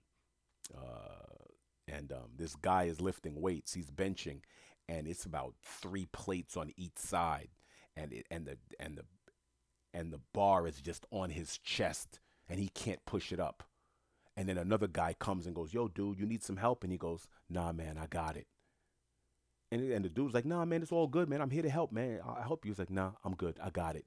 uh, 0.74 1.23
and 1.94 2.12
um, 2.12 2.30
this 2.36 2.56
guy 2.56 2.84
is 2.84 3.00
lifting 3.00 3.40
weights. 3.40 3.74
He's 3.74 3.90
benching, 3.90 4.40
and 4.88 5.06
it's 5.06 5.24
about 5.24 5.54
three 5.62 6.06
plates 6.06 6.56
on 6.56 6.72
each 6.76 6.96
side, 6.96 7.48
and 7.96 8.12
it 8.12 8.26
and 8.30 8.46
the 8.46 8.58
and 8.80 8.96
the 8.96 9.04
and 9.92 10.12
the 10.12 10.20
bar 10.32 10.66
is 10.66 10.80
just 10.80 11.06
on 11.10 11.30
his 11.30 11.58
chest, 11.58 12.20
and 12.48 12.58
he 12.58 12.68
can't 12.68 13.04
push 13.06 13.32
it 13.32 13.40
up. 13.40 13.62
And 14.36 14.48
then 14.48 14.58
another 14.58 14.88
guy 14.88 15.14
comes 15.18 15.46
and 15.46 15.54
goes, 15.54 15.72
"Yo, 15.72 15.88
dude, 15.88 16.18
you 16.18 16.26
need 16.26 16.42
some 16.42 16.56
help?" 16.56 16.82
And 16.82 16.92
he 16.92 16.98
goes, 16.98 17.28
"Nah, 17.48 17.72
man, 17.72 17.98
I 17.98 18.06
got 18.06 18.36
it." 18.36 18.46
And, 19.70 19.90
and 19.90 20.04
the 20.04 20.08
dude's 20.08 20.34
like, 20.34 20.44
nah, 20.44 20.64
man, 20.64 20.82
it's 20.82 20.92
all 20.92 21.08
good, 21.08 21.28
man. 21.28 21.40
I'm 21.40 21.50
here 21.50 21.62
to 21.62 21.70
help, 21.70 21.90
man. 21.90 22.20
I'll 22.24 22.40
help 22.42 22.64
you. 22.64 22.70
He's 22.70 22.78
like, 22.78 22.90
nah, 22.90 23.12
I'm 23.24 23.34
good. 23.34 23.58
I 23.60 23.70
got 23.70 23.96
it. 23.96 24.04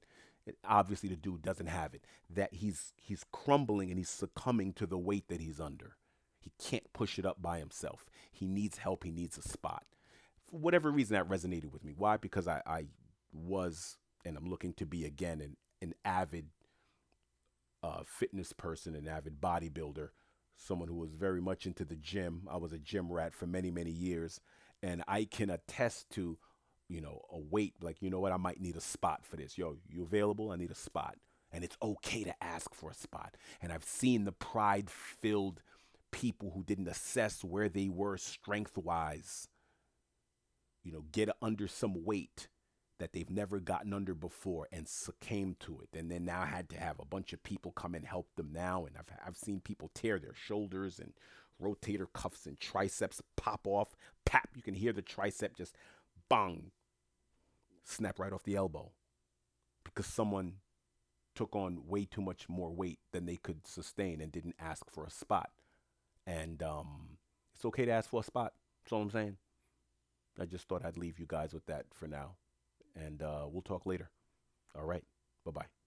Obviously, 0.66 1.10
the 1.10 1.16
dude 1.16 1.42
doesn't 1.42 1.66
have 1.66 1.92
it. 1.92 2.04
That 2.30 2.54
he's 2.54 2.94
he's 2.96 3.22
crumbling 3.32 3.90
and 3.90 3.98
he's 3.98 4.08
succumbing 4.08 4.72
to 4.74 4.86
the 4.86 4.96
weight 4.96 5.28
that 5.28 5.42
he's 5.42 5.60
under. 5.60 5.96
He 6.38 6.52
can't 6.62 6.92
push 6.92 7.18
it 7.18 7.26
up 7.26 7.40
by 7.42 7.58
himself. 7.58 8.06
He 8.30 8.46
needs 8.46 8.78
help. 8.78 9.04
He 9.04 9.10
needs 9.10 9.36
a 9.38 9.42
spot. 9.42 9.84
For 10.50 10.58
whatever 10.58 10.90
reason, 10.90 11.14
that 11.14 11.28
resonated 11.28 11.72
with 11.72 11.84
me. 11.84 11.94
Why? 11.96 12.16
Because 12.16 12.48
I, 12.48 12.62
I 12.66 12.84
was 13.32 13.96
and 14.24 14.36
I'm 14.36 14.48
looking 14.48 14.72
to 14.74 14.86
be 14.86 15.04
again 15.04 15.40
an, 15.40 15.56
an 15.80 15.94
avid 16.04 16.46
uh, 17.82 18.02
fitness 18.04 18.52
person, 18.52 18.94
an 18.94 19.06
avid 19.06 19.40
bodybuilder, 19.40 20.08
someone 20.56 20.88
who 20.88 20.96
was 20.96 21.12
very 21.12 21.40
much 21.40 21.66
into 21.66 21.84
the 21.84 21.96
gym. 21.96 22.48
I 22.50 22.56
was 22.56 22.72
a 22.72 22.78
gym 22.78 23.12
rat 23.12 23.34
for 23.34 23.46
many, 23.46 23.70
many 23.70 23.90
years 23.90 24.40
and 24.82 25.02
I 25.08 25.24
can 25.24 25.50
attest 25.50 26.10
to, 26.10 26.38
you 26.88 27.00
know, 27.00 27.22
a 27.32 27.38
weight 27.38 27.74
like 27.82 28.00
you 28.00 28.10
know 28.10 28.20
what 28.20 28.32
I 28.32 28.36
might 28.36 28.60
need 28.60 28.76
a 28.76 28.80
spot 28.80 29.24
for 29.24 29.36
this. 29.36 29.58
Yo, 29.58 29.76
you 29.88 30.02
available? 30.02 30.50
I 30.50 30.56
need 30.56 30.70
a 30.70 30.76
spot, 30.76 31.16
and 31.52 31.64
it's 31.64 31.76
okay 31.82 32.24
to 32.24 32.34
ask 32.42 32.74
for 32.74 32.90
a 32.90 32.94
spot. 32.94 33.36
And 33.60 33.72
I've 33.72 33.84
seen 33.84 34.24
the 34.24 34.32
pride-filled 34.32 35.62
people 36.10 36.52
who 36.54 36.64
didn't 36.64 36.88
assess 36.88 37.44
where 37.44 37.68
they 37.68 37.88
were 37.88 38.16
strength-wise, 38.16 39.48
you 40.82 40.92
know, 40.92 41.04
get 41.12 41.30
under 41.42 41.68
some 41.68 42.04
weight 42.04 42.48
that 42.98 43.12
they've 43.12 43.30
never 43.30 43.60
gotten 43.60 43.92
under 43.92 44.14
before 44.14 44.66
and 44.72 44.88
succumbed 44.88 45.60
to 45.60 45.80
it. 45.80 45.96
And 45.96 46.10
then 46.10 46.24
now 46.24 46.42
I 46.42 46.46
had 46.46 46.68
to 46.70 46.78
have 46.78 46.98
a 46.98 47.04
bunch 47.04 47.32
of 47.32 47.42
people 47.42 47.70
come 47.72 47.94
and 47.94 48.04
help 48.04 48.26
them 48.36 48.50
now. 48.52 48.86
And 48.86 48.96
I've, 48.96 49.06
I've 49.24 49.36
seen 49.36 49.60
people 49.60 49.90
tear 49.94 50.18
their 50.18 50.34
shoulders 50.34 50.98
and 50.98 51.12
rotator 51.62 52.06
cuffs 52.12 52.46
and 52.46 52.58
triceps 52.58 53.22
pop 53.36 53.66
off. 53.66 53.94
Pap, 54.24 54.48
you 54.54 54.62
can 54.62 54.74
hear 54.74 54.92
the 54.92 55.02
tricep 55.02 55.54
just 55.56 55.76
bang, 56.28 56.72
snap 57.84 58.18
right 58.18 58.32
off 58.32 58.42
the 58.42 58.56
elbow 58.56 58.90
because 59.84 60.06
someone 60.06 60.54
took 61.34 61.54
on 61.54 61.86
way 61.86 62.04
too 62.04 62.20
much 62.20 62.48
more 62.48 62.70
weight 62.70 62.98
than 63.12 63.26
they 63.26 63.36
could 63.36 63.66
sustain 63.66 64.20
and 64.20 64.32
didn't 64.32 64.56
ask 64.58 64.90
for 64.90 65.04
a 65.04 65.10
spot. 65.10 65.50
And 66.28 66.62
um, 66.62 67.16
it's 67.54 67.64
okay 67.64 67.86
to 67.86 67.90
ask 67.90 68.10
for 68.10 68.20
a 68.20 68.24
spot. 68.24 68.52
That's 68.84 68.92
all 68.92 69.00
I'm 69.00 69.10
saying. 69.10 69.38
I 70.38 70.44
just 70.44 70.68
thought 70.68 70.84
I'd 70.84 70.98
leave 70.98 71.18
you 71.18 71.24
guys 71.26 71.54
with 71.54 71.64
that 71.66 71.86
for 71.94 72.06
now. 72.06 72.36
And 72.94 73.22
uh, 73.22 73.46
we'll 73.50 73.62
talk 73.62 73.86
later. 73.86 74.10
All 74.78 74.84
right. 74.84 75.04
Bye 75.44 75.52
bye. 75.52 75.77